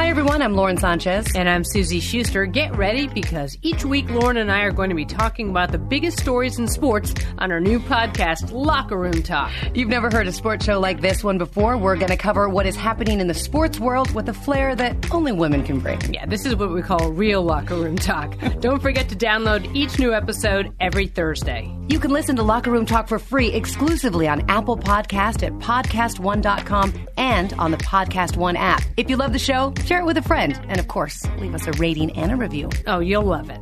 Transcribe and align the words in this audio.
Hi, 0.00 0.08
everyone. 0.08 0.40
I'm 0.40 0.54
Lauren 0.54 0.78
Sanchez. 0.78 1.26
And 1.34 1.46
I'm 1.46 1.62
Suzy 1.62 2.00
Schuster. 2.00 2.46
Get 2.46 2.74
ready 2.74 3.06
because 3.06 3.58
each 3.60 3.84
week 3.84 4.08
Lauren 4.08 4.38
and 4.38 4.50
I 4.50 4.62
are 4.62 4.72
going 4.72 4.88
to 4.88 4.96
be 4.96 5.04
talking 5.04 5.50
about 5.50 5.72
the 5.72 5.78
biggest 5.78 6.18
stories 6.18 6.58
in 6.58 6.68
sports 6.68 7.14
on 7.36 7.52
our 7.52 7.60
new 7.60 7.78
podcast, 7.78 8.50
Locker 8.50 8.96
Room 8.96 9.22
Talk. 9.22 9.52
You've 9.74 9.90
never 9.90 10.08
heard 10.10 10.26
a 10.26 10.32
sports 10.32 10.64
show 10.64 10.80
like 10.80 11.02
this 11.02 11.22
one 11.22 11.36
before. 11.36 11.76
We're 11.76 11.96
going 11.96 12.08
to 12.08 12.16
cover 12.16 12.48
what 12.48 12.64
is 12.64 12.76
happening 12.76 13.20
in 13.20 13.26
the 13.26 13.34
sports 13.34 13.78
world 13.78 14.10
with 14.14 14.26
a 14.30 14.32
flair 14.32 14.74
that 14.74 15.12
only 15.12 15.32
women 15.32 15.64
can 15.64 15.80
bring. 15.80 16.00
Yeah, 16.14 16.24
this 16.24 16.46
is 16.46 16.56
what 16.56 16.72
we 16.72 16.80
call 16.80 17.12
real 17.12 17.42
Locker 17.42 17.76
Room 17.76 17.96
Talk. 17.96 18.38
Don't 18.60 18.80
forget 18.80 19.10
to 19.10 19.16
download 19.16 19.72
each 19.76 19.98
new 19.98 20.14
episode 20.14 20.72
every 20.80 21.08
Thursday. 21.08 21.70
You 21.90 21.98
can 21.98 22.10
listen 22.10 22.36
to 22.36 22.42
Locker 22.42 22.70
Room 22.70 22.86
Talk 22.86 23.06
for 23.06 23.18
free 23.18 23.48
exclusively 23.48 24.28
on 24.28 24.48
Apple 24.48 24.78
Podcast 24.78 25.42
at 25.42 25.52
podcastone.com 25.58 26.94
and 27.18 27.52
on 27.54 27.70
the 27.72 27.76
Podcast 27.78 28.36
One 28.36 28.56
app. 28.56 28.82
If 28.96 29.10
you 29.10 29.16
love 29.16 29.32
the 29.32 29.38
show, 29.38 29.72
share 29.90 30.02
it 30.02 30.04
with 30.04 30.16
a 30.16 30.22
friend. 30.22 30.56
And 30.68 30.78
of 30.78 30.86
course, 30.86 31.26
leave 31.40 31.52
us 31.52 31.66
a 31.66 31.72
rating 31.72 32.12
and 32.12 32.30
a 32.30 32.36
review. 32.36 32.70
Oh, 32.86 33.00
you'll 33.00 33.24
love 33.24 33.50
it. 33.50 33.60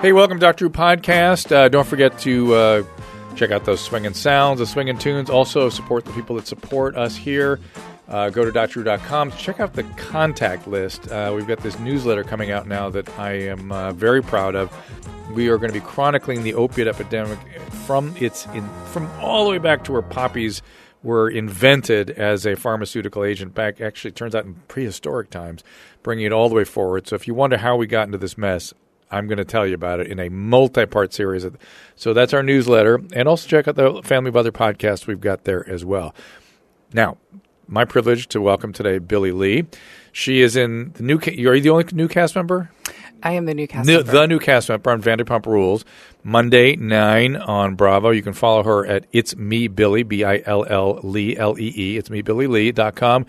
Hey, 0.00 0.12
welcome 0.12 0.38
to 0.38 0.40
Dr. 0.40 0.68
Drew 0.68 0.70
Podcast. 0.70 1.50
Uh, 1.50 1.68
don't 1.68 1.88
forget 1.88 2.16
to 2.20 2.54
uh, 2.54 2.82
check 3.34 3.50
out 3.50 3.64
those 3.64 3.80
swinging 3.80 4.14
sounds, 4.14 4.60
the 4.60 4.66
swinging 4.66 4.98
tunes. 4.98 5.28
Also, 5.28 5.70
support 5.70 6.04
the 6.04 6.12
people 6.12 6.36
that 6.36 6.46
support 6.46 6.96
us 6.96 7.16
here. 7.16 7.58
Uh, 8.08 8.30
go 8.30 8.44
to 8.44 8.50
drdrew.com. 8.50 9.32
Check 9.32 9.60
out 9.60 9.74
the 9.74 9.84
contact 9.96 10.66
list. 10.66 11.10
Uh, 11.10 11.32
we've 11.34 11.46
got 11.46 11.58
this 11.58 11.78
newsletter 11.78 12.24
coming 12.24 12.50
out 12.50 12.66
now 12.66 12.90
that 12.90 13.08
I 13.18 13.32
am 13.32 13.72
uh, 13.72 13.92
very 13.92 14.22
proud 14.22 14.54
of. 14.54 14.70
We 15.32 15.48
are 15.48 15.56
going 15.56 15.72
to 15.72 15.78
be 15.78 15.84
chronicling 15.84 16.42
the 16.42 16.54
opiate 16.54 16.88
epidemic 16.88 17.38
from 17.86 18.14
its 18.18 18.46
in, 18.46 18.68
from 18.86 19.08
all 19.20 19.44
the 19.44 19.50
way 19.50 19.58
back 19.58 19.84
to 19.84 19.92
where 19.92 20.02
poppies 20.02 20.62
were 21.02 21.28
invented 21.28 22.10
as 22.10 22.46
a 22.46 22.54
pharmaceutical 22.54 23.24
agent. 23.24 23.54
Back 23.54 23.80
actually, 23.80 24.12
turns 24.12 24.34
out 24.34 24.44
in 24.44 24.54
prehistoric 24.68 25.30
times, 25.30 25.64
bringing 26.02 26.26
it 26.26 26.32
all 26.32 26.48
the 26.48 26.54
way 26.54 26.64
forward. 26.64 27.08
So 27.08 27.16
if 27.16 27.26
you 27.26 27.34
wonder 27.34 27.56
how 27.56 27.76
we 27.76 27.86
got 27.86 28.06
into 28.06 28.18
this 28.18 28.36
mess, 28.36 28.74
I'm 29.10 29.26
going 29.26 29.38
to 29.38 29.44
tell 29.44 29.66
you 29.66 29.74
about 29.74 30.00
it 30.00 30.06
in 30.06 30.18
a 30.18 30.28
multi-part 30.28 31.12
series. 31.12 31.46
So 31.96 32.14
that's 32.14 32.32
our 32.32 32.42
newsletter, 32.42 33.00
and 33.14 33.28
also 33.28 33.48
check 33.48 33.68
out 33.68 33.76
the 33.76 34.02
Family 34.02 34.28
of 34.28 34.36
Other 34.36 34.52
podcasts 34.52 35.06
we've 35.06 35.20
got 35.20 35.44
there 35.44 35.68
as 35.68 35.84
well. 35.84 36.14
Now, 36.92 37.18
my 37.68 37.84
privilege 37.84 38.28
to 38.28 38.40
welcome 38.40 38.72
today 38.72 38.98
Billie 38.98 39.32
Lee. 39.32 39.66
She 40.12 40.40
is 40.40 40.56
in 40.56 40.92
the 40.92 41.02
new. 41.02 41.18
Are 41.18 41.54
you 41.54 41.60
the 41.60 41.70
only 41.70 41.84
new 41.92 42.08
cast 42.08 42.34
member? 42.34 42.70
I 43.22 43.32
am 43.32 43.46
the 43.46 43.54
new 43.54 43.68
cast 43.68 43.86
new, 43.86 43.98
member. 43.98 44.12
The 44.12 44.26
new 44.26 44.38
cast 44.38 44.68
member 44.68 44.90
on 44.90 45.00
Vanderpump 45.00 45.46
Rules. 45.46 45.84
Monday 46.24 46.76
nine 46.76 47.36
on 47.36 47.74
Bravo. 47.76 48.10
You 48.10 48.22
can 48.22 48.32
follow 48.32 48.62
her 48.62 48.86
at 48.86 49.06
It's 49.12 49.36
Me 49.36 49.68
Billy 49.68 50.02
B 50.02 50.24
I 50.24 50.42
L 50.44 50.64
L 50.68 51.00
Lee 51.02 51.36
L 51.36 51.58
E 51.58 51.72
E. 51.74 51.96
It's 51.96 52.10
Me 52.10 52.22
Billie 52.22 52.46
Lee 52.46 52.72
dot 52.72 52.94
com, 52.96 53.26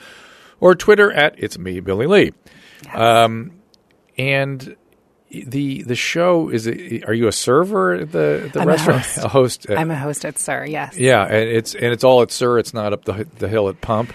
or 0.59 0.75
Twitter 0.75 1.11
at 1.11 1.35
It's 1.37 1.57
Me 1.57 1.79
Billie 1.79 2.07
Lee. 2.07 2.33
Yes. 2.85 2.95
Um, 2.95 3.51
and 4.17 4.75
the 5.47 5.81
the 5.83 5.95
show 5.95 6.49
is 6.49 6.67
it, 6.67 7.03
are 7.07 7.13
you 7.13 7.27
a 7.27 7.31
server 7.31 7.93
at 7.95 8.11
the 8.11 8.49
the 8.53 8.61
I'm 8.61 8.67
restaurant 8.67 8.99
a 9.03 9.03
host. 9.03 9.17
a 9.17 9.27
host 9.27 9.65
at, 9.69 9.77
I'm 9.77 9.91
a 9.91 9.97
host 9.97 10.25
at 10.25 10.37
SUR. 10.39 10.65
Yes. 10.65 10.97
yeah 10.97 11.23
and 11.25 11.49
it's 11.49 11.73
and 11.73 11.85
it's 11.85 12.03
all 12.03 12.21
at 12.21 12.31
SUR 12.31 12.59
it's 12.59 12.73
not 12.73 12.93
up 12.93 13.05
the 13.05 13.27
the 13.39 13.47
hill 13.47 13.67
at 13.69 13.81
Pump 13.81 14.13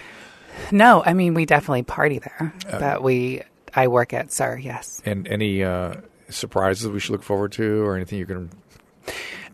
No, 0.71 1.03
I 1.05 1.13
mean 1.13 1.33
we 1.33 1.45
definitely 1.45 1.83
party 1.83 2.19
there, 2.19 2.53
Uh, 2.69 2.79
but 2.79 3.03
we 3.03 3.41
I 3.75 3.87
work 3.87 4.13
at 4.13 4.31
SUR. 4.31 4.57
Yes. 4.57 5.01
and 5.05 5.27
any 5.27 5.63
uh, 5.63 5.95
surprises 6.29 6.87
we 6.87 6.99
should 6.99 7.11
look 7.11 7.23
forward 7.23 7.51
to 7.53 7.83
or 7.83 7.95
anything 7.95 8.17
you 8.19 8.25
can 8.25 8.49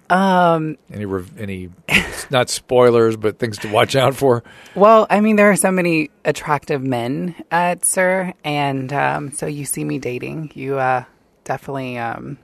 Um. 0.09 0.77
any 0.93 1.05
rev- 1.05 1.39
any 1.39 1.69
not 2.29 2.49
spoilers 2.49 3.17
but 3.17 3.39
things 3.39 3.57
to 3.59 3.71
watch 3.71 3.95
out 3.95 4.15
for 4.15 4.43
Well, 4.75 5.07
I 5.09 5.19
mean 5.19 5.35
there 5.35 5.49
are 5.49 5.55
so 5.55 5.71
many 5.71 6.11
attractive 6.23 6.83
men 6.83 7.33
at 7.49 7.83
SUR, 7.85 8.33
and 8.43 8.93
um, 8.93 9.31
so 9.31 9.47
you 9.47 9.65
see 9.65 9.83
me 9.83 9.97
dating. 9.97 10.51
You 10.53 10.77
uh, 10.77 11.05
definitely 11.45 11.97
um, 11.97 12.37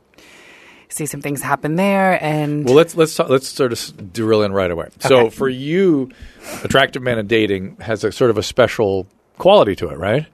see 0.87 1.05
some 1.05 1.21
things 1.21 1.41
happen 1.41 1.75
there, 1.75 2.23
and 2.23 2.65
well 2.65 2.75
let's 2.75 2.95
let's 2.95 3.13
talk, 3.15 3.29
let's 3.29 3.47
sort 3.47 3.73
of 3.73 4.13
drill 4.13 4.43
in 4.43 4.53
right 4.53 4.71
away. 4.71 4.89
So 4.99 5.29
for 5.29 5.49
you 5.49 6.11
attractive 6.63 7.01
men 7.01 7.17
and 7.17 7.27
dating 7.27 7.77
has 7.81 8.03
a 8.03 8.11
sort 8.11 8.29
of 8.29 8.37
a 8.37 8.43
special 8.43 9.07
quality 9.37 9.75
to 9.77 9.89
it 9.89 9.97
right? 9.97 10.25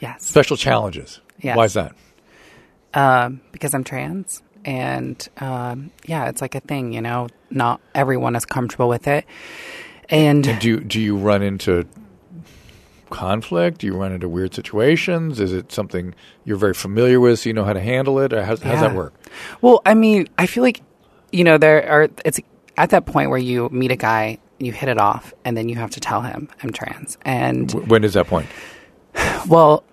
Yes, 0.00 0.24
special 0.24 0.56
challenges. 0.56 1.20
Yes. 1.40 1.56
why 1.56 1.64
is 1.64 1.74
that? 1.74 1.94
Um, 2.94 3.42
because 3.52 3.74
I'm 3.74 3.84
trans, 3.84 4.42
and 4.64 5.28
um, 5.38 5.90
yeah, 6.06 6.28
it's 6.28 6.40
like 6.40 6.54
a 6.54 6.60
thing. 6.60 6.92
You 6.92 7.02
know, 7.02 7.28
not 7.50 7.80
everyone 7.94 8.34
is 8.34 8.44
comfortable 8.44 8.88
with 8.88 9.06
it, 9.06 9.24
and 10.08 10.46
And 10.46 10.60
do 10.60 10.68
you, 10.68 10.80
do 10.80 11.00
you 11.00 11.16
run 11.16 11.42
into 11.42 11.86
conflict? 13.10 13.78
Do 13.78 13.86
you 13.86 13.94
run 13.96 14.12
into 14.12 14.28
weird 14.28 14.54
situations? 14.54 15.40
Is 15.40 15.52
it 15.52 15.72
something 15.72 16.14
you're 16.44 16.56
very 16.56 16.74
familiar 16.74 17.20
with, 17.20 17.40
so 17.40 17.48
you 17.48 17.52
know 17.54 17.64
how 17.64 17.72
to 17.72 17.80
handle 17.80 18.18
it? 18.20 18.32
Or 18.32 18.44
how's, 18.44 18.60
how's 18.62 18.80
that 18.80 18.94
work? 18.94 19.14
Well, 19.60 19.80
I 19.86 19.94
mean, 19.94 20.28
I 20.38 20.46
feel 20.46 20.62
like 20.62 20.80
you 21.32 21.44
know 21.44 21.58
there 21.58 21.88
are. 21.90 22.08
It's 22.24 22.40
at 22.76 22.90
that 22.90 23.06
point 23.06 23.30
where 23.30 23.38
you 23.38 23.68
meet 23.70 23.90
a 23.90 23.96
guy, 23.96 24.38
you 24.58 24.72
hit 24.72 24.88
it 24.88 24.98
off, 24.98 25.34
and 25.44 25.56
then 25.56 25.68
you 25.68 25.76
have 25.76 25.90
to 25.90 26.00
tell 26.00 26.22
him 26.22 26.48
I'm 26.62 26.70
trans. 26.72 27.18
And 27.22 27.68
W- 27.68 27.88
When 27.88 28.04
is 28.04 28.14
that 28.14 28.26
point? 28.26 28.48
well, 29.48 29.84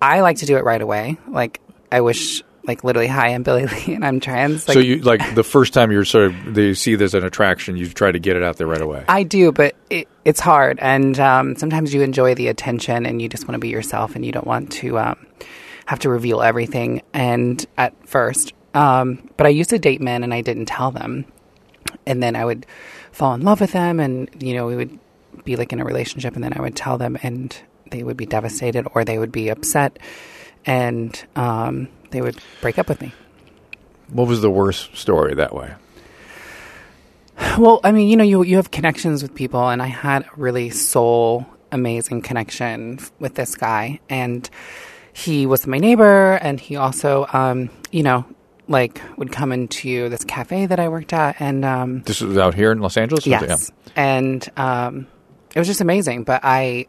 I 0.00 0.20
like 0.20 0.38
to 0.38 0.46
do 0.46 0.56
it 0.56 0.64
right 0.64 0.80
away. 0.80 1.18
Like 1.28 1.60
I 1.90 2.00
wish, 2.00 2.42
like 2.64 2.84
literally, 2.84 3.08
hi, 3.08 3.28
I'm 3.28 3.42
Billie 3.42 3.66
Lee, 3.66 3.94
and 3.94 4.04
I'm 4.04 4.20
trans. 4.20 4.68
Like, 4.68 4.74
so 4.74 4.80
you 4.80 4.98
like 4.98 5.34
the 5.34 5.44
first 5.44 5.74
time 5.74 5.90
you're 5.90 6.04
sort 6.04 6.26
of 6.26 6.56
you 6.56 6.74
see 6.74 6.94
there's 6.94 7.14
an 7.14 7.24
attraction, 7.24 7.76
you 7.76 7.88
try 7.88 8.12
to 8.12 8.18
get 8.18 8.36
it 8.36 8.42
out 8.42 8.56
there 8.56 8.66
right 8.66 8.80
away. 8.80 9.04
I 9.08 9.22
do, 9.22 9.52
but 9.52 9.74
it, 9.90 10.08
it's 10.24 10.40
hard, 10.40 10.78
and 10.80 11.18
um, 11.18 11.56
sometimes 11.56 11.92
you 11.92 12.02
enjoy 12.02 12.34
the 12.34 12.48
attention, 12.48 13.06
and 13.06 13.20
you 13.20 13.28
just 13.28 13.48
want 13.48 13.54
to 13.54 13.58
be 13.58 13.68
yourself, 13.68 14.14
and 14.14 14.24
you 14.24 14.32
don't 14.32 14.46
want 14.46 14.72
to 14.72 14.98
um, 14.98 15.26
have 15.86 15.98
to 16.00 16.08
reveal 16.08 16.40
everything. 16.42 17.02
And 17.12 17.64
at 17.76 17.94
first, 18.08 18.52
um, 18.74 19.28
but 19.36 19.46
I 19.46 19.50
used 19.50 19.70
to 19.70 19.78
date 19.78 20.00
men, 20.00 20.22
and 20.22 20.32
I 20.32 20.40
didn't 20.40 20.66
tell 20.66 20.90
them, 20.90 21.24
and 22.06 22.22
then 22.22 22.36
I 22.36 22.44
would 22.44 22.66
fall 23.10 23.34
in 23.34 23.42
love 23.42 23.60
with 23.60 23.72
them, 23.72 23.98
and 23.98 24.30
you 24.40 24.54
know 24.54 24.66
we 24.66 24.76
would 24.76 24.98
be 25.44 25.56
like 25.56 25.72
in 25.72 25.80
a 25.80 25.84
relationship, 25.84 26.34
and 26.34 26.44
then 26.44 26.52
I 26.56 26.60
would 26.60 26.76
tell 26.76 26.98
them, 26.98 27.18
and 27.22 27.56
they 27.90 28.02
would 28.02 28.16
be 28.16 28.26
devastated, 28.26 28.86
or 28.94 29.04
they 29.04 29.18
would 29.18 29.32
be 29.32 29.48
upset, 29.48 29.98
and 30.64 31.22
um, 31.34 31.88
they 32.12 32.20
would 32.22 32.38
break 32.60 32.78
up 32.78 32.88
with 32.88 33.00
me. 33.00 33.12
what 34.10 34.28
was 34.28 34.40
the 34.42 34.50
worst 34.50 34.96
story 34.96 35.34
that 35.34 35.54
way? 35.54 35.74
Well, 37.58 37.80
I 37.82 37.92
mean, 37.92 38.08
you 38.08 38.16
know, 38.16 38.24
you 38.24 38.42
you 38.44 38.56
have 38.56 38.70
connections 38.70 39.22
with 39.22 39.34
people, 39.34 39.68
and 39.68 39.82
I 39.82 39.86
had 39.86 40.22
a 40.22 40.30
really 40.36 40.70
soul 40.70 41.46
amazing 41.72 42.22
connection 42.22 42.98
with 43.18 43.34
this 43.34 43.56
guy, 43.56 44.00
and 44.08 44.48
he 45.12 45.46
was 45.46 45.66
my 45.66 45.78
neighbor, 45.78 46.34
and 46.34 46.60
he 46.60 46.76
also, 46.76 47.26
um, 47.32 47.70
you 47.90 48.02
know, 48.02 48.24
like 48.68 49.00
would 49.16 49.32
come 49.32 49.50
into 49.52 50.08
this 50.08 50.24
cafe 50.24 50.66
that 50.66 50.78
I 50.78 50.88
worked 50.88 51.12
at, 51.12 51.36
and 51.40 51.64
um, 51.64 52.02
This 52.02 52.20
was 52.20 52.36
out 52.38 52.54
here 52.54 52.70
in 52.72 52.78
Los 52.80 52.96
Angeles. 52.96 53.26
or 53.26 53.30
was 53.30 53.42
it- 53.42 53.48
yes, 53.48 53.72
and 53.96 54.46
um, 54.56 55.06
it 55.54 55.58
was 55.58 55.66
just 55.68 55.80
amazing. 55.80 56.24
But 56.24 56.40
I 56.44 56.86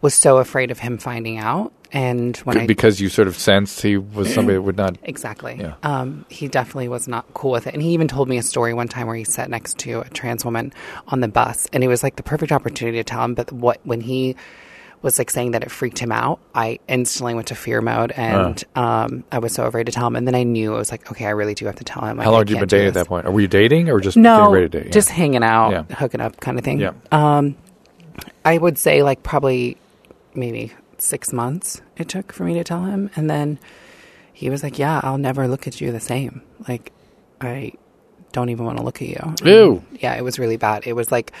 was 0.00 0.14
so 0.14 0.38
afraid 0.38 0.70
of 0.70 0.78
him 0.80 0.98
finding 0.98 1.38
out, 1.38 1.72
and 1.92 2.36
when. 2.38 2.58
I 2.58 2.66
because 2.66 3.00
you 3.00 3.08
sort 3.08 3.28
of 3.28 3.36
sensed 3.36 3.80
he 3.82 3.96
was 3.96 4.32
somebody 4.32 4.56
that 4.56 4.62
would 4.62 4.76
not. 4.76 4.96
Exactly. 5.02 5.56
Yeah. 5.58 5.74
Um, 5.82 6.26
he 6.28 6.48
definitely 6.48 6.88
was 6.88 7.08
not 7.08 7.32
cool 7.34 7.50
with 7.52 7.66
it. 7.66 7.74
And 7.74 7.82
he 7.82 7.90
even 7.90 8.08
told 8.08 8.28
me 8.28 8.36
a 8.38 8.42
story 8.42 8.74
one 8.74 8.88
time 8.88 9.06
where 9.06 9.16
he 9.16 9.24
sat 9.24 9.48
next 9.50 9.78
to 9.78 10.00
a 10.00 10.08
trans 10.10 10.44
woman 10.44 10.72
on 11.08 11.20
the 11.20 11.28
bus, 11.28 11.66
and 11.72 11.82
it 11.82 11.88
was 11.88 12.02
like 12.02 12.16
the 12.16 12.22
perfect 12.22 12.52
opportunity 12.52 12.98
to 12.98 13.04
tell 13.04 13.24
him. 13.24 13.34
But 13.34 13.50
what 13.52 13.80
when 13.84 14.00
he 14.00 14.36
was 15.00 15.16
like 15.16 15.30
saying 15.30 15.52
that 15.52 15.62
it 15.62 15.70
freaked 15.70 15.98
him 16.00 16.10
out, 16.10 16.40
I 16.54 16.80
instantly 16.88 17.32
went 17.34 17.46
to 17.48 17.54
fear 17.54 17.80
mode, 17.80 18.12
and 18.12 18.62
um, 18.74 19.22
I 19.30 19.38
was 19.38 19.52
so 19.54 19.64
afraid 19.64 19.86
to 19.86 19.92
tell 19.92 20.06
him. 20.08 20.16
And 20.16 20.26
then 20.26 20.34
I 20.34 20.42
knew 20.42 20.74
I 20.74 20.78
was 20.78 20.90
like, 20.90 21.10
okay, 21.12 21.24
I 21.24 21.30
really 21.30 21.54
do 21.54 21.66
have 21.66 21.76
to 21.76 21.84
tell 21.84 22.04
him. 22.04 22.16
Like, 22.16 22.24
How 22.24 22.32
long 22.32 22.38
I 22.38 22.40
had 22.40 22.50
you 22.50 22.56
been 22.58 22.68
dating 22.68 22.88
at 22.88 22.94
that 22.94 23.06
point? 23.06 23.26
Or 23.26 23.30
were 23.30 23.40
you 23.40 23.48
dating 23.48 23.88
or 23.90 24.00
just 24.00 24.16
No, 24.16 24.38
getting 24.38 24.52
ready 24.52 24.68
to 24.68 24.78
date? 24.80 24.86
Yeah. 24.86 24.92
just 24.92 25.08
hanging 25.10 25.44
out, 25.44 25.70
Yeah. 25.70 25.94
hooking 25.94 26.20
up, 26.20 26.40
kind 26.40 26.58
of 26.58 26.64
thing. 26.64 26.80
Yeah. 26.80 26.92
Um, 27.12 27.56
I 28.44 28.58
would 28.58 28.76
say 28.76 29.02
like 29.04 29.22
probably 29.22 29.76
maybe 30.34 30.72
six 31.00 31.32
months 31.32 31.80
it 31.96 32.08
took 32.08 32.32
for 32.32 32.44
me 32.44 32.54
to 32.54 32.64
tell 32.64 32.84
him, 32.84 33.10
and 33.16 33.28
then 33.28 33.58
he 34.32 34.50
was 34.50 34.62
like, 34.62 34.78
"Yeah, 34.78 35.00
I'll 35.02 35.18
never 35.18 35.48
look 35.48 35.66
at 35.66 35.80
you 35.80 35.92
the 35.92 36.00
same. 36.00 36.42
Like, 36.68 36.92
I 37.40 37.72
don't 38.32 38.50
even 38.50 38.64
want 38.64 38.78
to 38.78 38.84
look 38.84 39.02
at 39.02 39.08
you." 39.08 39.34
Ew. 39.44 39.82
Yeah, 40.00 40.14
it 40.14 40.22
was 40.22 40.38
really 40.38 40.56
bad. 40.56 40.86
It 40.86 40.94
was 40.94 41.10
like 41.10 41.32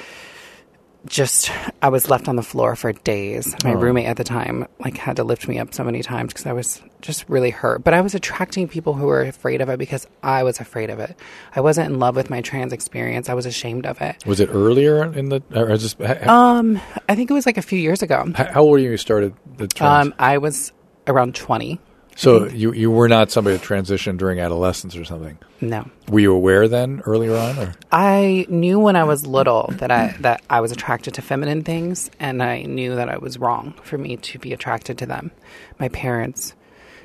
just 1.06 1.50
I 1.80 1.88
was 1.88 2.10
left 2.10 2.28
on 2.28 2.36
the 2.36 2.42
floor 2.42 2.74
for 2.76 2.92
days. 2.92 3.54
My 3.64 3.72
Oh. 3.72 3.76
roommate 3.78 4.06
at 4.06 4.16
the 4.16 4.24
time 4.24 4.66
like 4.80 4.96
had 4.98 5.16
to 5.16 5.24
lift 5.24 5.46
me 5.48 5.58
up 5.58 5.72
so 5.72 5.84
many 5.84 6.02
times 6.02 6.32
because 6.32 6.46
I 6.46 6.52
was 6.52 6.82
just 7.00 7.24
really 7.28 7.50
hurt. 7.50 7.84
But 7.84 7.94
I 7.94 8.00
was 8.00 8.14
attracting 8.14 8.68
people 8.68 8.94
who 8.94 9.06
were 9.06 9.22
afraid 9.22 9.60
of 9.60 9.68
it 9.68 9.78
because 9.78 10.06
I 10.22 10.42
was 10.42 10.60
afraid 10.60 10.90
of 10.90 10.98
it. 10.98 11.16
I 11.54 11.60
wasn't 11.60 11.90
in 11.92 11.98
love 11.98 12.16
with 12.16 12.30
my 12.30 12.40
trans 12.40 12.72
experience. 12.72 13.28
I 13.28 13.34
was 13.34 13.46
ashamed 13.46 13.86
of 13.86 14.00
it. 14.00 14.16
Was 14.26 14.40
it 14.40 14.50
earlier 14.52 15.04
in 15.14 15.28
the? 15.28 15.40
Or 15.54 15.76
just 15.76 16.00
how, 16.02 16.34
Um, 16.34 16.80
I 17.08 17.14
think 17.14 17.30
it 17.30 17.34
was 17.34 17.46
like 17.46 17.58
a 17.58 17.62
few 17.62 17.78
years 17.78 18.02
ago. 18.02 18.30
how 18.34 18.62
old 18.62 18.72
were 18.72 18.78
you 18.78 18.84
when 18.86 18.92
you 18.92 18.96
started 18.98 19.34
the 19.56 19.68
trans? 19.68 20.08
Um, 20.08 20.14
I 20.18 20.38
was 20.38 20.72
around 21.06 21.34
twenty. 21.34 21.80
So 22.18 22.48
you 22.48 22.72
you 22.72 22.90
were 22.90 23.08
not 23.08 23.30
somebody 23.30 23.56
that 23.56 23.64
transitioned 23.64 24.18
during 24.18 24.40
adolescence 24.40 24.96
or 24.96 25.04
something. 25.04 25.38
No. 25.60 25.88
Were 26.08 26.18
you 26.18 26.34
aware 26.34 26.66
then 26.66 27.00
earlier 27.06 27.36
on? 27.36 27.56
Or? 27.56 27.74
I 27.92 28.44
knew 28.48 28.80
when 28.80 28.96
I 28.96 29.04
was 29.04 29.24
little 29.24 29.70
that 29.74 29.92
I 29.92 30.16
that 30.18 30.42
I 30.50 30.60
was 30.60 30.72
attracted 30.72 31.14
to 31.14 31.22
feminine 31.22 31.62
things, 31.62 32.10
and 32.18 32.42
I 32.42 32.62
knew 32.62 32.96
that 32.96 33.08
I 33.08 33.18
was 33.18 33.38
wrong 33.38 33.74
for 33.84 33.98
me 33.98 34.16
to 34.16 34.38
be 34.40 34.52
attracted 34.52 34.98
to 34.98 35.06
them. 35.06 35.30
My 35.78 35.90
parents 35.90 36.54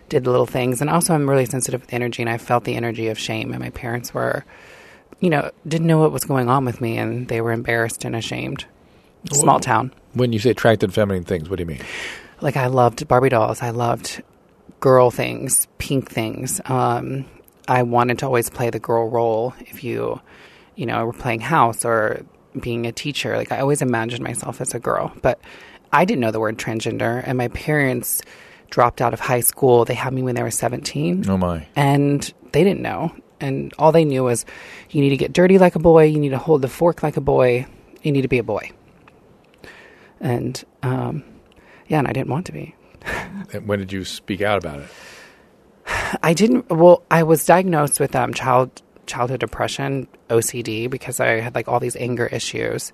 did 0.09 0.25
little 0.25 0.47
things, 0.47 0.81
and 0.81 0.89
also 0.89 1.13
I'm 1.13 1.29
really 1.29 1.45
sensitive 1.45 1.81
with 1.81 1.93
energy, 1.93 2.23
and 2.23 2.29
I 2.29 2.39
felt 2.39 2.63
the 2.63 2.73
energy 2.73 3.09
of 3.09 3.19
shame. 3.19 3.51
And 3.51 3.61
my 3.61 3.69
parents 3.69 4.15
were, 4.15 4.43
you 5.19 5.29
know, 5.29 5.51
didn't 5.67 5.85
know 5.85 5.99
what 5.99 6.11
was 6.11 6.23
going 6.25 6.49
on 6.49 6.65
with 6.65 6.81
me, 6.81 6.97
and 6.97 7.27
they 7.27 7.39
were 7.39 7.51
embarrassed 7.51 8.03
and 8.03 8.15
ashamed. 8.15 8.65
Small 9.31 9.59
town. 9.59 9.93
When 10.15 10.33
you 10.33 10.39
say 10.39 10.49
attracted 10.49 10.87
to 10.87 10.93
feminine 10.93 11.23
things, 11.23 11.51
what 11.51 11.57
do 11.57 11.61
you 11.61 11.67
mean? 11.67 11.81
Like 12.41 12.57
I 12.57 12.65
loved 12.65 13.07
Barbie 13.07 13.29
dolls. 13.29 13.61
I 13.61 13.69
loved 13.69 14.23
girl 14.83 15.09
things, 15.09 15.65
pink 15.77 16.11
things. 16.11 16.59
Um, 16.65 17.23
I 17.69 17.83
wanted 17.83 18.19
to 18.19 18.25
always 18.25 18.49
play 18.49 18.69
the 18.69 18.79
girl 18.79 19.07
role. 19.07 19.53
If 19.61 19.81
you, 19.81 20.19
you 20.75 20.85
know, 20.85 21.05
were 21.05 21.13
playing 21.13 21.39
house 21.39 21.85
or 21.85 22.25
being 22.59 22.85
a 22.85 22.91
teacher, 22.91 23.37
like 23.37 23.53
I 23.53 23.59
always 23.59 23.81
imagined 23.81 24.25
myself 24.25 24.59
as 24.59 24.73
a 24.73 24.79
girl. 24.79 25.13
But 25.21 25.39
I 25.93 26.03
didn't 26.03 26.19
know 26.19 26.31
the 26.31 26.41
word 26.41 26.57
transgender, 26.57 27.23
and 27.25 27.37
my 27.37 27.47
parents 27.47 28.23
dropped 28.71 28.99
out 29.01 29.13
of 29.13 29.21
high 29.21 29.39
school. 29.39 29.85
They 29.85 29.93
had 29.93 30.11
me 30.11 30.21
when 30.21 30.35
they 30.35 30.43
were 30.43 30.51
seventeen, 30.51 31.23
Oh 31.29 31.37
my! 31.37 31.65
and 31.77 32.21
they 32.51 32.65
didn't 32.65 32.81
know. 32.81 33.15
And 33.39 33.73
all 33.79 33.93
they 33.93 34.03
knew 34.03 34.25
was, 34.25 34.45
you 34.89 34.99
need 34.99 35.11
to 35.11 35.17
get 35.17 35.31
dirty 35.31 35.59
like 35.59 35.75
a 35.75 35.79
boy. 35.79 36.03
You 36.07 36.19
need 36.19 36.29
to 36.29 36.37
hold 36.37 36.61
the 36.61 36.67
fork 36.67 37.03
like 37.03 37.15
a 37.15 37.21
boy. 37.21 37.67
You 38.01 38.11
need 38.11 38.23
to 38.23 38.27
be 38.27 38.37
a 38.37 38.43
boy. 38.43 38.69
And 40.19 40.61
um, 40.81 41.23
yeah, 41.87 41.99
and 41.99 42.07
I 42.09 42.11
didn't 42.11 42.29
want 42.29 42.47
to 42.47 42.51
be. 42.51 42.75
When 43.65 43.79
did 43.79 43.91
you 43.91 44.03
speak 44.05 44.41
out 44.41 44.57
about 44.57 44.79
it? 44.79 44.87
I 46.23 46.33
didn't. 46.33 46.69
Well, 46.69 47.03
I 47.11 47.23
was 47.23 47.45
diagnosed 47.45 47.99
with 47.99 48.15
um, 48.15 48.33
child 48.33 48.81
childhood 49.05 49.41
depression, 49.41 50.07
OCD, 50.29 50.89
because 50.89 51.19
I 51.19 51.39
had 51.41 51.53
like 51.55 51.67
all 51.67 51.79
these 51.79 51.95
anger 51.95 52.27
issues. 52.27 52.93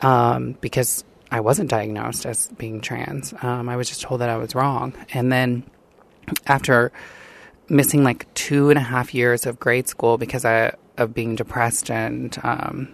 Um, 0.00 0.52
because 0.60 1.04
I 1.30 1.40
wasn't 1.40 1.70
diagnosed 1.70 2.26
as 2.26 2.48
being 2.58 2.80
trans. 2.80 3.34
Um, 3.42 3.68
I 3.68 3.76
was 3.76 3.88
just 3.88 4.02
told 4.02 4.20
that 4.20 4.30
I 4.30 4.36
was 4.36 4.54
wrong, 4.54 4.94
and 5.12 5.30
then 5.30 5.64
after 6.46 6.92
missing 7.68 8.04
like 8.04 8.32
two 8.34 8.70
and 8.70 8.78
a 8.78 8.82
half 8.82 9.14
years 9.14 9.46
of 9.46 9.58
grade 9.58 9.88
school 9.88 10.18
because 10.18 10.44
I 10.44 10.74
of 10.96 11.12
being 11.14 11.34
depressed 11.34 11.90
and 11.90 12.36
um, 12.42 12.88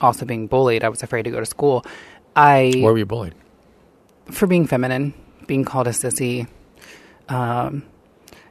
also 0.00 0.24
being 0.24 0.46
bullied, 0.46 0.84
I 0.84 0.88
was 0.88 1.02
afraid 1.02 1.24
to 1.24 1.30
go 1.30 1.40
to 1.40 1.46
school. 1.46 1.84
I 2.36 2.72
Where 2.76 2.92
were 2.92 2.98
you 2.98 3.06
bullied? 3.06 3.34
for 4.30 4.46
being 4.46 4.66
feminine, 4.66 5.12
being 5.46 5.64
called 5.64 5.86
a 5.86 5.90
sissy. 5.90 6.46
Um, 7.28 7.84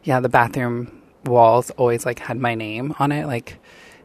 yeah, 0.04 0.20
the 0.20 0.30
bathroom 0.30 1.02
walls 1.26 1.70
always 1.72 2.06
like 2.06 2.20
had 2.20 2.38
my 2.38 2.56
name 2.56 2.96
on 3.00 3.12
it, 3.12 3.28
like 3.28 3.58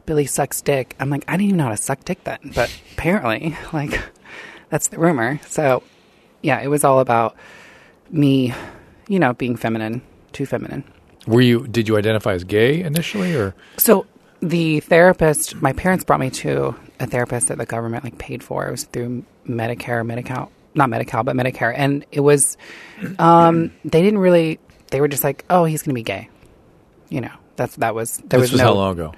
Billy 0.05 0.25
sucks 0.25 0.61
dick. 0.61 0.95
I'm 0.99 1.09
like, 1.09 1.23
I 1.27 1.33
didn't 1.33 1.47
even 1.47 1.57
know 1.57 1.65
how 1.65 1.69
to 1.71 1.77
suck 1.77 2.03
dick 2.03 2.23
then, 2.23 2.51
but 2.53 2.75
apparently, 2.93 3.55
like, 3.73 3.99
that's 4.69 4.89
the 4.89 4.99
rumor. 4.99 5.39
So, 5.47 5.83
yeah, 6.41 6.61
it 6.61 6.67
was 6.67 6.83
all 6.83 6.99
about 6.99 7.35
me, 8.09 8.53
you 9.07 9.19
know, 9.19 9.33
being 9.33 9.55
feminine, 9.55 10.01
too 10.31 10.45
feminine. 10.45 10.83
Were 11.27 11.41
you? 11.41 11.65
Did 11.67 11.87
you 11.87 11.97
identify 11.97 12.33
as 12.33 12.43
gay 12.43 12.81
initially, 12.81 13.35
or 13.35 13.55
So 13.77 14.05
the 14.41 14.79
therapist, 14.81 15.55
my 15.55 15.73
parents 15.73 16.03
brought 16.03 16.19
me 16.19 16.29
to 16.29 16.75
a 16.99 17.07
therapist 17.07 17.47
that 17.47 17.57
the 17.57 17.65
government 17.65 18.03
like 18.03 18.19
paid 18.19 18.43
for. 18.43 18.67
It 18.67 18.71
was 18.71 18.83
through 18.83 19.25
Medicare, 19.47 20.05
Medi-Cal, 20.05 20.51
not 20.75 20.89
Medi-Cal, 20.89 21.23
but 21.23 21.35
Medicare, 21.35 21.73
and 21.75 22.05
it 22.11 22.19
was. 22.19 22.57
Um, 23.19 23.71
they 23.83 24.01
didn't 24.01 24.19
really. 24.19 24.59
They 24.91 25.01
were 25.01 25.07
just 25.07 25.23
like, 25.23 25.45
"Oh, 25.49 25.65
he's 25.65 25.81
going 25.81 25.91
to 25.91 25.95
be 25.95 26.03
gay," 26.03 26.29
you 27.09 27.21
know. 27.21 27.31
That's 27.55 27.75
that 27.77 27.95
was 27.95 28.17
there 28.17 28.39
this 28.39 28.51
was, 28.51 28.51
was 28.53 28.61
no. 28.61 28.67
how 28.67 28.73
long 28.73 28.91
ago? 28.93 29.13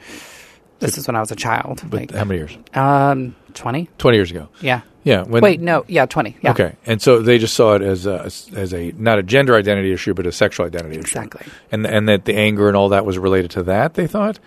This 0.79 0.97
is 0.99 1.07
when 1.07 1.15
I 1.15 1.19
was 1.19 1.31
a 1.31 1.35
child, 1.35 1.81
But 1.89 1.99
like 2.01 2.11
how 2.11 2.23
many 2.23 2.39
years? 2.39 2.55
um 2.75 3.35
twenty. 3.55 3.89
Twenty 3.97 4.17
years 4.17 4.29
ago. 4.31 4.49
Yeah. 4.61 4.81
Yeah. 5.03 5.23
When, 5.23 5.41
Wait, 5.41 5.59
no, 5.59 5.85
yeah, 5.87 6.05
twenty. 6.05 6.37
Yeah, 6.43 6.51
Okay, 6.51 6.75
and 6.85 7.01
so 7.01 7.21
they 7.21 7.39
just 7.39 7.55
saw 7.55 7.73
it 7.75 7.81
as 7.81 8.05
a, 8.05 8.29
as 8.55 8.73
a 8.73 8.91
not 8.91 9.17
a 9.17 9.23
gender 9.23 9.55
identity 9.55 9.91
issue, 9.91 10.13
but 10.13 10.27
a 10.27 10.31
sexual 10.31 10.65
identity 10.67 10.97
exactly. 10.97 11.39
issue, 11.41 11.49
Exactly. 11.49 11.69
and 11.71 11.87
and 11.87 12.09
that 12.09 12.25
the 12.25 12.35
anger 12.35 12.67
and 12.67 12.77
all 12.77 12.89
that 12.89 13.05
was 13.05 13.17
related 13.17 13.49
to 13.51 13.63
that. 13.63 13.95
They 13.95 14.05
thought. 14.05 14.39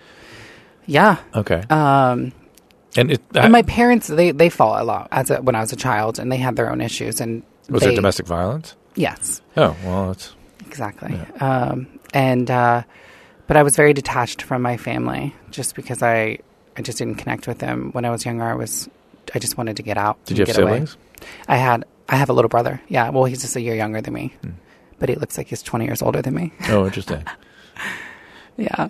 Yeah. 0.85 1.17
Okay, 1.35 1.61
Um, 1.69 2.31
and 2.97 3.11
it 3.11 3.21
and 3.35 3.51
my 3.51 3.61
parents 3.63 4.07
they 4.07 4.31
they 4.31 4.49
fought 4.49 4.81
a 4.81 4.83
lot 4.83 5.07
as 5.11 5.29
a, 5.29 5.41
when 5.41 5.55
I 5.55 5.61
was 5.61 5.71
a 5.71 5.75
child, 5.77 6.19
and 6.19 6.31
they 6.31 6.37
had 6.37 6.55
their 6.55 6.71
own 6.71 6.81
issues. 6.81 7.21
And 7.21 7.43
was 7.69 7.83
they, 7.83 7.93
it 7.93 7.95
domestic 7.95 8.25
violence? 8.27 8.75
Yes. 8.95 9.41
Oh 9.57 9.75
well, 9.85 10.07
that's 10.07 10.35
Exactly. 10.67 11.19
Um, 11.39 11.87
and 12.13 12.49
uh, 12.49 12.83
but 13.47 13.57
I 13.57 13.63
was 13.63 13.75
very 13.75 13.93
detached 13.93 14.41
from 14.41 14.61
my 14.61 14.77
family 14.77 15.35
just 15.49 15.75
because 15.75 16.01
I 16.01 16.39
I 16.77 16.81
just 16.81 16.97
didn't 16.97 17.15
connect 17.15 17.47
with 17.47 17.59
them 17.59 17.91
when 17.91 18.05
I 18.05 18.09
was 18.09 18.25
younger. 18.25 18.43
I 18.45 18.55
was 18.55 18.89
I 19.33 19.39
just 19.39 19.57
wanted 19.57 19.77
to 19.77 19.83
get 19.83 19.97
out. 19.97 20.23
Did 20.25 20.39
and 20.39 20.39
you 20.39 20.45
have 20.45 20.55
get 20.55 20.63
away. 20.63 20.87
I 21.47 21.57
had 21.57 21.85
I 22.09 22.15
have 22.15 22.29
a 22.29 22.33
little 22.33 22.49
brother. 22.49 22.81
Yeah. 22.87 23.09
Well, 23.09 23.25
he's 23.25 23.41
just 23.41 23.55
a 23.55 23.61
year 23.61 23.75
younger 23.75 24.01
than 24.01 24.13
me, 24.13 24.33
Hmm. 24.41 24.51
but 24.99 25.09
he 25.09 25.15
looks 25.15 25.37
like 25.37 25.47
he's 25.47 25.61
twenty 25.61 25.85
years 25.85 26.01
older 26.01 26.21
than 26.21 26.33
me. 26.35 26.53
Oh, 26.69 26.85
interesting. 26.85 27.23
yeah. 28.57 28.89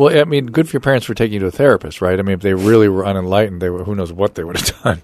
Well, 0.00 0.18
I 0.18 0.24
mean, 0.24 0.46
good 0.46 0.68
for 0.68 0.72
your 0.74 0.80
parents 0.80 1.06
for 1.06 1.14
taking 1.14 1.34
you 1.34 1.40
to 1.40 1.46
a 1.46 1.50
therapist, 1.50 2.00
right? 2.00 2.18
I 2.18 2.22
mean, 2.22 2.34
if 2.34 2.40
they 2.40 2.54
really 2.54 2.88
were 2.88 3.04
unenlightened, 3.06 3.60
they 3.62 3.70
were, 3.70 3.84
who 3.84 3.94
knows 3.94 4.12
what 4.12 4.34
they 4.34 4.42
would 4.44 4.56
have 4.56 4.82
done. 4.82 5.02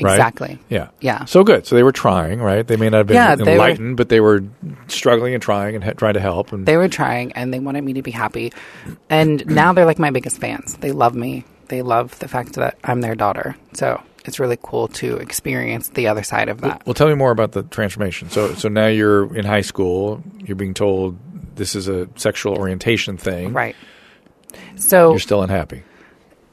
Right? 0.00 0.12
Exactly. 0.12 0.58
Yeah. 0.68 0.90
Yeah. 1.00 1.24
So 1.24 1.42
good. 1.42 1.66
So 1.66 1.74
they 1.74 1.82
were 1.82 1.90
trying, 1.92 2.40
right? 2.40 2.64
They 2.64 2.76
may 2.76 2.88
not 2.88 2.98
have 2.98 3.06
been 3.08 3.16
Yeah, 3.16 3.34
they 3.34 3.42
were- 3.42 3.50
enlightened, 3.50 3.96
but 3.96 4.08
they 4.08 4.20
were 4.20 4.44
struggling 4.86 5.34
and 5.34 5.42
trying 5.42 5.74
and 5.74 5.82
ha- 5.82 5.92
trying 5.94 6.14
to 6.14 6.20
help. 6.20 6.52
And 6.52 6.64
They 6.66 6.76
were 6.76 6.88
trying, 6.88 7.32
and 7.32 7.52
they 7.52 7.58
wanted 7.58 7.82
me 7.82 7.94
to 7.94 8.02
be 8.02 8.12
happy. 8.12 8.52
And 9.10 9.44
now 9.46 9.72
they're 9.72 9.86
like 9.86 9.98
my 9.98 10.10
biggest 10.10 10.38
fans. 10.38 10.76
They 10.76 10.92
love 10.92 11.16
me. 11.16 11.44
They 11.66 11.82
love 11.82 12.16
the 12.20 12.28
fact 12.28 12.52
that 12.54 12.78
I'm 12.84 13.00
their 13.00 13.16
daughter. 13.16 13.56
So 13.72 14.00
it's 14.24 14.38
really 14.38 14.58
cool 14.62 14.86
to 14.88 15.16
experience 15.16 15.88
the 15.88 16.06
other 16.06 16.22
side 16.22 16.48
of 16.48 16.60
that. 16.60 16.86
Well, 16.86 16.94
tell 16.94 17.08
me 17.08 17.14
more 17.14 17.32
about 17.32 17.52
the 17.52 17.64
transformation. 17.64 18.30
So, 18.30 18.54
so 18.54 18.68
now 18.68 18.86
you're 18.86 19.34
in 19.36 19.44
high 19.44 19.62
school. 19.62 20.22
You're 20.38 20.54
being 20.56 20.74
told 20.74 21.18
this 21.56 21.74
is 21.74 21.88
a 21.88 22.08
sexual 22.14 22.56
orientation 22.56 23.16
thing. 23.16 23.52
Right. 23.52 23.74
So 24.78 25.10
You're 25.10 25.18
still 25.18 25.42
unhappy. 25.42 25.82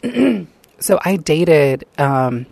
so 0.79 0.99
I 1.03 1.17
dated. 1.17 1.85
Um, 1.97 2.45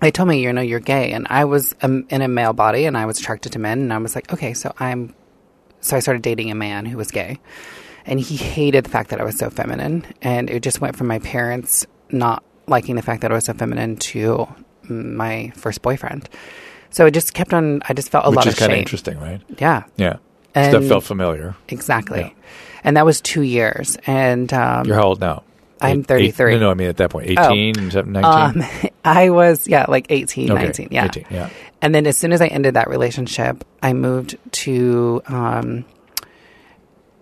they 0.00 0.10
told 0.10 0.28
me, 0.28 0.42
you 0.42 0.52
know, 0.52 0.60
you're 0.62 0.80
gay, 0.80 1.12
and 1.12 1.26
I 1.30 1.44
was 1.44 1.74
um, 1.82 2.06
in 2.10 2.22
a 2.22 2.28
male 2.28 2.52
body, 2.52 2.86
and 2.86 2.96
I 2.96 3.06
was 3.06 3.20
attracted 3.20 3.52
to 3.52 3.58
men, 3.58 3.78
and 3.80 3.92
I 3.92 3.98
was 3.98 4.14
like, 4.14 4.32
okay, 4.32 4.54
so 4.54 4.72
I'm. 4.78 5.14
So 5.80 5.96
I 5.96 6.00
started 6.00 6.22
dating 6.22 6.50
a 6.50 6.54
man 6.54 6.86
who 6.86 6.96
was 6.96 7.10
gay, 7.10 7.38
and 8.06 8.20
he 8.20 8.36
hated 8.36 8.84
the 8.84 8.90
fact 8.90 9.10
that 9.10 9.20
I 9.20 9.24
was 9.24 9.36
so 9.38 9.50
feminine, 9.50 10.04
and 10.22 10.48
it 10.50 10.62
just 10.62 10.80
went 10.80 10.96
from 10.96 11.06
my 11.08 11.18
parents 11.20 11.86
not 12.10 12.42
liking 12.68 12.94
the 12.96 13.02
fact 13.02 13.22
that 13.22 13.30
I 13.32 13.34
was 13.34 13.44
so 13.46 13.52
feminine 13.52 13.96
to 13.96 14.46
my 14.88 15.50
first 15.56 15.82
boyfriend. 15.82 16.28
So 16.90 17.06
it 17.06 17.12
just 17.12 17.32
kept 17.34 17.52
on. 17.54 17.82
I 17.88 17.94
just 17.94 18.10
felt 18.10 18.26
a 18.26 18.30
which 18.30 18.36
lot 18.36 18.46
is 18.46 18.54
of 18.54 18.58
kind 18.60 18.72
of 18.72 18.78
interesting, 18.78 19.18
right? 19.18 19.40
Yeah, 19.58 19.84
Yeah. 19.96 20.16
And- 20.54 20.72
Stuff 20.72 20.84
felt 20.84 21.04
familiar. 21.04 21.56
exactly. 21.68 22.20
Yeah. 22.20 22.30
And 22.84 22.96
that 22.96 23.04
was 23.06 23.20
two 23.20 23.42
years, 23.42 23.96
and 24.06 24.52
um, 24.52 24.86
You're 24.86 24.96
how 24.96 25.04
old 25.04 25.20
now? 25.20 25.44
I'm 25.80 26.00
Eight- 26.00 26.06
33. 26.06 26.54
Eight, 26.54 26.58
no, 26.58 26.66
no, 26.66 26.70
I 26.70 26.74
mean 26.74 26.88
at 26.88 26.96
that 26.98 27.10
point, 27.10 27.28
Oh. 27.38 27.48
19? 27.54 28.24
Um, 28.24 28.62
I 29.04 29.30
was 29.30 29.66
yeah, 29.66 29.86
like 29.88 30.06
18, 30.10 30.50
Okay, 30.52 30.62
19, 30.64 30.88
yeah. 30.90 31.04
18, 31.06 31.24
yeah. 31.30 31.50
And 31.80 31.94
then 31.94 32.06
as 32.06 32.16
soon 32.16 32.32
as 32.32 32.40
I 32.40 32.46
ended 32.46 32.74
that 32.74 32.88
relationship, 32.88 33.64
I 33.82 33.92
moved 33.92 34.36
to 34.52 35.22
um, 35.26 35.84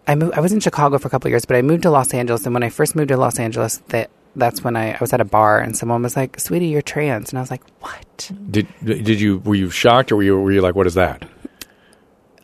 I 0.07 0.14
moved. 0.14 0.35
I 0.35 0.40
was 0.40 0.52
in 0.52 0.61
Chicago 0.61 0.99
for 0.99 1.09
a 1.09 1.11
couple 1.11 1.29
of 1.29 1.31
years, 1.31 1.45
but 1.45 1.57
I 1.57 1.62
moved 1.62 1.83
to 1.85 1.90
Los 1.90 2.12
Angeles. 2.12 2.45
And 2.45 2.52
when 2.55 2.62
I 2.62 2.69
first 2.69 2.95
moved 2.97 3.09
to 3.09 3.17
Los 3.17 3.38
Angeles, 3.38 3.79
that 3.88 4.11
that's 4.37 4.62
when 4.62 4.76
I, 4.76 4.93
I 4.93 4.99
was 5.00 5.12
at 5.12 5.21
a 5.21 5.25
bar 5.25 5.59
and 5.61 5.76
someone 5.76 6.02
was 6.02 6.17
like, 6.17 6.38
"Sweetie, 6.40 6.67
you're 6.67 6.83
trans," 6.83 7.31
and 7.31 7.38
I 7.38 7.43
was 7.43 7.50
like, 7.50 7.62
"What?" 7.81 8.31
Did 8.50 8.67
did 8.85 9.21
you 9.21 9.38
were 9.38 9.55
you 9.55 9.71
shocked 9.71 10.12
or 10.12 10.17
were 10.17 10.23
you 10.23 10.38
were 10.38 10.52
you 10.52 10.61
like 10.61 10.75
what 10.75 10.87
is 10.87 10.95
that? 10.95 11.26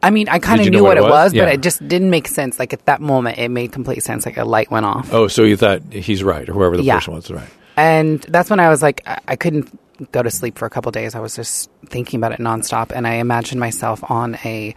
I 0.07 0.11
mean, 0.11 0.29
I 0.29 0.39
kind 0.39 0.61
of 0.61 0.69
knew 0.71 0.83
what 0.83 0.91
what 0.91 0.99
it 0.99 1.03
was? 1.03 1.11
was, 1.11 1.33
but 1.33 1.39
Yeah. 1.49 1.55
it 1.55 1.63
just 1.63 1.87
didn't 1.87 2.11
make 2.11 2.29
sense. 2.29 2.59
Like 2.59 2.73
at 2.73 2.85
that 2.87 3.01
moment, 3.01 3.39
it 3.39 3.49
made 3.51 3.73
complete 3.73 4.03
sense. 4.03 4.25
Like 4.25 4.37
a 4.37 4.45
light 4.45 4.71
went 4.71 4.87
off. 4.87 5.13
Oh, 5.13 5.29
so 5.29 5.43
you 5.43 5.57
thought 5.57 5.83
he's 5.93 6.23
right 6.23 6.49
or 6.49 6.53
whoever 6.53 6.77
the 6.77 6.83
Yeah. 6.85 6.97
person 6.99 7.15
was 7.15 7.31
right. 7.31 7.49
And 7.77 8.21
that's 8.23 8.49
when 8.49 8.61
I 8.61 8.69
was 8.69 8.83
like, 8.83 9.03
I, 9.07 9.19
I 9.29 9.37
couldn't 9.37 9.69
go 10.13 10.23
to 10.23 10.31
sleep 10.31 10.59
for 10.59 10.67
a 10.67 10.71
couple 10.71 10.93
days. 10.93 11.15
I 11.15 11.21
was 11.21 11.35
just 11.37 11.71
thinking 11.89 12.19
about 12.21 12.33
it 12.33 12.39
nonstop. 12.39 12.93
And 12.95 13.07
I 13.07 13.15
imagined 13.15 13.61
myself 13.61 14.03
on 14.11 14.37
a 14.45 14.75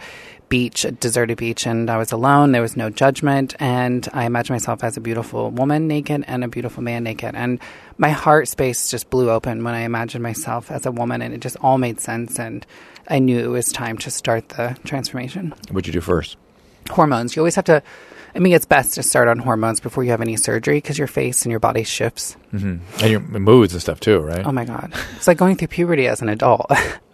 beach, 0.49 0.83
a 0.83 0.91
deserted 0.91 1.37
beach, 1.37 1.65
and 1.65 1.89
I 1.89 1.97
was 1.97 2.11
alone. 2.11 2.51
There 2.51 2.61
was 2.61 2.75
no 2.75 2.89
judgment. 2.89 3.55
And 3.59 4.07
I 4.13 4.25
imagined 4.25 4.55
myself 4.55 4.83
as 4.83 4.97
a 4.97 5.01
beautiful 5.01 5.51
woman 5.51 5.87
naked 5.87 6.25
and 6.27 6.43
a 6.43 6.47
beautiful 6.47 6.83
man 6.83 7.03
naked. 7.03 7.35
And 7.35 7.59
my 7.97 8.09
heart 8.09 8.47
space 8.47 8.89
just 8.91 9.09
blew 9.09 9.29
open 9.29 9.63
when 9.63 9.75
I 9.75 9.81
imagined 9.81 10.23
myself 10.23 10.71
as 10.71 10.85
a 10.85 10.91
woman. 10.91 11.21
And 11.21 11.33
it 11.33 11.39
just 11.39 11.57
all 11.61 11.77
made 11.77 11.99
sense. 11.99 12.39
And 12.39 12.65
I 13.07 13.19
knew 13.19 13.39
it 13.39 13.47
was 13.47 13.71
time 13.71 13.97
to 13.99 14.11
start 14.11 14.49
the 14.49 14.77
transformation. 14.83 15.53
What'd 15.71 15.87
you 15.87 15.93
do 15.93 16.01
first? 16.01 16.37
Hormones. 16.89 17.35
You 17.35 17.41
always 17.41 17.55
have 17.55 17.65
to. 17.65 17.81
I 18.35 18.39
mean, 18.39 18.53
it's 18.53 18.65
best 18.65 18.93
to 18.93 19.03
start 19.03 19.27
on 19.27 19.39
hormones 19.39 19.79
before 19.79 20.03
you 20.03 20.11
have 20.11 20.21
any 20.21 20.35
surgery 20.37 20.77
because 20.77 20.99
your 20.99 21.07
face 21.07 21.43
and 21.43 21.51
your 21.51 21.59
body 21.59 21.83
shifts. 21.83 22.37
Mm-hmm. 22.53 23.03
And 23.03 23.11
your 23.11 23.19
moods 23.21 23.73
and 23.73 23.81
stuff 23.81 23.99
too, 23.99 24.19
right? 24.19 24.45
Oh 24.45 24.51
my 24.51 24.65
god, 24.65 24.93
it's 25.15 25.27
like 25.27 25.37
going 25.37 25.55
through 25.55 25.69
puberty 25.69 26.07
as 26.07 26.21
an 26.21 26.29
adult. 26.29 26.71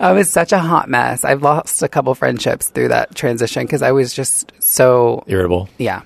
I 0.00 0.12
was 0.12 0.30
such 0.30 0.52
a 0.52 0.58
hot 0.58 0.88
mess. 0.88 1.24
I've 1.24 1.42
lost 1.42 1.82
a 1.82 1.88
couple 1.88 2.14
friendships 2.14 2.68
through 2.68 2.88
that 2.88 3.14
transition 3.14 3.64
because 3.64 3.82
I 3.82 3.92
was 3.92 4.12
just 4.12 4.52
so 4.60 5.24
Irritable, 5.26 5.68
yeah. 5.78 6.02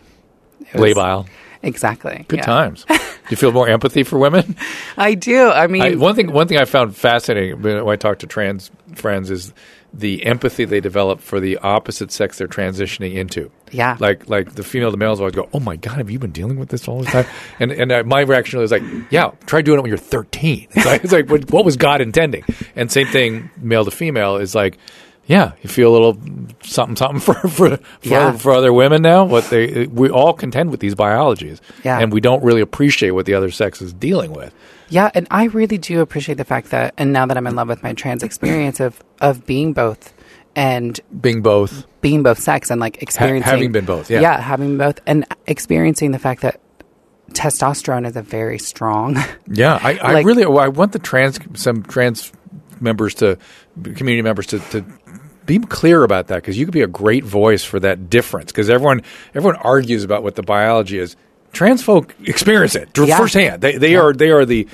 Labile. 0.72 1.26
Exactly. 1.62 2.24
Good 2.28 2.40
yeah. 2.40 2.44
times. 2.44 2.84
Do 2.88 2.96
you 3.30 3.36
feel 3.36 3.52
more 3.52 3.68
empathy 3.68 4.04
for 4.04 4.18
women? 4.18 4.56
I 4.96 5.14
do. 5.14 5.50
I 5.50 5.66
mean, 5.66 5.82
I, 5.82 5.94
one 5.96 6.14
thing, 6.14 6.32
one 6.32 6.48
thing 6.48 6.58
I 6.58 6.64
found 6.64 6.96
fascinating 6.96 7.60
when 7.60 7.86
I 7.86 7.96
talk 7.96 8.20
to 8.20 8.26
trans 8.26 8.70
friends 8.94 9.30
is 9.30 9.52
the 9.92 10.24
empathy 10.26 10.64
they 10.64 10.80
develop 10.80 11.20
for 11.20 11.40
the 11.40 11.56
opposite 11.58 12.12
sex 12.12 12.38
they're 12.38 12.48
transitioning 12.48 13.14
into. 13.14 13.50
Yeah. 13.70 13.96
like 14.00 14.28
like 14.28 14.54
the 14.54 14.62
female 14.62 14.90
to 14.90 14.96
males 14.96 15.20
always 15.20 15.34
go, 15.34 15.48
"Oh 15.52 15.60
my 15.60 15.76
god, 15.76 15.98
have 15.98 16.10
you 16.10 16.18
been 16.18 16.30
dealing 16.30 16.58
with 16.58 16.70
this 16.70 16.88
all 16.88 17.00
the 17.00 17.06
time?" 17.06 17.26
and 17.60 17.70
and 17.70 17.92
uh, 17.92 18.02
my 18.04 18.20
reaction 18.20 18.58
was 18.60 18.70
like, 18.70 18.82
"Yeah, 19.10 19.32
try 19.46 19.60
doing 19.60 19.78
it 19.78 19.82
when 19.82 19.90
you're 19.90 19.98
13." 19.98 20.68
It's 20.74 20.86
like, 20.86 21.04
it's 21.04 21.12
like 21.12 21.28
what, 21.28 21.50
what 21.50 21.64
was 21.64 21.76
God 21.76 22.00
intending? 22.00 22.44
And 22.76 22.90
same 22.90 23.06
thing, 23.08 23.50
male 23.58 23.84
to 23.84 23.90
female 23.90 24.36
is 24.36 24.54
like. 24.54 24.78
Yeah, 25.28 25.52
you 25.62 25.68
feel 25.68 25.90
a 25.90 25.92
little 25.94 26.18
something, 26.62 26.96
something 26.96 27.20
for 27.26 27.34
for 27.48 27.76
for, 27.76 27.80
Yeah. 28.02 28.32
for 28.32 28.52
other 28.52 28.72
women 28.72 29.02
now. 29.02 29.24
What 29.24 29.44
they 29.50 29.86
we 29.86 30.08
all 30.10 30.32
contend 30.32 30.70
with 30.70 30.80
these 30.80 30.94
biologies, 30.96 31.60
Yeah. 31.84 32.00
and 32.00 32.12
we 32.12 32.20
don't 32.20 32.42
really 32.42 32.60
appreciate 32.62 33.10
what 33.12 33.26
the 33.26 33.34
other 33.34 33.50
sex 33.50 33.80
is 33.80 33.92
dealing 33.92 34.32
with. 34.32 34.52
Yeah, 34.88 35.10
and 35.14 35.26
I 35.30 35.44
really 35.44 35.76
do 35.78 36.00
appreciate 36.00 36.36
the 36.38 36.46
fact 36.46 36.70
that, 36.70 36.94
and 36.96 37.12
now 37.12 37.26
that 37.26 37.36
I'm 37.36 37.46
in 37.46 37.54
love 37.54 37.68
with 37.68 37.82
my 37.82 37.92
trans 37.92 38.22
experience 38.22 38.80
of 38.80 39.00
of 39.20 39.44
being 39.46 39.74
both, 39.74 40.14
and 40.56 40.98
Being 41.20 41.42
both, 41.42 41.84
being 42.00 42.22
both 42.22 42.38
sex, 42.38 42.70
and 42.70 42.80
like 42.80 43.02
experiencing 43.02 43.50
having 43.50 43.70
been 43.70 43.84
both, 43.84 44.10
yeah. 44.10 44.20
yeah, 44.22 44.40
having 44.40 44.78
both, 44.78 44.98
and 45.06 45.26
experiencing 45.46 46.12
the 46.12 46.18
fact 46.18 46.40
that 46.40 46.58
testosterone 47.32 48.06
is 48.06 48.16
a 48.16 48.22
very 48.22 48.58
strong. 48.58 49.16
Yeah, 49.50 49.78
I, 49.82 49.98
I 49.98 50.12
Like- 50.14 50.26
really 50.26 50.44
oh, 50.44 50.56
I 50.56 50.68
want 50.68 50.92
the 50.92 50.98
trans 50.98 51.38
some 51.54 51.82
trans 51.82 52.32
members 52.80 53.14
to 53.16 53.36
community 53.82 54.22
members 54.22 54.46
to, 54.48 54.58
to 54.70 54.84
be 55.48 55.58
clear 55.58 56.04
about 56.04 56.28
that 56.28 56.36
because 56.36 56.56
you 56.56 56.64
could 56.64 56.72
be 56.74 56.82
a 56.82 56.86
great 56.86 57.24
voice 57.24 57.64
for 57.64 57.80
that 57.80 58.08
difference 58.08 58.52
because 58.52 58.70
everyone 58.70 59.02
everyone 59.34 59.56
argues 59.56 60.04
about 60.04 60.22
what 60.22 60.36
the 60.36 60.42
biology 60.44 60.98
is. 60.98 61.16
Trans 61.52 61.82
folk 61.82 62.14
experience 62.24 62.76
it 62.76 62.90
Yeah. 62.96 63.16
firsthand. 63.18 63.62
They 63.62 63.76
they 63.78 63.96
are 63.96 64.12
they 64.12 64.30
are 64.30 64.44
the 64.44 64.68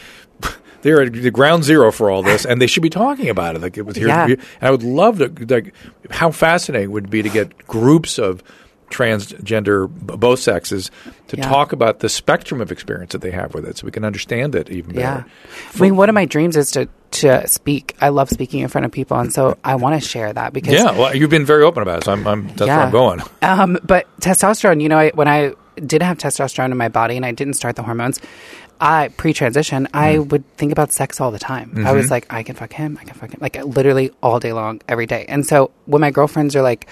they 0.82 0.90
are 0.90 1.08
the 1.08 1.30
ground 1.30 1.64
zero 1.64 1.90
for 1.90 2.10
all 2.10 2.22
this, 2.22 2.44
and 2.44 2.60
they 2.60 2.66
should 2.66 2.82
be 2.82 2.90
talking 2.90 3.30
about 3.30 3.54
it. 3.56 3.62
Like 3.62 3.78
it 3.78 3.86
was 3.86 3.96
here. 3.96 4.08
Yeah. 4.08 4.26
And 4.26 4.38
I 4.60 4.70
would 4.70 4.82
love 4.82 5.16
to 5.18 5.28
like 5.48 5.72
how 6.10 6.30
fascinating 6.30 6.90
it 6.90 6.92
would 6.92 7.08
be 7.08 7.22
to 7.22 7.30
get 7.30 7.56
groups 7.66 8.18
of 8.18 8.42
transgender 8.90 9.88
both 9.88 10.40
sexes 10.40 10.90
to 11.28 11.36
Yeah. 11.36 11.48
talk 11.48 11.72
about 11.72 12.00
the 12.00 12.08
spectrum 12.08 12.60
of 12.60 12.70
experience 12.70 13.12
that 13.12 13.22
they 13.22 13.30
have 13.30 13.54
with 13.54 13.64
it 13.66 13.78
so 13.78 13.86
we 13.86 13.90
can 13.90 14.04
understand 14.04 14.54
it 14.54 14.70
even 14.70 14.90
better. 14.94 15.00
yeah, 15.00 15.14
better. 15.16 15.28
I 15.78 15.80
mean, 15.80 15.96
one 15.96 16.08
of 16.08 16.14
my 16.14 16.26
dreams 16.26 16.56
is 16.56 16.70
to 16.72 16.88
to 17.14 17.46
speak. 17.48 17.96
I 18.00 18.10
love 18.10 18.28
speaking 18.30 18.60
in 18.60 18.68
front 18.68 18.84
of 18.84 18.92
people, 18.92 19.18
and 19.18 19.32
so 19.32 19.56
I 19.64 19.74
want 19.76 20.00
to 20.00 20.06
share 20.08 20.32
that 20.32 20.52
because 20.52 20.72
Yeah, 20.74 20.92
well, 20.96 21.14
you've 21.16 21.30
been 21.30 21.44
very 21.46 21.64
open 21.64 21.82
about 21.82 21.98
it, 21.98 22.04
so 22.04 22.12
I'm, 22.12 22.26
I'm, 22.26 22.46
that's 22.48 22.60
where 22.60 22.80
I'm 22.80 22.90
going. 22.92 23.20
Um, 23.42 23.78
but 23.84 24.06
testosterone, 24.20 24.80
you 24.82 24.88
know, 24.88 24.98
I, 24.98 25.10
when 25.10 25.28
I 25.28 25.54
did 25.76 26.02
have 26.02 26.18
testosterone 26.18 26.70
in 26.70 26.76
my 26.76 26.88
body 26.88 27.16
and 27.16 27.24
I 27.26 27.32
didn't 27.32 27.54
start 27.54 27.76
the 27.76 27.82
hormones, 27.82 28.20
I 28.80 29.08
pre-transition, 29.16 29.88
I 29.94 30.16
Mm. 30.16 30.28
would 30.30 30.56
think 30.56 30.72
about 30.72 30.92
sex 30.92 31.20
all 31.20 31.30
the 31.30 31.38
time. 31.38 31.72
I 31.74 31.78
Mm-hmm. 31.80 31.96
was 31.96 32.10
like, 32.10 32.26
I 32.32 32.42
can 32.42 32.54
fuck 32.56 32.72
him, 32.72 32.98
I 33.00 33.04
can 33.04 33.14
fuck 33.14 33.30
him, 33.30 33.38
like 33.40 33.56
literally 33.64 34.10
all 34.22 34.38
day 34.40 34.52
long, 34.52 34.80
every 34.88 35.06
day. 35.06 35.24
And 35.28 35.46
so 35.46 35.70
when 35.86 36.00
my 36.00 36.10
girlfriends 36.10 36.54
are 36.56 36.62
like, 36.62 36.86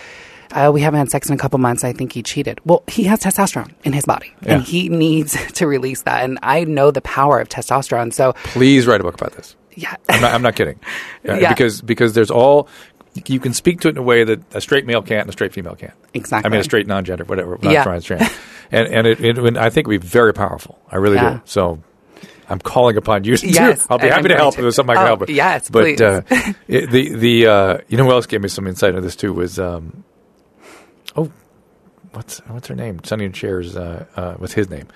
uh, 0.52 0.70
we 0.72 0.82
haven't 0.82 0.98
had 0.98 1.10
sex 1.10 1.28
in 1.30 1.34
a 1.34 1.38
couple 1.38 1.58
months. 1.58 1.82
I 1.82 1.94
think 1.94 2.12
he 2.12 2.22
cheated. 2.22 2.60
Well, 2.66 2.82
he 2.86 3.04
has 3.04 3.20
testosterone 3.20 3.72
in 3.84 3.94
his 3.94 4.04
body, 4.04 4.32
Yeah. 4.42 4.56
and 4.56 4.62
he 4.62 4.90
needs 4.90 5.32
to 5.54 5.66
release 5.66 6.02
that. 6.02 6.24
And 6.24 6.38
I 6.42 6.64
know 6.64 6.90
the 6.90 7.00
power 7.00 7.40
of 7.40 7.48
testosterone. 7.48 8.12
So, 8.12 8.34
Please 8.52 8.86
write 8.86 9.00
a 9.00 9.04
book 9.04 9.14
about 9.14 9.32
this. 9.32 9.56
Yeah, 9.74 9.96
I'm 10.08 10.20
not, 10.20 10.34
I'm 10.34 10.42
not 10.42 10.54
kidding. 10.56 10.78
Yeah. 11.24 11.48
Because 11.52 11.80
because 11.80 12.14
there's 12.14 12.30
all 12.30 12.68
you 13.26 13.38
can 13.40 13.52
speak 13.54 13.80
to 13.82 13.88
it 13.88 13.92
in 13.92 13.98
a 13.98 14.02
way 14.02 14.24
that 14.24 14.40
a 14.54 14.60
straight 14.60 14.86
male 14.86 15.02
can't 15.02 15.20
and 15.22 15.28
a 15.28 15.32
straight 15.32 15.52
female 15.52 15.74
can't. 15.76 15.92
Exactly. 16.14 16.48
I 16.48 16.50
mean, 16.50 16.60
a 16.60 16.64
straight 16.64 16.86
non-gender, 16.86 17.24
whatever, 17.24 17.58
not 17.62 17.72
Yeah. 17.72 17.84
transgender. 17.84 18.32
and 18.72 18.88
and 18.88 19.06
it, 19.06 19.20
it, 19.24 19.56
I 19.56 19.70
think 19.70 19.86
it 19.86 19.88
would 19.88 20.00
be 20.00 20.06
very 20.06 20.32
powerful. 20.34 20.78
I 20.90 20.96
really 20.96 21.16
Yeah. 21.16 21.34
do. 21.34 21.40
So. 21.44 21.82
I'm 22.48 22.58
calling 22.58 22.98
upon 22.98 23.24
you 23.24 23.34
to 23.36 23.46
Yes, 23.48 23.86
I'll 23.90 23.98
be 23.98 24.08
happy 24.08 24.28
to 24.28 24.34
help 24.36 24.54
to. 24.54 24.60
if 24.60 24.62
there's 24.62 24.74
something 24.74 24.90
I 24.94 24.96
can 24.98 25.04
Oh, 25.04 25.06
help 25.06 25.20
with. 25.20 25.30
yes, 25.30 25.70
but 25.70 25.84
please. 25.84 26.00
Uh, 26.02 26.20
it, 26.68 26.90
the 26.90 27.14
the 27.14 27.46
uh, 27.46 27.78
you 27.88 27.96
know 27.96 28.04
who 28.04 28.10
else 28.10 28.26
gave 28.26 28.42
me 28.42 28.48
some 28.48 28.66
insight 28.66 28.90
into 28.90 29.00
this 29.00 29.16
too 29.16 29.32
was 29.32 29.58
um, 29.58 30.04
oh 31.16 31.30
what's 32.12 32.38
what's 32.48 32.68
her 32.68 32.74
name? 32.74 33.00
Sonny 33.04 33.24
and 33.24 33.34
Cher's 33.34 33.76
uh, 33.76 34.04
uh, 34.16 34.34
what's 34.34 34.52
his 34.52 34.68
name? 34.70 34.86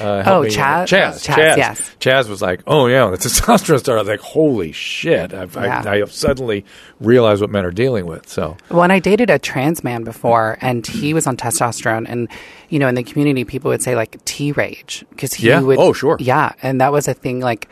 Uh, 0.00 0.22
Oh. 0.26 0.42
Chaz? 0.44 0.84
Chaz. 0.84 1.24
Chaz, 1.26 1.34
Chaz. 1.34 1.56
yes. 1.56 1.90
Chaz 2.00 2.28
was 2.28 2.40
like, 2.42 2.60
"Oh 2.66 2.86
yeah, 2.86 3.08
the 3.10 3.16
testosterone 3.18 3.78
started." 3.80 3.92
I 3.92 4.02
was 4.02 4.08
like, 4.08 4.20
"Holy 4.20 4.72
shit!" 4.72 5.32
I've, 5.34 5.54
Yeah. 5.54 5.82
I, 5.86 6.02
I 6.02 6.04
suddenly 6.06 6.64
realized 7.00 7.40
what 7.40 7.50
men 7.50 7.64
are 7.64 7.70
dealing 7.70 8.06
with. 8.06 8.28
So 8.28 8.56
Well, 8.70 8.82
and 8.82 8.92
I 8.92 8.98
dated 8.98 9.30
a 9.30 9.38
trans 9.38 9.82
man 9.84 10.04
before, 10.04 10.58
and 10.60 10.86
he 10.86 11.14
was 11.14 11.26
on 11.26 11.36
testosterone. 11.36 12.06
And 12.08 12.28
you 12.68 12.78
know, 12.78 12.88
in 12.88 12.94
the 12.94 13.02
community, 13.02 13.44
people 13.44 13.70
would 13.70 13.82
say 13.82 13.94
like 13.96 14.22
T 14.24 14.52
rage 14.52 15.04
because 15.10 15.32
he 15.34 15.48
Yeah? 15.48 15.60
would. 15.60 15.78
Oh, 15.78 15.92
sure. 15.92 16.16
Yeah, 16.20 16.52
and 16.62 16.80
that 16.80 16.92
was 16.92 17.08
a 17.08 17.14
thing. 17.14 17.40
Like 17.40 17.68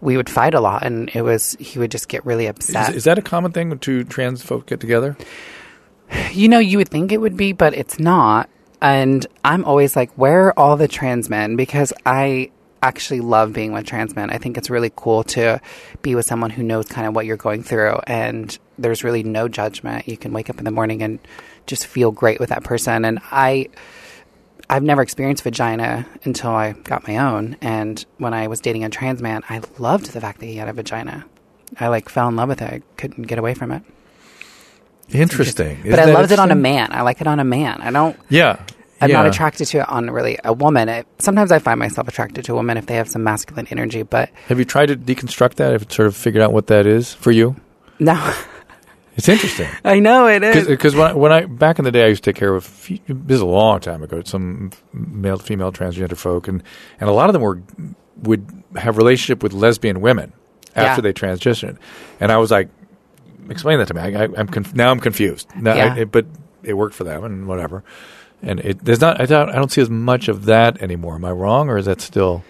we 0.00 0.16
would 0.16 0.28
fight 0.28 0.52
a 0.54 0.60
lot, 0.60 0.84
and 0.84 1.10
it 1.14 1.22
was 1.22 1.56
he 1.58 1.78
would 1.78 1.90
just 1.90 2.08
get 2.08 2.24
really 2.26 2.46
upset. 2.46 2.90
is, 2.90 2.96
is 2.96 3.04
that 3.04 3.18
a 3.18 3.22
common 3.22 3.50
thing 3.52 3.70
when 3.70 3.78
two 3.78 4.04
trans 4.04 4.42
folk 4.42 4.66
get 4.66 4.78
together? 4.80 5.16
You 6.32 6.48
know, 6.48 6.58
you 6.58 6.78
would 6.78 6.88
think 6.88 7.12
it 7.12 7.18
would 7.18 7.36
be, 7.36 7.52
but 7.52 7.74
it's 7.74 7.98
not. 7.98 8.48
And 8.80 9.26
I'm 9.44 9.64
always 9.64 9.96
like, 9.96 10.12
where 10.12 10.46
are 10.46 10.58
all 10.58 10.76
the 10.76 10.88
trans 10.88 11.30
men? 11.30 11.56
Because 11.56 11.92
I 12.04 12.50
actually 12.82 13.20
love 13.20 13.52
being 13.52 13.72
with 13.72 13.86
trans 13.86 14.14
men. 14.14 14.30
I 14.30 14.38
think 14.38 14.56
it's 14.56 14.70
really 14.70 14.92
cool 14.94 15.24
to 15.24 15.60
be 16.02 16.14
with 16.14 16.26
someone 16.26 16.50
who 16.50 16.62
knows 16.62 16.86
kind 16.86 17.06
of 17.06 17.14
what 17.14 17.26
you're 17.26 17.36
going 17.36 17.62
through 17.62 17.98
and 18.06 18.56
there's 18.78 19.02
really 19.02 19.22
no 19.22 19.48
judgment. 19.48 20.06
You 20.06 20.16
can 20.16 20.32
wake 20.32 20.50
up 20.50 20.58
in 20.58 20.64
the 20.64 20.70
morning 20.70 21.02
and 21.02 21.18
just 21.66 21.86
feel 21.86 22.12
great 22.12 22.38
with 22.38 22.50
that 22.50 22.64
person. 22.64 23.04
And 23.04 23.18
I 23.30 23.70
I've 24.68 24.82
never 24.82 25.02
experienced 25.02 25.44
vagina 25.44 26.06
until 26.24 26.50
I 26.50 26.72
got 26.72 27.06
my 27.06 27.18
own. 27.18 27.56
And 27.60 28.04
when 28.18 28.34
I 28.34 28.48
was 28.48 28.60
dating 28.60 28.84
a 28.84 28.90
trans 28.90 29.22
man, 29.22 29.42
I 29.48 29.62
loved 29.78 30.12
the 30.12 30.20
fact 30.20 30.40
that 30.40 30.46
he 30.46 30.56
had 30.56 30.68
a 30.68 30.72
vagina. 30.72 31.24
I 31.78 31.88
like 31.88 32.08
fell 32.08 32.28
in 32.28 32.36
love 32.36 32.48
with 32.48 32.62
it. 32.62 32.72
I 32.72 32.82
couldn't 32.96 33.24
get 33.24 33.38
away 33.38 33.54
from 33.54 33.70
it. 33.72 33.82
Interesting. 35.12 35.80
But 35.88 35.98
I 35.98 36.06
loved 36.06 36.32
it 36.32 36.38
on 36.38 36.50
a 36.50 36.54
man. 36.56 36.92
I 36.92 37.02
like 37.02 37.20
it 37.20 37.26
on 37.26 37.38
a 37.40 37.44
man. 37.44 37.80
I 37.82 37.90
don't 37.90 38.18
Yeah. 38.28 38.60
I'm 39.00 39.10
not 39.12 39.26
attracted 39.26 39.66
to 39.66 39.78
it 39.80 39.88
on 39.90 40.10
really 40.10 40.38
a 40.42 40.52
woman. 40.54 40.88
It, 40.88 41.06
sometimes 41.18 41.52
I 41.52 41.58
find 41.58 41.78
myself 41.78 42.08
attracted 42.08 42.46
to 42.46 42.52
a 42.52 42.54
woman 42.56 42.76
if 42.78 42.86
they 42.86 42.94
have 42.96 43.08
some 43.08 43.22
masculine 43.22 43.66
energy, 43.70 44.02
but 44.02 44.30
Have 44.48 44.58
you 44.58 44.64
tried 44.64 44.86
to 44.86 44.96
deconstruct 44.96 45.56
that? 45.56 45.72
Have 45.72 45.82
you 45.82 45.88
sort 45.90 46.08
of 46.08 46.16
figured 46.16 46.42
out 46.42 46.52
what 46.52 46.68
that 46.68 46.86
is 46.86 47.12
for 47.12 47.30
you? 47.30 47.56
no, 47.98 48.34
It's 49.16 49.28
interesting. 49.30 49.68
I 49.84 49.98
know 49.98 50.26
it 50.28 50.42
is. 50.42 50.66
Because 50.66 50.94
when 50.94 51.06
I, 51.10 51.12
when 51.14 51.32
I 51.32 51.46
back 51.46 51.78
in 51.78 51.86
the 51.86 51.90
day, 51.90 52.04
I 52.04 52.08
used 52.08 52.22
to 52.24 52.32
take 52.32 52.38
care 52.38 52.54
of. 52.54 52.64
a 52.64 52.68
few- 52.68 52.98
This 53.08 53.36
is 53.36 53.40
a 53.40 53.46
long 53.46 53.80
time 53.80 54.02
ago. 54.02 54.20
Some 54.24 54.72
male, 54.92 55.38
female, 55.38 55.72
transgender 55.72 56.16
folk, 56.18 56.48
and 56.48 56.62
and 57.00 57.08
a 57.08 57.12
lot 57.14 57.30
of 57.30 57.32
them 57.32 57.40
were 57.40 57.62
would 58.22 58.46
have 58.76 58.98
relationship 58.98 59.42
with 59.42 59.54
lesbian 59.54 60.02
women 60.02 60.34
after 60.74 61.00
Yeah. 61.00 61.00
they 61.00 61.12
transitioned, 61.14 61.78
and 62.20 62.30
I 62.30 62.36
was 62.36 62.50
like, 62.50 62.68
explain 63.50 63.78
that 63.78 63.88
to 63.88 63.94
me. 63.94 64.00
I, 64.00 64.24
I, 64.24 64.28
I'm 64.36 64.46
conf- 64.48 64.74
now 64.74 64.90
I'm 64.90 65.00
confused. 65.00 65.48
Now, 65.56 65.74
Yeah. 65.74 65.94
I, 65.94 65.98
it, 66.00 66.12
but 66.12 66.26
it 66.62 66.74
worked 66.74 66.94
for 66.94 67.04
them 67.04 67.24
and 67.24 67.46
whatever. 67.46 67.84
And 68.42 68.60
it 68.60 68.84
there's 68.84 69.00
not. 69.00 69.20
I 69.20 69.26
don't, 69.26 69.48
I 69.48 69.54
don't 69.56 69.70
see 69.72 69.80
as 69.80 69.88
much 69.90 70.28
of 70.28 70.44
that 70.44 70.80
anymore. 70.82 71.14
Am 71.14 71.24
I 71.24 71.30
wrong, 71.32 71.68
or 71.70 71.78
is 71.78 71.86
that 71.86 72.00
still 72.02 72.44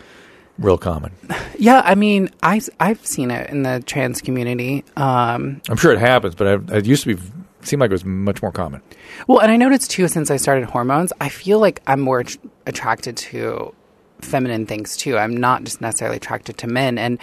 real 0.58 0.78
common? 0.78 1.12
yeah, 1.58 1.80
I 1.84 1.94
mean, 1.94 2.30
I, 2.42 2.60
I've 2.80 3.06
seen 3.06 3.30
it 3.30 3.48
in 3.50 3.62
the 3.62 3.82
trans 3.86 4.20
community. 4.20 4.84
Um, 4.96 5.60
I'm 5.68 5.76
sure 5.76 5.92
it 5.92 5.98
happens, 6.00 6.34
but 6.34 6.72
I, 6.72 6.76
it 6.78 6.86
used 6.86 7.04
to 7.04 7.14
be 7.14 7.22
seemed 7.62 7.80
like 7.80 7.90
it 7.90 7.94
was 7.94 8.04
much 8.04 8.42
more 8.42 8.52
common. 8.52 8.80
well, 9.26 9.40
and 9.40 9.50
I 9.50 9.56
noticed 9.56 9.90
too, 9.90 10.06
since 10.08 10.30
I 10.30 10.36
started 10.36 10.64
hormones, 10.70 11.12
I 11.20 11.28
feel 11.28 11.58
like 11.60 11.82
I'm 11.86 12.00
more 12.00 12.24
attracted 12.66 13.16
to 13.18 13.74
feminine 14.26 14.66
things 14.66 14.96
too. 14.96 15.16
I'm 15.16 15.36
not 15.36 15.64
just 15.64 15.80
necessarily 15.80 16.16
attracted 16.16 16.58
to 16.58 16.66
men. 16.66 16.98
And 16.98 17.18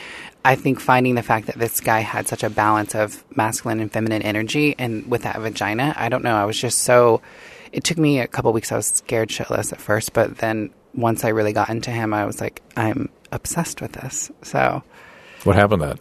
I 0.46 0.56
think 0.56 0.80
finding 0.80 1.16
the 1.16 1.24
fact 1.24 1.48
that 1.48 1.58
this 1.58 1.80
guy 1.80 2.00
had 2.00 2.28
such 2.28 2.44
a 2.44 2.50
balance 2.50 2.96
of 2.96 3.24
masculine 3.36 3.80
and 3.80 3.92
feminine 3.92 4.22
energy 4.22 4.76
and 4.78 5.10
with 5.10 5.24
that 5.24 5.40
vagina, 5.40 5.94
I 5.98 6.10
don't 6.10 6.24
know. 6.24 6.36
I 6.36 6.46
was 6.46 6.58
just 6.60 6.80
so. 6.80 7.22
It 7.72 7.84
took 7.84 7.98
me 7.98 8.20
a 8.20 8.28
couple 8.28 8.54
weeks. 8.54 8.72
I 8.72 8.76
was 8.76 8.86
scared 8.88 9.30
shitless 9.30 9.74
at 9.74 9.82
first, 9.82 10.14
but 10.14 10.38
then 10.38 10.70
once 10.94 11.24
I 11.24 11.30
really 11.30 11.54
got 11.54 11.70
into 11.70 11.90
him, 11.90 12.14
I 12.14 12.26
was 12.26 12.40
like, 12.40 12.62
I'm 12.78 13.10
obsessed 13.32 13.82
with 13.82 13.94
this. 13.94 14.32
So 14.44 14.84
What 15.44 15.56
happened 15.56 15.82
that? 15.82 16.00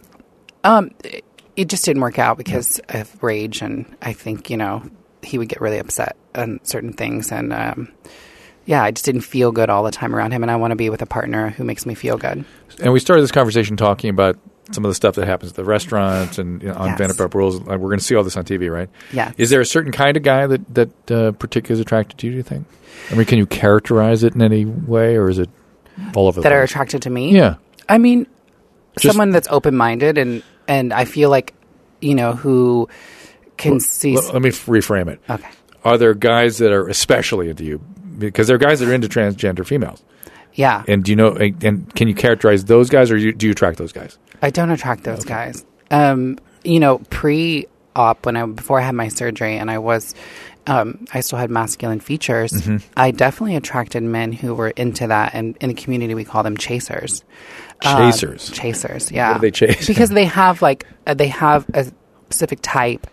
um, 0.63 0.91
it, 1.03 1.25
it 1.55 1.69
just 1.69 1.83
didn't 1.85 2.01
work 2.01 2.19
out 2.19 2.37
because 2.37 2.79
of 2.89 3.21
rage, 3.23 3.61
and 3.61 3.85
I 4.01 4.13
think 4.13 4.49
you 4.49 4.57
know 4.57 4.83
he 5.23 5.37
would 5.37 5.49
get 5.49 5.61
really 5.61 5.79
upset 5.79 6.15
on 6.35 6.59
certain 6.63 6.93
things, 6.93 7.31
and 7.31 7.51
um, 7.53 7.91
yeah, 8.65 8.83
I 8.83 8.91
just 8.91 9.05
didn't 9.05 9.21
feel 9.21 9.51
good 9.51 9.69
all 9.69 9.83
the 9.83 9.91
time 9.91 10.15
around 10.15 10.31
him, 10.31 10.41
and 10.43 10.51
I 10.51 10.55
want 10.55 10.71
to 10.71 10.75
be 10.75 10.89
with 10.89 11.01
a 11.01 11.05
partner 11.05 11.49
who 11.49 11.63
makes 11.63 11.85
me 11.85 11.93
feel 11.95 12.17
good. 12.17 12.45
And 12.81 12.93
we 12.93 12.99
started 12.99 13.21
this 13.23 13.31
conversation 13.31 13.77
talking 13.77 14.09
about 14.09 14.37
some 14.71 14.85
of 14.85 14.89
the 14.89 14.95
stuff 14.95 15.15
that 15.15 15.25
happens 15.27 15.51
at 15.51 15.55
the 15.55 15.63
restaurants 15.65 16.37
and 16.37 16.61
you 16.61 16.69
know, 16.69 16.75
on 16.75 16.87
Yes. 16.89 16.99
Vanderpump 16.99 17.33
Rules. 17.33 17.59
We're 17.59 17.77
going 17.77 17.99
to 17.99 18.03
see 18.03 18.15
all 18.15 18.23
this 18.23 18.37
on 18.37 18.45
TV, 18.45 18.71
right? 18.71 18.89
Yeah. 19.11 19.33
Is 19.37 19.49
there 19.49 19.59
a 19.61 19.65
certain 19.65 19.91
kind 19.91 20.15
of 20.17 20.23
guy 20.23 20.47
that 20.47 20.73
that 20.73 21.11
uh, 21.11 21.31
particularly 21.33 21.73
is 21.73 21.79
attracted 21.81 22.17
to 22.19 22.27
you? 22.27 22.31
Do 22.31 22.37
you 22.37 22.43
think? 22.43 22.65
I 23.11 23.15
mean, 23.15 23.25
can 23.25 23.37
you 23.37 23.45
characterize 23.45 24.23
it 24.23 24.35
in 24.35 24.41
any 24.41 24.65
way, 24.65 25.15
or 25.17 25.29
is 25.29 25.39
it 25.39 25.49
all 26.15 26.27
of 26.27 26.35
that 26.35 26.51
are 26.51 26.63
attracted 26.63 27.01
to 27.03 27.09
me. 27.09 27.35
Yeah. 27.35 27.55
I 27.89 27.97
mean, 27.97 28.25
Just- 28.97 29.13
someone 29.13 29.31
that's 29.31 29.47
open 29.49 29.75
minded 29.75 30.17
and 30.17 30.41
and 30.67 30.93
I 30.93 31.05
feel 31.05 31.29
like 31.29 31.53
you 32.01 32.15
know, 32.15 32.33
who 32.33 32.89
can 33.57 33.79
see. 33.79 34.15
Let, 34.15 34.33
let 34.33 34.41
me 34.41 34.49
reframe 34.49 35.07
it. 35.09 35.21
okay. 35.29 35.49
Are 35.85 35.97
there 35.97 36.13
guys 36.13 36.57
that 36.59 36.71
are 36.71 36.87
especially 36.87 37.49
into 37.49 37.63
you? 37.65 37.81
Because 38.17 38.47
there 38.47 38.55
are 38.55 38.59
guys 38.59 38.79
that 38.79 38.89
are 38.89 38.93
into 38.93 39.07
transgender 39.07 39.65
females. 39.65 40.03
Yeah. 40.53 40.83
And 40.87 41.03
do 41.03 41.11
you 41.11 41.15
know? 41.15 41.35
And 41.35 41.93
can 41.95 42.07
you 42.07 42.15
characterize 42.15 42.65
those 42.65 42.89
guys, 42.89 43.11
or 43.11 43.17
do 43.17 43.45
you 43.45 43.51
attract 43.51 43.77
those 43.77 43.91
guys? 43.91 44.17
I 44.41 44.49
don't 44.49 44.69
attract 44.69 45.03
those 45.03 45.25
guys. 45.25 45.65
Um, 45.89 46.37
you 46.63 46.79
know, 46.79 46.99
pre 47.09 47.67
op 47.95 48.25
when 48.25 48.35
I 48.35 48.45
before 48.45 48.79
I 48.79 48.83
had 48.83 48.95
my 48.95 49.07
surgery 49.07 49.57
and 49.57 49.69
I 49.69 49.77
was 49.77 50.15
um, 50.65 51.05
I 51.13 51.19
still 51.19 51.39
had 51.39 51.49
masculine 51.49 51.99
features. 51.99 52.51
Mm-hmm. 52.51 52.77
I 52.95 53.11
definitely 53.11 53.55
attracted 53.55 54.01
men 54.03 54.31
who 54.31 54.55
were 54.55 54.69
into 54.69 55.07
that, 55.07 55.33
and 55.33 55.57
in 55.57 55.69
the 55.69 55.73
community 55.73 56.15
we 56.15 56.23
call 56.23 56.43
them 56.43 56.57
chasers. 56.57 57.23
Chasers. 57.81 58.49
chasers, 58.49 59.11
yeah. 59.11 59.33
What 59.33 59.41
do 59.41 59.47
they 59.47 59.51
chase? 59.51 59.87
because 59.87 60.09
they 60.09 60.25
have 60.25 60.61
like 60.61 60.87
uh, 61.05 61.13
they 61.13 61.27
have 61.27 61.65
a 61.73 61.91
specific 62.27 62.59
type 62.61 63.07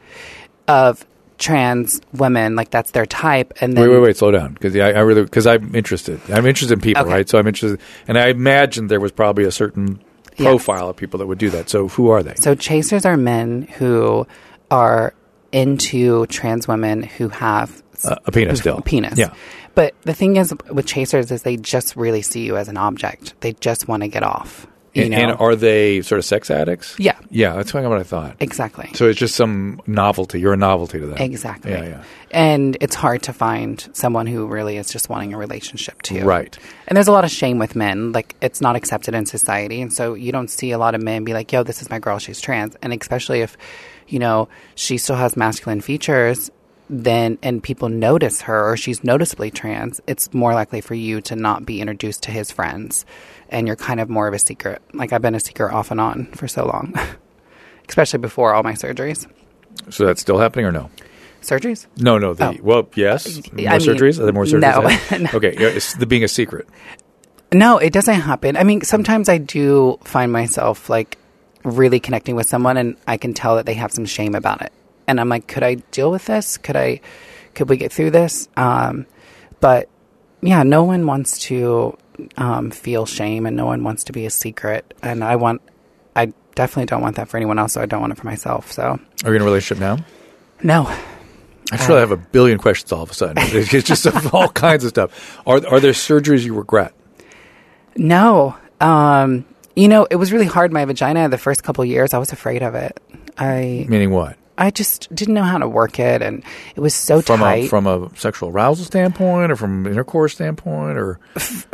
of 0.68 1.04
trans 1.40 2.00
women, 2.12 2.54
like 2.54 2.70
that's 2.70 2.92
their 2.92 3.06
type, 3.06 3.52
and 3.60 3.76
then 3.76 3.82
Wait, 3.88 3.96
wait, 3.96 4.02
wait. 4.02 4.16
Slow 4.16 4.30
down, 4.30 4.52
because 4.52 4.76
I, 4.76 4.90
I 4.92 5.00
really 5.00 5.22
because 5.24 5.46
I'm 5.48 5.74
interested. 5.74 6.20
I'm 6.30 6.46
interested 6.46 6.74
in 6.74 6.80
people, 6.80 7.02
Okay. 7.02 7.10
right? 7.12 7.28
So 7.28 7.38
I'm 7.38 7.48
interested, 7.48 7.80
and 8.06 8.16
I 8.16 8.28
imagined 8.28 8.88
there 8.90 9.00
was 9.00 9.10
probably 9.10 9.44
a 9.44 9.50
certain 9.50 10.00
Yeah. 10.36 10.46
profile 10.50 10.88
of 10.88 10.96
people 10.96 11.18
that 11.18 11.26
would 11.26 11.38
do 11.38 11.50
that. 11.50 11.68
So 11.68 11.88
who 11.88 12.10
are 12.10 12.22
they? 12.22 12.34
So 12.36 12.54
chasers 12.54 13.04
are 13.04 13.16
men 13.16 13.62
who 13.78 14.26
are 14.70 15.12
into 15.52 16.26
trans 16.26 16.68
women 16.68 17.02
who 17.02 17.28
have 17.28 17.82
Uh, 18.04 18.14
a 18.26 18.30
penis 18.30 18.60
still. 18.60 18.78
a 18.78 18.82
penis. 18.82 19.18
Yeah. 19.18 19.30
But 19.74 19.94
the 20.02 20.14
thing 20.14 20.36
is 20.36 20.54
with 20.70 20.86
chasers 20.86 21.30
is 21.32 21.42
they 21.42 21.56
just 21.56 21.96
really 21.96 22.22
see 22.22 22.44
you 22.44 22.56
as 22.56 22.68
an 22.68 22.76
object. 22.76 23.34
They 23.40 23.52
just 23.54 23.88
want 23.88 24.02
to 24.02 24.08
get 24.08 24.22
off. 24.22 24.66
You 24.92 25.02
and, 25.02 25.10
know? 25.12 25.18
and 25.18 25.40
are 25.40 25.54
they 25.54 26.02
sort 26.02 26.18
of 26.18 26.24
sex 26.24 26.50
addicts? 26.50 26.98
Yeah. 26.98 27.16
Yeah, 27.30 27.54
that's 27.54 27.70
kind 27.70 27.84
of 27.84 27.90
what 27.90 28.00
I 28.00 28.02
thought. 28.02 28.36
exactly. 28.40 28.90
So 28.94 29.08
it's 29.08 29.18
just 29.18 29.36
some 29.36 29.80
novelty. 29.86 30.40
You're 30.40 30.54
a 30.54 30.56
novelty 30.56 30.98
to 30.98 31.06
them. 31.06 31.18
Exactly. 31.18 31.70
Yeah, 31.70 31.84
yeah. 31.84 32.04
And 32.32 32.76
it's 32.80 32.96
hard 32.96 33.22
to 33.24 33.32
find 33.32 33.88
someone 33.92 34.26
who 34.26 34.46
really 34.46 34.78
is 34.78 34.90
just 34.90 35.08
wanting 35.08 35.32
a 35.32 35.38
relationship 35.38 36.02
too. 36.02 36.24
Right. 36.24 36.58
And 36.88 36.96
there's 36.96 37.08
a 37.08 37.12
lot 37.12 37.24
of 37.24 37.30
shame 37.30 37.58
with 37.58 37.76
men. 37.76 38.10
Like 38.10 38.34
it's 38.40 38.60
not 38.60 38.74
accepted 38.74 39.14
in 39.14 39.26
society. 39.26 39.80
And 39.80 39.92
so 39.92 40.14
you 40.14 40.32
don't 40.32 40.48
see 40.50 40.72
a 40.72 40.78
lot 40.78 40.96
of 40.96 41.02
men 41.02 41.22
be 41.22 41.34
like, 41.34 41.52
yo, 41.52 41.62
this 41.62 41.82
is 41.82 41.88
my 41.90 42.00
girl, 42.00 42.18
she's 42.18 42.40
trans. 42.40 42.76
And 42.82 42.92
especially 42.92 43.42
if, 43.42 43.56
you 44.08 44.18
know, 44.18 44.48
she 44.74 44.98
still 44.98 45.16
has 45.16 45.36
masculine 45.36 45.80
features, 45.80 46.50
then 46.90 47.38
and 47.42 47.62
people 47.62 47.88
notice 47.88 48.42
her 48.42 48.70
or 48.72 48.76
she's 48.76 49.02
noticeably 49.04 49.50
trans, 49.50 50.00
it's 50.06 50.34
more 50.34 50.52
likely 50.54 50.80
for 50.80 50.94
you 50.94 51.20
to 51.22 51.36
not 51.36 51.64
be 51.64 51.80
introduced 51.80 52.24
to 52.24 52.30
his 52.32 52.50
friends. 52.50 53.06
And 53.48 53.66
you're 53.66 53.76
kind 53.76 54.00
of 54.00 54.08
more 54.10 54.28
of 54.28 54.34
a 54.34 54.38
secret. 54.38 54.82
Like 54.92 55.12
I've 55.12 55.22
been 55.22 55.34
a 55.34 55.40
secret 55.40 55.72
off 55.72 55.90
and 55.90 56.00
on 56.00 56.26
for 56.32 56.48
so 56.48 56.66
long. 56.66 56.94
especially 57.88 58.18
before 58.20 58.54
all 58.54 58.62
my 58.62 58.72
surgeries. 58.74 59.26
So 59.90 60.06
that's 60.06 60.20
still 60.20 60.38
happening 60.38 60.64
or 60.66 60.72
no? 60.72 60.90
Surgeries? 61.42 61.86
No, 61.96 62.18
no. 62.18 62.34
The, 62.34 62.48
Oh. 62.48 62.56
Well, 62.62 62.88
yes. 62.94 63.36
More 63.52 63.68
I 63.68 63.78
mean, 63.78 63.86
surgeries? 63.88 64.18
Are 64.20 64.24
there 64.24 64.32
more 64.32 64.44
surgeries? 64.44 65.10
no. 65.10 65.18
No. 65.24 65.30
Okay. 65.34 65.54
It's 65.56 65.94
the 65.94 66.06
being 66.06 66.22
a 66.24 66.28
secret. 66.28 66.68
No, 67.52 67.78
it 67.78 67.92
doesn't 67.92 68.14
happen. 68.20 68.56
I 68.56 68.62
mean, 68.64 68.82
sometimes 68.82 69.28
I 69.28 69.38
do 69.38 69.98
find 70.04 70.30
myself 70.32 70.88
like 70.88 71.18
really 71.64 71.98
connecting 71.98 72.36
with 72.36 72.46
someone 72.46 72.76
and 72.76 72.96
I 73.08 73.16
can 73.16 73.34
tell 73.34 73.56
that 73.56 73.66
they 73.66 73.74
have 73.74 73.90
some 73.92 74.04
shame 74.06 74.34
about 74.34 74.62
it. 74.62 74.72
And 75.10 75.20
I'm 75.20 75.28
like, 75.28 75.46
could 75.46 75.62
I 75.62 75.74
deal 75.90 76.10
with 76.10 76.24
this? 76.26 76.56
Could 76.58 76.76
I 76.76 77.00
could 77.54 77.68
we 77.68 77.76
get 77.76 77.92
through 77.92 78.12
this? 78.12 78.48
Um, 78.56 79.06
but 79.60 79.88
yeah, 80.40 80.62
no 80.62 80.84
one 80.84 81.06
wants 81.06 81.38
to 81.40 81.96
um, 82.36 82.70
feel 82.70 83.06
shame 83.06 83.44
and 83.46 83.56
no 83.56 83.66
one 83.66 83.82
wants 83.84 84.04
to 84.04 84.12
be 84.12 84.24
a 84.26 84.30
secret. 84.30 84.94
And 85.02 85.22
I 85.24 85.36
want 85.36 85.60
I 86.16 86.32
definitely 86.54 86.86
don't 86.86 87.02
want 87.02 87.16
that 87.16 87.28
for 87.28 87.36
anyone 87.36 87.58
else, 87.58 87.72
so 87.74 87.80
I 87.80 87.86
don't 87.86 88.00
want 88.00 88.12
it 88.12 88.18
for 88.18 88.26
myself. 88.26 88.72
So 88.72 88.98
Are 89.24 89.30
you 89.30 89.36
in 89.36 89.42
a 89.42 89.44
relationship 89.44 89.80
now? 89.80 89.98
no. 90.62 90.86
I 91.72 91.76
just 91.76 91.88
really 91.88 92.00
have 92.00 92.10
a 92.10 92.16
billion 92.16 92.58
questions 92.58 92.90
all 92.90 93.02
of 93.04 93.10
a 93.10 93.14
sudden. 93.14 93.36
It's 93.56 93.72
it's 93.72 93.86
just 93.86 94.34
all 94.34 94.48
kinds 94.48 94.82
of 94.84 94.90
stuff. 94.90 95.40
Are 95.46 95.64
are 95.68 95.78
there 95.78 95.92
surgeries 95.92 96.44
you 96.44 96.54
regret? 96.54 96.92
No. 97.96 98.56
Um, 98.80 99.44
you 99.76 99.86
know, 99.86 100.06
it 100.10 100.16
was 100.16 100.32
really 100.32 100.46
hard 100.46 100.72
my 100.72 100.84
vagina 100.84 101.28
the 101.28 101.38
first 101.38 101.62
couple 101.62 101.84
years. 101.84 102.12
I 102.12 102.18
was 102.18 102.32
afraid 102.32 102.62
of 102.62 102.74
it. 102.74 103.00
I 103.38 103.86
Meaning 103.88 104.10
what? 104.10 104.36
I 104.60 104.70
just 104.70 105.12
didn't 105.14 105.34
know 105.34 105.42
how 105.42 105.58
to 105.58 105.68
work 105.68 105.98
it, 105.98 106.22
and 106.22 106.44
it 106.76 106.80
was 106.80 106.94
so 106.94 107.20
From 107.22 107.40
tight. 107.40 107.64
a 107.64 107.68
from 107.68 107.86
a 107.86 108.10
sexual 108.16 108.50
arousal 108.50 108.84
standpoint, 108.84 109.50
or 109.50 109.56
from 109.56 109.86
intercourse 109.86 110.34
standpoint, 110.34 110.98
or 110.98 111.18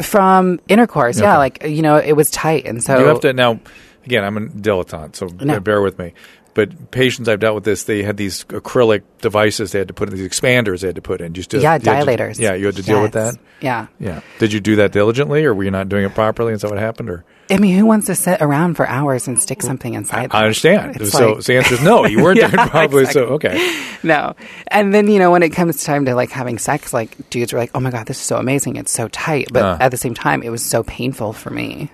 From 0.02 0.60
intercourse, 0.68 1.20
yeah, 1.20 1.36
like 1.38 1.64
you 1.64 1.82
know, 1.82 1.96
it 1.96 2.12
was 2.12 2.30
tight, 2.30 2.64
and 2.66 2.82
so 2.82 2.98
you 2.98 3.06
have 3.06 3.20
to 3.20 3.32
now. 3.32 3.60
Again, 4.04 4.22
I'm 4.22 4.36
a 4.36 4.40
dilettante, 4.42 5.16
so 5.16 5.26
No. 5.40 5.58
bear 5.58 5.82
with 5.82 5.98
me. 5.98 6.14
But 6.54 6.90
patients 6.92 7.28
I've 7.28 7.40
dealt 7.40 7.56
with 7.56 7.64
this, 7.64 7.82
they 7.84 8.02
had 8.04 8.16
these 8.16 8.44
acrylic 8.44 9.02
devices 9.20 9.72
they 9.72 9.80
had 9.80 9.88
to 9.88 9.94
put 9.94 10.08
in 10.08 10.14
these 10.16 10.26
expanders 10.26 10.80
they 10.80 10.86
had 10.86 10.94
to 10.96 11.02
put 11.02 11.20
in. 11.20 11.34
Just 11.34 11.50
to, 11.50 11.58
yeah, 11.58 11.74
you 11.74 11.80
to- 11.80 11.90
dilators. 11.90 12.38
yeah, 12.38 12.54
you 12.54 12.66
had 12.66 12.76
to 12.76 12.82
deal 12.82 13.02
with 13.02 13.12
that. 13.12 13.34
Yeah, 13.60 13.88
Yeah. 13.98 14.20
Did 14.38 14.52
you 14.52 14.60
do 14.60 14.76
that 14.76 14.92
diligently, 14.92 15.44
or 15.44 15.52
were 15.54 15.64
you 15.64 15.70
not 15.72 15.88
doing 15.88 16.04
it 16.04 16.14
properly, 16.14 16.52
and 16.52 16.60
so 16.60 16.68
what 16.68 16.78
happened? 16.78 17.10
Or 17.10 17.24
I 17.48 17.58
mean, 17.58 17.78
who 17.78 17.86
wants 17.86 18.06
to 18.06 18.14
sit 18.16 18.42
around 18.42 18.74
for 18.74 18.88
hours 18.88 19.28
and 19.28 19.40
stick 19.40 19.62
something 19.62 19.94
inside? 19.94 20.24
I 20.24 20.26
them? 20.26 20.36
understand. 20.42 20.96
It's 20.96 21.12
so, 21.12 21.32
like- 21.34 21.42
so 21.42 21.52
the 21.52 21.58
answer 21.58 21.74
is 21.74 21.82
no. 21.82 22.04
You 22.06 22.22
weren't 22.22 22.38
Yeah, 22.38 22.48
it 22.48 22.52
properly. 22.70 23.02
exactly. 23.04 23.06
So 23.12 23.20
okay. 23.34 23.84
no. 24.02 24.34
And 24.68 24.92
then 24.92 25.08
you 25.08 25.18
know, 25.18 25.30
when 25.30 25.42
it 25.42 25.50
comes 25.50 25.84
time 25.84 26.04
to 26.06 26.14
like 26.14 26.30
having 26.30 26.58
sex, 26.58 26.92
like 26.92 27.30
dudes 27.30 27.52
are 27.52 27.58
like, 27.58 27.70
"Oh 27.74 27.80
my 27.80 27.90
god, 27.90 28.06
this 28.06 28.16
is 28.18 28.24
so 28.24 28.36
amazing! 28.36 28.76
It's 28.76 28.90
so 28.90 29.08
tight," 29.08 29.48
but 29.52 29.62
Uh. 29.62 29.78
at 29.80 29.90
the 29.90 29.96
same 29.96 30.14
time, 30.14 30.42
it 30.42 30.50
was 30.50 30.64
so 30.64 30.82
painful 30.82 31.32
for 31.32 31.50
me. 31.50 31.90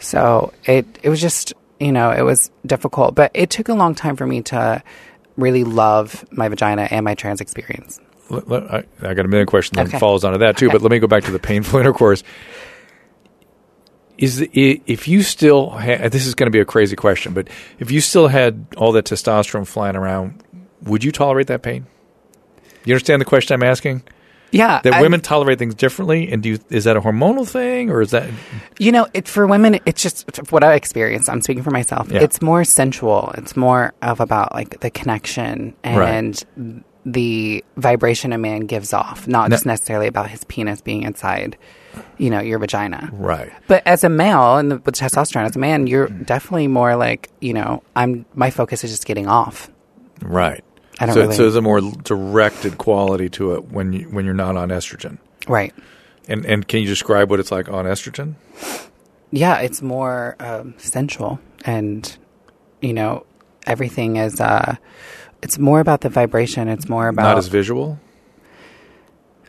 So 0.00 0.52
it 0.64 0.86
it 1.02 1.08
was 1.08 1.20
just 1.20 1.54
you 1.80 1.92
know 1.92 2.10
it 2.10 2.22
was 2.22 2.50
difficult, 2.66 3.14
but 3.14 3.30
it 3.34 3.48
took 3.50 3.68
a 3.68 3.74
long 3.74 3.94
time 3.94 4.16
for 4.16 4.26
me 4.26 4.42
to 4.42 4.82
really 5.36 5.64
love 5.64 6.24
my 6.30 6.48
vagina 6.48 6.88
and 6.90 7.04
my 7.04 7.14
trans 7.14 7.40
experience. 7.40 8.00
I, 8.30 8.84
I 9.02 9.14
got 9.14 9.24
a 9.24 9.28
million 9.28 9.46
questions 9.46 9.76
that 9.76 9.86
Okay. 9.88 9.98
follows 9.98 10.24
onto 10.24 10.38
that 10.38 10.56
too, 10.56 10.66
Okay. 10.66 10.74
but 10.74 10.82
let 10.82 10.90
me 10.90 10.98
go 10.98 11.06
back 11.06 11.24
to 11.24 11.30
the 11.30 11.38
painful 11.38 11.78
intercourse. 11.80 12.22
Is 14.16 14.36
the, 14.38 14.50
if 14.86 15.08
you 15.08 15.22
still 15.22 15.70
ha- 15.70 16.08
this 16.08 16.26
is 16.26 16.34
going 16.36 16.46
to 16.46 16.50
be 16.52 16.60
a 16.60 16.64
crazy 16.64 16.94
question, 16.96 17.34
but 17.34 17.48
if 17.80 17.90
you 17.90 18.00
still 18.00 18.28
had 18.28 18.64
all 18.76 18.92
that 18.92 19.06
testosterone 19.06 19.66
flying 19.66 19.96
around, 19.96 20.42
would 20.82 21.02
you 21.02 21.10
tolerate 21.10 21.48
that 21.48 21.62
pain? 21.62 21.86
You 22.84 22.94
understand 22.94 23.20
the 23.20 23.24
question 23.26 23.54
I'm 23.54 23.62
asking? 23.68 24.02
Yeah, 24.52 24.80
That 24.84 24.92
I- 24.94 25.02
women 25.02 25.20
tolerate 25.20 25.58
things 25.58 25.74
differently, 25.74 26.30
and 26.30 26.40
do 26.44 26.50
you, 26.50 26.58
is 26.70 26.84
that 26.84 26.96
a 26.96 27.00
hormonal 27.00 27.48
thing, 27.48 27.90
or 27.90 28.02
is 28.02 28.12
that 28.12 28.30
You 28.78 28.92
know, 28.92 29.08
it 29.12 29.26
for 29.26 29.48
women, 29.48 29.80
it's 29.84 30.00
just 30.00 30.52
what 30.52 30.62
I 30.62 30.74
experienced. 30.74 31.28
I'm 31.28 31.40
speaking 31.40 31.64
for 31.64 31.72
myself. 31.72 32.08
Yeah. 32.08 32.22
It's 32.22 32.40
more 32.40 32.62
sensual. 32.62 33.34
It's 33.36 33.56
more 33.56 33.94
of 34.00 34.20
about 34.20 34.54
like 34.54 34.78
the 34.78 34.90
connection 34.90 35.74
and 35.82 36.84
the 37.04 37.64
vibration 37.76 38.32
a 38.32 38.38
man 38.38 38.60
gives 38.60 38.92
off, 38.92 39.26
not 39.26 39.50
No- 39.50 39.54
just 39.56 39.66
necessarily 39.66 40.06
about 40.06 40.30
his 40.30 40.44
penis 40.44 40.80
being 40.82 41.02
inside, 41.02 41.56
you 42.18 42.30
know, 42.30 42.40
your 42.40 42.58
vagina. 42.58 43.10
right? 43.12 43.52
But 43.66 43.82
as 43.86 44.04
a 44.04 44.08
male 44.08 44.56
and 44.56 44.84
with 44.84 44.94
testosterone, 44.94 45.44
as 45.44 45.56
a 45.56 45.58
man, 45.58 45.86
you're 45.86 46.08
definitely 46.08 46.68
more 46.68 46.96
like, 46.96 47.30
you 47.40 47.52
know, 47.52 47.82
I'm. 47.96 48.24
My 48.34 48.50
focus 48.50 48.84
is 48.84 48.90
just 48.90 49.06
getting 49.06 49.26
off. 49.26 49.70
Right. 50.22 50.64
I 51.00 51.06
don't 51.06 51.14
so, 51.14 51.20
really- 51.22 51.34
so 51.34 51.42
there's 51.42 51.56
a 51.56 51.62
more 51.62 51.80
directed 51.80 52.78
quality 52.78 53.28
to 53.30 53.54
it 53.54 53.72
when 53.72 53.92
you 53.92 54.04
when 54.10 54.24
you're 54.24 54.34
not 54.34 54.56
on 54.56 54.68
estrogen. 54.68 55.18
Right. 55.48 55.74
And 56.28 56.46
and 56.46 56.66
can 56.66 56.80
you 56.80 56.86
describe 56.86 57.30
what 57.30 57.40
it's 57.40 57.50
like 57.52 57.68
on 57.68 57.84
estrogen? 57.84 58.34
Yeah, 59.30 59.58
it's 59.58 59.82
more 59.82 60.36
um, 60.38 60.74
sensual, 60.78 61.40
and 61.64 62.16
you 62.80 62.92
know, 62.92 63.26
everything 63.66 64.16
is. 64.16 64.40
Uh, 64.40 64.76
it's 65.42 65.58
more 65.58 65.80
about 65.80 66.00
the 66.02 66.08
vibration. 66.08 66.68
It's 66.68 66.88
more 66.88 67.08
about. 67.08 67.22
Not 67.24 67.38
as 67.38 67.48
visual. 67.48 67.98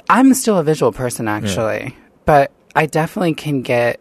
I'm 0.09 0.33
still 0.33 0.57
a 0.57 0.63
visual 0.63 0.91
person, 0.91 1.27
actually, 1.27 1.95
but 2.25 2.51
I 2.75 2.85
definitely 2.85 3.33
can 3.35 3.61
get 3.61 3.99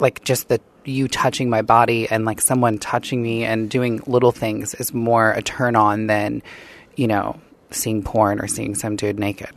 like 0.00 0.22
just 0.24 0.48
the 0.48 0.60
you 0.84 1.08
touching 1.08 1.48
my 1.48 1.62
body 1.62 2.06
and 2.10 2.24
like 2.26 2.40
someone 2.40 2.78
touching 2.78 3.22
me 3.22 3.44
and 3.44 3.70
doing 3.70 4.02
little 4.06 4.32
things 4.32 4.74
is 4.74 4.92
more 4.92 5.30
a 5.32 5.40
turn 5.42 5.76
on 5.76 6.08
than 6.08 6.42
you 6.96 7.06
know 7.06 7.40
seeing 7.70 8.02
porn 8.02 8.38
or 8.40 8.46
seeing 8.46 8.74
some 8.74 8.96
dude 8.96 9.18
naked. 9.18 9.48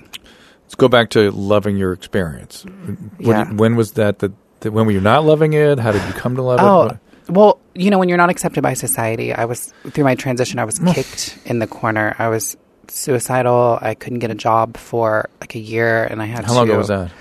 Let's 0.63 0.75
go 0.75 0.88
back 0.88 1.10
to 1.12 1.31
loving 1.31 1.77
your 1.77 1.93
experience. 1.93 2.63
When, 2.65 3.12
Yeah. 3.19 3.51
when 3.53 3.75
was 3.75 3.93
that, 3.93 4.19
that? 4.19 4.31
that 4.62 4.71
When 4.71 4.86
were 4.86 4.91
you 4.91 4.99
not 5.01 5.23
loving 5.23 5.53
it? 5.53 5.79
How 5.79 5.91
did 5.91 6.01
you 6.07 6.13
come 6.13 6.36
to 6.36 6.41
love 6.41 6.60
Oh, 6.62 6.88
it? 6.88 6.97
well, 7.31 7.60
you 7.73 7.89
know, 7.89 7.99
when 7.99 8.10
you're 8.10 8.17
not 8.17 8.29
accepted 8.29 8.63
by 8.63 8.73
society, 8.73 9.33
I 9.33 9.45
was 9.45 9.73
through 9.91 10.03
my 10.03 10.15
transition. 10.15 10.60
I 10.60 10.65
was 10.65 10.79
kicked 10.93 11.38
in 11.45 11.60
the 11.60 11.67
corner. 11.67 12.15
I 12.19 12.27
was 12.29 12.57
suicidal. 12.89 13.77
I 13.81 13.93
couldn't 13.95 14.19
get 14.19 14.31
a 14.31 14.36
job 14.36 14.77
for 14.77 15.29
like 15.39 15.55
a 15.55 15.60
year, 15.60 16.03
and 16.05 16.21
I 16.21 16.25
had 16.25 16.45
How 16.45 16.53
long 16.55 16.67
ago 16.69 16.77
was 16.77 16.88
that? 16.89 17.12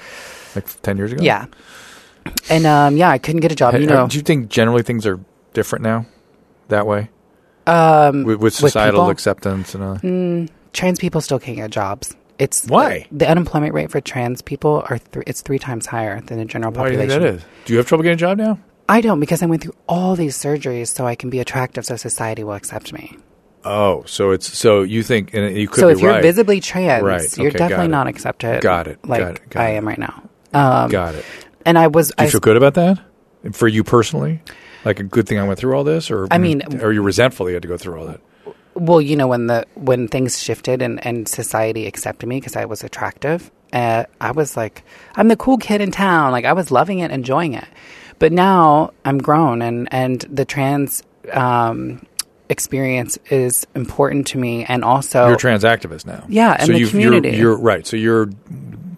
Like 0.57 0.83
ten 0.83 0.97
years 0.97 1.13
ago. 1.13 1.23
Yeah, 1.23 1.47
and 2.51 2.67
um, 2.67 2.97
yeah, 2.97 3.11
I 3.11 3.19
couldn't 3.19 3.41
get 3.41 3.53
a 3.53 3.55
job. 3.55 3.75
You 3.75 3.87
know, 3.87 4.09
do 4.09 4.17
you 4.17 4.23
think 4.23 4.49
generally 4.49 4.83
things 4.83 5.07
are 5.07 5.21
different 5.53 5.83
now, 5.85 6.07
that 6.69 6.87
way, 6.87 7.11
um, 7.67 8.25
with, 8.25 8.41
with 8.41 8.55
societal 8.55 9.03
people? 9.03 9.11
acceptance 9.11 9.75
and 9.75 9.85
all? 9.85 10.49
trans 10.73 10.99
people 10.99 11.21
still 11.21 11.39
can't 11.39 11.57
get 11.57 11.71
jobs. 11.71 12.15
It's 12.39 12.67
Why? 12.67 13.07
the, 13.11 13.27
unemployment 13.27 13.73
rate 13.73 13.91
for 13.91 13.99
trans 14.03 14.43
people 14.43 14.85
are 14.91 14.99
th- 14.99 15.25
it's 15.27 15.41
three 15.41 15.59
times 15.59 15.87
higher 15.87 16.21
than 16.21 16.37
the 16.39 16.45
general 16.45 16.71
Why 16.71 16.89
do 16.89 16.93
you 16.93 16.99
population. 16.99 17.23
think 17.23 17.41
that 17.41 17.47
is? 17.47 17.65
Do 17.65 17.73
you 17.73 17.79
have 17.79 17.87
trouble 17.87 18.03
getting 18.03 18.17
a 18.17 18.19
job 18.19 18.37
now? 18.37 18.59
I 18.91 19.01
don't 19.01 19.21
because 19.21 19.43
I 19.43 19.47
went 19.47 19.63
through 19.63 19.75
all 19.89 20.17
these 20.17 20.37
surgeries 20.37 20.89
so 20.89 21.07
I 21.07 21.15
can 21.15 21.31
be 21.31 21.41
attractive 21.41 21.87
so 21.87 21.97
society 21.97 22.45
will 22.45 22.53
accept 22.53 22.93
me. 22.93 23.17
Oh, 23.65 24.05
so 24.07 24.33
it's 24.33 24.57
so 24.57 24.83
you 24.83 25.03
think 25.03 25.33
and 25.33 25.57
you 25.57 25.67
could 25.67 25.81
so 25.81 25.89
if 25.89 25.99
you're 25.99 26.11
right. 26.13 26.23
visibly 26.23 26.61
trans, 26.61 27.03
Right. 27.03 27.39
you're 27.39 27.49
Okay, 27.49 27.57
definitely 27.59 27.89
not 27.89 28.07
accepted. 28.07 28.61
Got 28.61 28.87
it, 28.87 28.99
Like 29.09 29.21
got 29.23 29.35
it, 29.37 29.49
got 29.51 29.63
I 29.63 29.69
it. 29.71 29.77
am 29.79 29.89
right 29.89 29.99
now. 29.99 30.23
Um, 30.53 30.91
Got 30.91 31.15
it. 31.15 31.25
and 31.65 31.79
I 31.79 31.87
was. 31.89 32.09
Do 32.09 32.23
you 32.23 32.29
I, 32.29 32.31
feel 32.31 32.41
good 32.41 32.57
about 32.57 32.75
that 32.75 32.99
for 33.53 33.69
you 33.69 33.85
personally? 33.85 34.43
Like 34.85 35.01
a 35.01 35.05
good 35.05 35.27
thing 35.27 35.39
I 35.39 35.47
went 35.47 35.59
through 35.59 35.75
all 35.77 35.85
this, 35.85 36.11
or 36.11 36.29
I 36.31 36.39
mean- 36.39 36.63
are 36.81 36.93
you 36.93 37.03
resentful 37.03 37.49
you 37.49 37.55
had 37.55 37.63
to 37.63 37.69
go 37.69 37.77
through 37.77 37.99
all 38.01 38.07
that? 38.07 38.21
Well, 38.75 39.01
you 39.01 39.17
know, 39.17 39.27
when 39.27 39.47
the 39.47 39.67
when 39.75 40.07
things 40.07 40.41
shifted 40.41 40.83
and, 40.83 41.05
and 41.05 41.27
society 41.27 41.87
accepted 41.87 42.29
me 42.29 42.39
because 42.39 42.57
I 42.57 42.67
was 42.67 42.85
attractive, 42.85 43.51
uh, 43.73 44.05
I 44.21 44.33
was 44.33 44.57
like, 44.57 44.85
I'm 45.15 45.29
the 45.29 45.37
cool 45.37 45.57
kid 45.57 45.81
in 45.81 45.91
town. 45.91 46.31
Like 46.31 46.45
I 46.45 46.53
was 46.53 46.71
loving 46.71 46.99
it, 46.99 47.11
enjoying 47.11 47.55
it. 47.55 47.67
But 48.19 48.33
now 48.33 48.93
I'm 49.05 49.19
grown, 49.19 49.63
and 49.63 49.89
and 49.93 50.21
the 50.31 50.45
trans 50.45 51.03
um, 51.33 52.05
experience 52.49 53.19
is 53.31 53.67
important 53.75 54.27
to 54.29 54.39
me, 54.39 54.65
and 54.65 54.85
also 54.85 55.27
You're 55.27 55.35
a 55.35 55.39
trans 55.39 55.65
activist 55.65 56.07
now. 56.07 56.25
Yeah, 56.29 56.53
and 56.59 56.67
so 56.67 56.73
the 56.73 56.79
you've- 56.81 56.91
community. 56.91 57.31
You're, 57.31 57.39
you're 57.53 57.59
right. 57.59 57.87
So 57.87 57.97
you're 57.97 58.29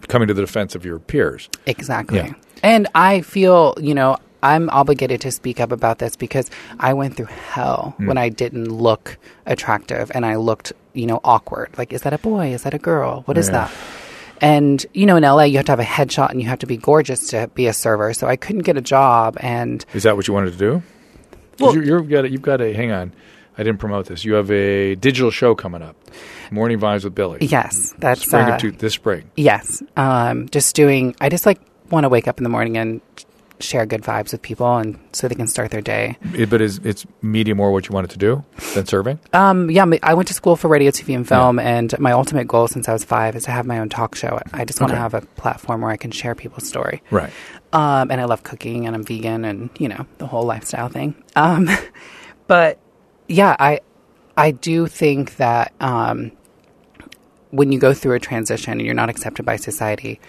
coming 0.07 0.27
to 0.27 0.33
the 0.33 0.41
defense 0.41 0.75
of 0.75 0.85
your 0.85 0.99
peers. 0.99 1.49
Exactly. 1.65 2.17
Yeah. 2.19 2.33
And 2.63 2.87
I 2.95 3.21
feel, 3.21 3.75
you 3.79 3.93
know, 3.93 4.17
I'm 4.41 4.69
obligated 4.69 5.21
to 5.21 5.31
speak 5.31 5.59
up 5.59 5.71
about 5.71 5.99
this 5.99 6.15
because 6.15 6.49
I 6.79 6.93
went 6.93 7.15
through 7.17 7.25
hell 7.27 7.93
Hmm. 7.97 8.07
when 8.07 8.17
I 8.17 8.29
didn't 8.29 8.69
look 8.71 9.17
attractive 9.45 10.11
and 10.15 10.25
I 10.25 10.35
looked, 10.37 10.73
you 10.93 11.05
know, 11.05 11.19
awkward. 11.23 11.69
Like, 11.77 11.91
is 11.93 12.01
that 12.03 12.13
a 12.13 12.17
boy? 12.17 12.53
Is 12.53 12.63
that 12.63 12.73
a 12.73 12.79
girl? 12.79 13.21
What 13.25 13.37
is 13.37 13.47
Yeah. 13.47 13.53
that? 13.65 13.71
And, 14.41 14.85
you 14.93 15.05
know, 15.05 15.17
in 15.17 15.23
LA, 15.23 15.43
you 15.43 15.57
have 15.57 15.65
to 15.65 15.71
have 15.73 15.79
a 15.81 15.83
headshot 15.83 16.29
and 16.29 16.41
you 16.41 16.47
have 16.47 16.59
to 16.59 16.65
be 16.67 16.77
gorgeous 16.77 17.27
to 17.31 17.49
be 17.53 17.67
a 17.67 17.73
server. 17.73 18.13
So 18.13 18.27
I 18.27 18.37
couldn't 18.37 18.61
get 18.61 18.77
a 18.77 18.81
job. 18.81 19.37
And 19.41 19.85
Is 19.93 20.03
that 20.03 20.15
what 20.15 20.27
you 20.29 20.33
wanted 20.33 20.53
to 20.53 20.57
do? 20.57 20.81
Well- 21.59 21.73
you're, 21.75 21.83
you've 21.99 22.09
got 22.09 22.23
a, 22.25 22.29
you've 22.31 22.41
got 22.41 22.61
a. 22.61 22.71
Hang 22.73 22.91
on, 22.91 23.13
I 23.59 23.63
didn't 23.63 23.79
promote 23.79 24.05
this. 24.05 24.23
You 24.23 24.35
have 24.35 24.49
a 24.51 24.95
digital 24.95 25.31
show 25.31 25.53
coming 25.53 25.81
up, 25.81 25.97
Morning 26.49 26.79
Vibes 26.79 27.03
with 27.03 27.13
Billie. 27.13 27.39
yes, 27.41 27.93
that's, 27.97 28.21
spring 28.21 28.47
uh, 28.49 28.53
of 28.55 28.61
two, 28.61 28.71
this 28.71 28.93
spring. 28.93 29.29
yes. 29.35 29.83
Um, 29.97 30.47
just 30.49 30.75
doing, 30.75 31.13
I 31.19 31.27
just 31.27 31.45
like 31.45 31.59
want 31.91 32.05
to 32.05 32.09
wake 32.09 32.27
up 32.29 32.37
in 32.37 32.43
the 32.43 32.49
morning 32.49 32.77
and 32.77 33.01
share 33.59 33.85
good 33.85 34.01
vibes 34.01 34.31
with 34.31 34.41
people 34.41 34.77
and 34.77 34.97
so 35.11 35.27
they 35.27 35.35
can 35.35 35.45
start 35.45 35.71
their 35.71 35.81
day. 35.81 36.15
It, 36.33 36.49
but 36.49 36.61
is 36.61 36.77
it's 36.85 37.05
media 37.21 37.53
more 37.53 37.73
what 37.73 37.89
you 37.89 37.93
wanted 37.93 38.11
to 38.11 38.17
do 38.17 38.45
than 38.75 38.85
serving? 38.85 39.19
Um, 39.33 39.69
yeah, 39.69 39.85
I 40.01 40.13
went 40.13 40.29
to 40.29 40.33
school 40.33 40.55
for 40.55 40.69
radio, 40.69 40.91
TV, 40.91 41.13
and 41.13 41.27
film, 41.27 41.59
and 41.59 41.99
my 41.99 42.13
ultimate 42.13 42.47
goal 42.47 42.69
since 42.69 42.87
I 42.87 42.93
was 42.93 43.03
five 43.03 43.35
is 43.35 43.43
to 43.43 43.51
have 43.51 43.65
my 43.65 43.79
own 43.79 43.89
talk 43.89 44.15
show. 44.15 44.39
I 44.53 44.63
just 44.63 44.79
want 44.79 44.91
to 44.91 44.95
Okay. 44.95 45.01
have 45.01 45.13
a 45.13 45.21
platform 45.35 45.81
where 45.81 45.91
I 45.91 45.97
can 45.97 46.11
share 46.11 46.33
people's 46.35 46.65
story. 46.69 47.03
Right. 47.11 47.33
Um, 47.73 48.09
and 48.09 48.21
I 48.21 48.23
love 48.23 48.43
cooking, 48.43 48.87
and 48.87 48.95
I'm 48.95 49.03
vegan, 49.03 49.43
and 49.43 49.69
you 49.77 49.89
know 49.89 50.05
the 50.19 50.27
whole 50.27 50.45
lifestyle 50.45 50.87
thing. 50.87 51.21
Um, 51.35 51.67
but 52.47 52.79
yeah, 53.29 53.55
I 53.57 53.79
I 54.35 54.51
do 54.51 54.87
think 54.87 55.37
that 55.37 55.71
um, 55.79 56.31
when 57.51 57.71
you 57.71 57.79
go 57.79 57.93
through 57.93 58.15
a 58.15 58.19
transition 58.19 58.73
and 58.73 58.81
you're 58.81 58.93
not 58.93 59.09
accepted 59.09 59.45
by 59.45 59.55
society, 59.55 60.19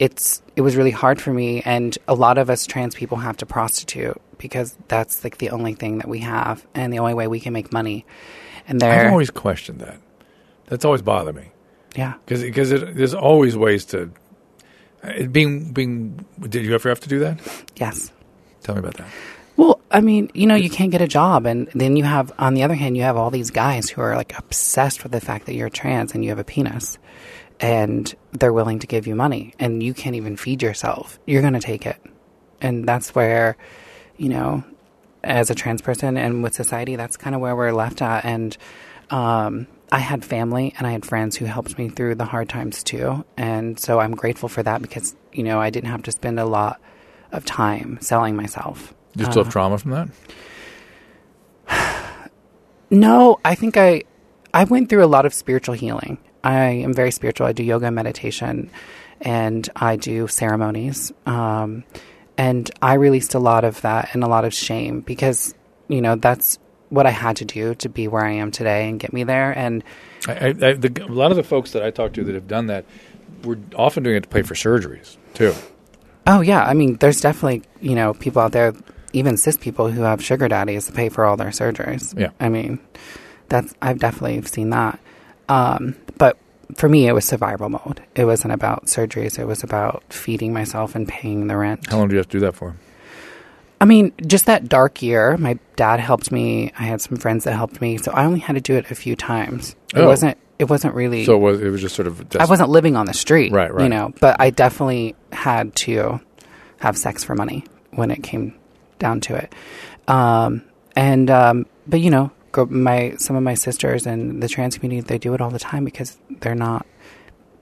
it's 0.00 0.42
it 0.56 0.62
was 0.62 0.74
really 0.74 0.90
hard 0.90 1.20
for 1.20 1.32
me, 1.32 1.62
and 1.62 1.96
a 2.08 2.14
lot 2.14 2.38
of 2.38 2.50
us 2.50 2.66
trans 2.66 2.96
people 2.96 3.18
have 3.18 3.36
to 3.36 3.46
prostitute 3.46 4.20
because 4.38 4.76
that's 4.88 5.22
like 5.22 5.38
the 5.38 5.50
only 5.50 5.74
thing 5.74 5.98
that 5.98 6.08
we 6.08 6.18
have, 6.20 6.66
and 6.74 6.92
the 6.92 6.98
only 6.98 7.14
way 7.14 7.28
we 7.28 7.38
can 7.38 7.52
make 7.52 7.72
money. 7.72 8.04
And 8.66 8.80
there, 8.80 9.06
I've 9.06 9.12
always 9.12 9.30
questioned 9.30 9.80
that. 9.80 10.00
That's 10.66 10.84
always 10.84 11.02
bothered 11.02 11.36
me 11.36 11.50
yeah, 11.96 12.14
because 12.24 12.42
because 12.42 12.70
there's 12.70 13.14
always 13.14 13.56
ways 13.56 13.84
to 13.86 14.10
it 15.02 15.32
being 15.32 15.72
being. 15.72 16.24
Did 16.40 16.64
you 16.64 16.74
ever 16.74 16.88
have 16.88 17.00
to 17.00 17.08
do 17.08 17.18
that? 17.20 17.40
yes. 17.76 18.12
Tell 18.62 18.74
me 18.74 18.80
about 18.80 18.94
that. 18.98 19.08
Well, 19.60 19.78
I 19.90 20.00
mean, 20.00 20.30
you 20.32 20.46
know, 20.46 20.54
you 20.54 20.70
can't 20.70 20.90
get 20.90 21.02
a 21.02 21.06
job, 21.06 21.44
and 21.44 21.68
then 21.74 21.94
you 21.94 22.02
have, 22.04 22.32
on 22.38 22.54
the 22.54 22.62
other 22.62 22.74
hand, 22.74 22.96
you 22.96 23.02
have 23.02 23.18
all 23.18 23.30
these 23.30 23.50
guys 23.50 23.90
who 23.90 24.00
are 24.00 24.16
like 24.16 24.38
obsessed 24.38 25.02
with 25.02 25.12
the 25.12 25.20
fact 25.20 25.44
that 25.44 25.54
you're 25.54 25.68
trans 25.68 26.14
and 26.14 26.24
you 26.24 26.30
have 26.30 26.38
a 26.38 26.44
penis, 26.44 26.96
and 27.60 28.14
they're 28.32 28.54
willing 28.54 28.78
to 28.78 28.86
give 28.86 29.06
you 29.06 29.14
money, 29.14 29.52
and 29.58 29.82
you 29.82 29.92
can't 29.92 30.16
even 30.16 30.38
feed 30.38 30.62
yourself. 30.62 31.18
You're 31.26 31.42
going 31.42 31.52
to 31.52 31.60
take 31.60 31.84
it, 31.84 31.98
and 32.62 32.88
that's 32.88 33.14
where, 33.14 33.58
you 34.16 34.30
know, 34.30 34.64
as 35.22 35.50
a 35.50 35.54
trans 35.54 35.82
person 35.82 36.16
and 36.16 36.42
with 36.42 36.54
society, 36.54 36.96
that's 36.96 37.18
kind 37.18 37.36
of 37.36 37.42
where 37.42 37.54
we're 37.54 37.72
left 37.72 38.00
at. 38.00 38.24
And 38.24 38.56
um, 39.10 39.66
I 39.92 39.98
had 39.98 40.24
family 40.24 40.72
and 40.78 40.86
I 40.86 40.92
had 40.92 41.04
friends 41.04 41.36
who 41.36 41.44
helped 41.44 41.76
me 41.76 41.90
through 41.90 42.14
the 42.14 42.24
hard 42.24 42.48
times 42.48 42.82
too, 42.82 43.26
and 43.36 43.78
so 43.78 44.00
I'm 44.00 44.14
grateful 44.14 44.48
for 44.48 44.62
that 44.62 44.80
because 44.80 45.14
you 45.34 45.42
know 45.42 45.60
I 45.60 45.68
didn't 45.68 45.90
have 45.90 46.04
to 46.04 46.12
spend 46.12 46.40
a 46.40 46.46
lot 46.46 46.80
of 47.30 47.44
time 47.44 47.98
selling 48.00 48.36
myself. 48.36 48.94
Do 49.16 49.24
you 49.24 49.30
still 49.30 49.40
Uh, 49.40 49.44
have 49.44 49.52
trauma 49.52 49.78
from 49.78 49.90
that? 49.92 50.08
No, 52.92 53.38
I 53.44 53.54
think 53.54 53.76
I 53.76 54.02
I 54.52 54.64
went 54.64 54.88
through 54.88 55.04
a 55.04 55.06
lot 55.06 55.24
of 55.24 55.32
spiritual 55.32 55.74
healing. 55.74 56.18
I 56.42 56.64
am 56.70 56.92
very 56.92 57.12
spiritual. 57.12 57.46
I 57.46 57.52
do 57.52 57.62
yoga 57.62 57.86
and 57.86 57.94
meditation, 57.94 58.70
and 59.20 59.68
I 59.76 59.94
do 59.96 60.26
ceremonies. 60.26 61.12
Um, 61.24 61.84
and 62.36 62.68
I 62.82 62.94
released 62.94 63.34
a 63.34 63.38
lot 63.38 63.62
of 63.64 63.80
that 63.82 64.08
and 64.12 64.24
a 64.24 64.26
lot 64.26 64.44
of 64.44 64.52
shame 64.52 65.00
because 65.02 65.54
you 65.88 66.00
know 66.00 66.16
that's 66.16 66.58
what 66.88 67.06
I 67.06 67.10
had 67.10 67.36
to 67.36 67.44
do 67.44 67.76
to 67.76 67.88
be 67.88 68.08
where 68.08 68.24
I 68.24 68.32
am 68.32 68.50
today 68.50 68.88
and 68.88 68.98
get 68.98 69.12
me 69.12 69.22
there. 69.22 69.56
And 69.56 69.84
I, 70.26 70.32
I, 70.32 70.46
I, 70.48 70.72
the, 70.72 71.04
a 71.04 71.12
lot 71.12 71.30
of 71.30 71.36
the 71.36 71.44
folks 71.44 71.70
that 71.72 71.84
I 71.84 71.90
talk 71.92 72.12
to 72.14 72.24
that 72.24 72.34
have 72.34 72.48
done 72.48 72.66
that 72.66 72.84
were 73.44 73.58
often 73.76 74.02
doing 74.02 74.16
it 74.16 74.24
to 74.24 74.28
pay 74.28 74.42
for 74.42 74.54
surgeries 74.54 75.16
too. 75.34 75.54
oh 76.26 76.40
yeah, 76.40 76.64
I 76.64 76.74
mean, 76.74 76.96
there's 76.96 77.20
definitely 77.20 77.62
you 77.80 77.94
know 77.94 78.14
people 78.14 78.42
out 78.42 78.50
there, 78.50 78.72
even 79.12 79.36
cis 79.36 79.56
people 79.56 79.90
who 79.90 80.02
have 80.02 80.22
sugar 80.22 80.48
daddies 80.48 80.86
to 80.86 80.92
pay 80.92 81.08
for 81.08 81.24
all 81.24 81.36
their 81.36 81.48
surgeries. 81.50 82.18
Yeah. 82.18 82.30
I 82.40 82.48
mean, 82.48 82.78
that's 83.48 83.74
I've 83.82 83.98
definitely 83.98 84.42
seen 84.42 84.70
that. 84.70 84.98
Um, 85.48 85.96
but 86.18 86.36
for 86.76 86.88
me, 86.88 87.08
it 87.08 87.12
was 87.12 87.24
survival 87.24 87.68
mode. 87.68 88.02
It 88.14 88.24
wasn't 88.24 88.54
about 88.54 88.86
surgeries. 88.86 89.38
It 89.38 89.44
was 89.46 89.64
about 89.64 90.04
feeding 90.12 90.52
myself 90.52 90.94
and 90.94 91.08
paying 91.08 91.48
the 91.48 91.56
rent. 91.56 91.90
How 91.90 91.98
long 91.98 92.08
do 92.08 92.14
you 92.14 92.18
have 92.18 92.28
to 92.28 92.36
do 92.38 92.40
that 92.46 92.54
for? 92.54 92.76
I 93.80 93.86
mean, 93.86 94.12
just 94.26 94.46
that 94.46 94.68
dark 94.68 95.00
year. 95.02 95.36
My 95.38 95.58
dad 95.76 96.00
helped 96.00 96.30
me. 96.30 96.70
I 96.78 96.82
had 96.84 97.00
some 97.00 97.16
friends 97.16 97.44
that 97.44 97.54
helped 97.54 97.80
me, 97.80 97.96
so 97.96 98.12
I 98.12 98.26
only 98.26 98.38
had 98.40 98.52
to 98.52 98.60
do 98.60 98.74
it 98.76 98.90
a 98.90 98.94
few 98.94 99.16
times. 99.16 99.74
It 99.94 100.00
Oh. 100.00 100.06
wasn't. 100.06 100.36
It 100.58 100.68
wasn't 100.68 100.94
really. 100.94 101.24
So 101.24 101.34
it 101.36 101.38
was, 101.38 101.60
it 101.62 101.70
was 101.70 101.80
just 101.80 101.96
sort 101.96 102.06
of. 102.06 102.24
I 102.38 102.44
wasn't 102.44 102.68
living 102.68 102.94
on 102.94 103.06
the 103.06 103.14
street, 103.14 103.50
Right, 103.50 103.72
right. 103.72 103.82
You 103.84 103.88
know, 103.88 104.12
but 104.20 104.36
I 104.38 104.50
definitely 104.50 105.16
had 105.32 105.74
to 105.76 106.20
have 106.80 106.98
sex 106.98 107.24
for 107.24 107.34
money 107.34 107.64
when 107.92 108.10
it 108.10 108.22
came 108.22 108.54
down 109.00 109.20
to 109.22 109.34
it. 109.34 109.52
Um, 110.06 110.62
and 110.94 111.30
um, 111.30 111.66
but 111.86 112.00
you 112.00 112.10
know, 112.10 112.30
my 112.68 113.14
some 113.18 113.34
of 113.34 113.42
my 113.42 113.54
sisters 113.54 114.06
and 114.06 114.42
the 114.42 114.48
trans 114.48 114.76
community 114.76 115.00
they 115.06 115.18
do 115.18 115.34
it 115.34 115.40
all 115.40 115.50
the 115.50 115.58
time 115.58 115.84
because 115.84 116.18
they're 116.40 116.54
not 116.54 116.86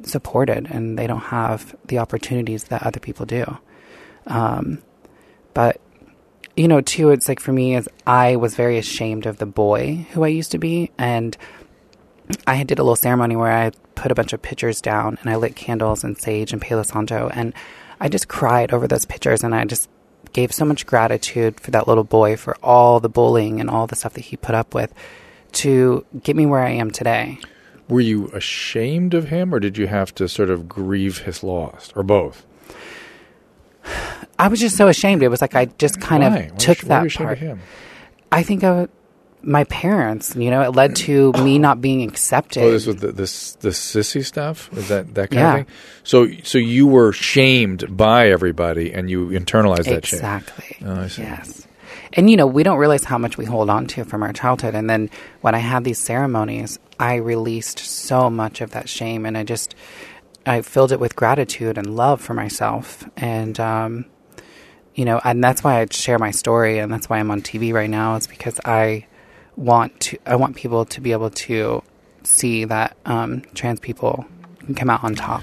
supported 0.03 0.67
and 0.71 0.99
they 0.99 1.07
don't 1.07 1.21
have 1.21 1.75
the 1.87 1.99
opportunities 1.99 2.65
that 2.65 2.83
other 2.83 3.01
people 3.01 3.27
do. 3.27 3.59
Um, 4.27 4.83
but 5.55 5.81
you 6.57 6.69
know, 6.69 6.81
too, 6.81 7.11
it's 7.11 7.29
like 7.29 7.41
for 7.41 7.53
me, 7.53 7.77
is 7.77 7.89
I 8.07 8.37
was 8.37 8.57
very 8.57 8.79
ashamed 8.79 9.27
of 9.27 9.39
the 9.39 9.47
boy 9.47 10.07
who 10.13 10.25
I 10.25 10.29
used 10.29 10.51
to 10.53 10.59
be, 10.59 10.91
and 10.99 11.37
I 12.47 12.63
did 12.65 12.79
a 12.79 12.83
little 12.83 12.97
ceremony 12.97 13.37
where 13.37 13.53
I 13.53 13.71
put 13.95 14.13
a 14.13 14.15
bunch 14.15 14.33
of 14.33 14.43
pictures 14.43 14.81
down 14.81 15.19
and 15.21 15.31
I 15.31 15.37
lit 15.37 15.57
candles 15.57 16.05
and 16.05 16.17
sage 16.17 16.53
and 16.53 16.61
Palo 16.63 16.83
Santo 16.83 17.31
and 17.33 17.53
I 18.01 18.09
just 18.09 18.29
cried 18.29 18.73
over 18.73 18.87
those 18.87 19.05
pictures 19.05 19.43
and 19.43 19.55
I 19.55 19.65
just 19.65 19.89
gave 20.33 20.53
so 20.53 20.65
much 20.65 20.87
gratitude 20.87 21.61
for 21.61 21.71
that 21.71 21.89
little 21.89 22.05
boy 22.05 22.37
for 22.37 22.57
all 22.63 23.01
the 23.01 23.09
bullying 23.09 23.61
and 23.61 23.69
all 23.71 23.87
the 23.87 23.97
stuff 23.97 24.15
that 24.15 24.23
he 24.23 24.37
put 24.37 24.55
up 24.55 24.75
with 24.75 24.93
to 25.53 26.05
get 26.23 26.37
me 26.37 26.47
where 26.47 26.61
I 26.61 26.71
am 26.71 26.91
today. 26.91 27.39
Were 27.89 28.01
you 28.01 28.29
ashamed 28.29 29.15
of 29.15 29.29
him, 29.29 29.55
or 29.55 29.61
did 29.61 29.79
you 29.79 29.87
have 29.87 30.15
to 30.17 30.29
sort 30.29 30.51
of 30.51 30.69
grieve 30.69 31.19
his 31.21 31.43
loss, 31.43 31.91
or 31.97 32.03
both? 32.03 32.45
I 34.39 34.49
was 34.49 34.61
just 34.61 34.77
so 34.77 34.89
ashamed. 34.89 35.23
It 35.23 35.29
was 35.29 35.41
like 35.41 35.55
I 35.55 35.65
just 35.65 36.01
kind 36.01 36.23
Why? 36.23 36.37
of 36.39 36.59
took 36.59 36.79
why 36.81 37.05
that 37.05 37.15
part. 37.15 37.39
I 38.31 38.43
think 38.43 38.63
of 38.63 38.89
my 39.43 39.65
parents, 39.65 40.35
you 40.35 40.51
know, 40.51 40.63
it 40.63 40.75
led 40.75 40.97
to 40.97 41.33
me 41.35 41.59
not 41.59 41.81
being 41.81 42.03
accepted. 42.03 42.63
Oh, 42.65 42.71
this 42.71 42.87
was 42.87 42.97
the 42.97 43.13
this 43.13 43.53
the 43.55 43.69
sissy 43.71 44.25
stuff. 44.25 44.69
Is 44.77 44.89
that 44.89 45.15
that 45.15 45.31
kind 45.31 45.41
Yeah. 45.41 45.51
of 45.61 45.67
thing? 45.67 45.75
So 46.05 46.29
so 46.43 46.59
you 46.59 46.87
were 46.87 47.13
shamed 47.13 47.97
by 47.97 48.31
everybody, 48.31 48.93
and 48.93 49.09
you 49.09 49.29
internalized 49.29 49.85
that 49.85 50.07
shame. 50.07 50.19
Exactly. 50.19 50.77
Oh, 50.85 51.03
I 51.03 51.07
see. 51.09 51.23
Yes. 51.23 51.67
And 52.15 52.29
you 52.31 52.37
know, 52.37 52.47
we 52.47 52.63
don't 52.63 52.79
realize 52.79 53.05
how 53.05 53.19
much 53.19 53.37
we 53.39 53.45
hold 53.45 53.71
on 53.71 53.87
to 53.89 54.05
from 54.05 54.23
our 54.23 54.33
childhood. 54.33 54.75
And 54.75 54.89
then 54.89 55.11
when 55.43 55.55
I 55.55 55.59
had 55.59 55.85
these 55.85 55.99
ceremonies, 55.99 56.79
I 56.99 57.17
released 57.17 57.79
so 57.79 58.31
much 58.31 58.61
of 58.61 58.71
that 58.73 58.89
shame 58.89 59.25
and 59.27 59.37
I 59.37 59.45
just 59.45 59.75
I 60.47 60.63
filled 60.63 60.91
it 60.91 60.99
with 61.01 61.15
gratitude 61.15 61.77
and 61.79 61.95
love 61.95 62.21
for 62.21 62.35
myself. 62.35 63.05
And 63.17 63.59
um 63.61 64.07
you 64.95 65.05
know, 65.05 65.21
and 65.23 65.45
that's 65.45 65.63
why 65.63 65.81
I 65.81 65.87
share 65.91 66.19
my 66.19 66.33
story 66.33 66.79
and 66.79 66.93
that's 66.93 67.09
why 67.09 67.19
I'm 67.19 67.31
on 67.31 67.41
TV 67.43 67.73
right 67.73 67.91
now. 67.91 68.17
It's 68.17 68.27
because 68.27 68.59
I 68.65 69.07
want 69.59 69.99
to 70.01 70.19
I 70.25 70.37
want 70.37 70.57
people 70.57 70.87
to 70.87 71.01
be 71.01 71.13
able 71.13 71.31
to 71.31 71.83
see 72.23 72.65
that 72.65 72.97
um, 73.05 73.43
trans 73.55 73.81
people 73.81 74.25
can 74.61 74.75
come 74.75 74.89
out 74.89 75.03
on 75.03 75.15
top. 75.15 75.43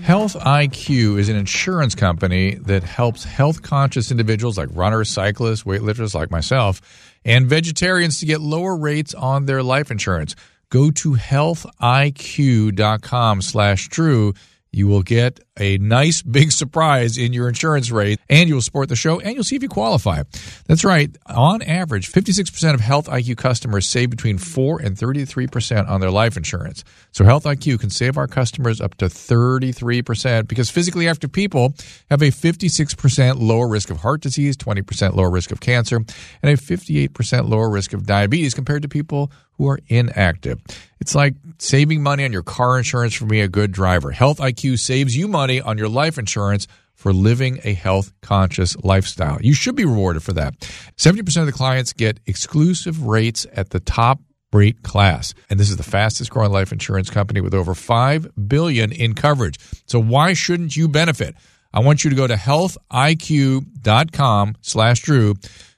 Health 0.00 0.34
IQ 0.34 1.18
is 1.18 1.28
an 1.28 1.36
insurance 1.36 1.94
company 1.94 2.54
that 2.54 2.82
helps 2.82 3.22
health 3.22 3.62
conscious 3.62 4.10
individuals 4.10 4.58
like 4.58 4.68
runners, 4.72 5.08
cyclists, 5.08 5.62
weightlifters 5.62 6.16
like 6.16 6.32
myself, 6.32 6.80
and 7.24 7.46
vegetarians 7.46 8.18
to 8.18 8.26
get 8.26 8.40
lower 8.40 8.76
rates 8.76 9.14
on 9.14 9.46
their 9.46 9.62
life 9.62 9.90
insurance. 9.90 10.34
Go 10.70 10.90
to 10.92 11.12
healthiq.com 11.12 13.42
slash 13.42 13.88
Drew 13.88 14.34
you 14.72 14.86
will 14.86 15.02
get 15.02 15.40
a 15.58 15.78
nice 15.78 16.22
big 16.22 16.52
surprise 16.52 17.18
in 17.18 17.32
your 17.32 17.48
insurance 17.48 17.90
rate 17.90 18.18
and 18.28 18.48
you 18.48 18.54
will 18.54 18.62
support 18.62 18.88
the 18.88 18.96
show 18.96 19.20
and 19.20 19.34
you'll 19.34 19.44
see 19.44 19.56
if 19.56 19.62
you 19.62 19.68
qualify. 19.68 20.22
That's 20.66 20.84
right. 20.84 21.14
On 21.26 21.60
average, 21.62 22.10
56% 22.10 22.74
of 22.74 22.80
Health 22.80 23.06
IQ 23.06 23.36
customers 23.36 23.86
save 23.86 24.10
between 24.10 24.38
4 24.38 24.80
and 24.80 24.96
33% 24.96 25.88
on 25.88 26.00
their 26.00 26.10
life 26.10 26.36
insurance. 26.36 26.84
So 27.12 27.24
Health 27.24 27.44
IQ 27.44 27.80
can 27.80 27.90
save 27.90 28.16
our 28.16 28.28
customers 28.28 28.80
up 28.80 28.96
to 28.96 29.06
33% 29.06 30.46
because 30.48 30.70
physically 30.70 31.08
active 31.08 31.32
people 31.32 31.74
have 32.08 32.22
a 32.22 32.30
56% 32.30 33.40
lower 33.40 33.68
risk 33.68 33.90
of 33.90 33.98
heart 33.98 34.20
disease, 34.20 34.56
20% 34.56 35.14
lower 35.14 35.30
risk 35.30 35.50
of 35.50 35.60
cancer, 35.60 35.96
and 35.96 36.06
a 36.42 36.56
58% 36.56 37.48
lower 37.48 37.68
risk 37.68 37.92
of 37.92 38.06
diabetes 38.06 38.54
compared 38.54 38.82
to 38.82 38.88
people 38.88 39.30
who 39.60 39.68
are 39.68 39.78
inactive. 39.88 40.58
It's 41.00 41.14
like 41.14 41.34
saving 41.58 42.02
money 42.02 42.24
on 42.24 42.32
your 42.32 42.42
car 42.42 42.78
insurance 42.78 43.12
for 43.12 43.26
being 43.26 43.42
a 43.42 43.48
good 43.48 43.72
driver. 43.72 44.10
Health 44.10 44.38
IQ 44.38 44.78
saves 44.78 45.14
you 45.14 45.28
money 45.28 45.60
on 45.60 45.76
your 45.76 45.90
life 45.90 46.16
insurance 46.16 46.66
for 46.94 47.12
living 47.12 47.60
a 47.62 47.74
health 47.74 48.10
conscious 48.22 48.74
lifestyle. 48.78 49.36
You 49.42 49.52
should 49.52 49.76
be 49.76 49.84
rewarded 49.84 50.22
for 50.22 50.32
that. 50.32 50.58
70% 50.96 51.40
of 51.40 51.46
the 51.46 51.52
clients 51.52 51.92
get 51.92 52.20
exclusive 52.24 53.04
rates 53.04 53.46
at 53.52 53.68
the 53.68 53.80
top 53.80 54.20
rate 54.50 54.82
class. 54.82 55.34
And 55.50 55.60
this 55.60 55.68
is 55.68 55.76
the 55.76 55.82
fastest 55.82 56.30
growing 56.30 56.52
life 56.52 56.72
insurance 56.72 57.10
company 57.10 57.42
with 57.42 57.52
over 57.52 57.74
5 57.74 58.48
billion 58.48 58.92
in 58.92 59.14
coverage. 59.14 59.58
So 59.84 60.00
why 60.00 60.32
shouldn't 60.32 60.74
you 60.74 60.88
benefit? 60.88 61.34
I 61.74 61.80
want 61.80 62.02
you 62.02 62.08
to 62.08 62.16
go 62.16 62.26
to 62.26 62.34
healthiq.com 62.34 64.56
slash 64.62 65.00
Drew 65.00 65.34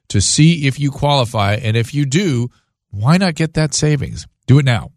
to 0.08 0.20
see 0.20 0.68
if 0.68 0.78
you 0.78 0.92
qualify. 0.92 1.54
And 1.54 1.76
if 1.76 1.94
you 1.94 2.06
do, 2.06 2.48
why 2.92 3.16
not 3.16 3.34
get 3.34 3.54
that 3.54 3.74
savings? 3.74 4.26
Do 4.46 4.58
it 4.58 4.64
now. 4.64 4.92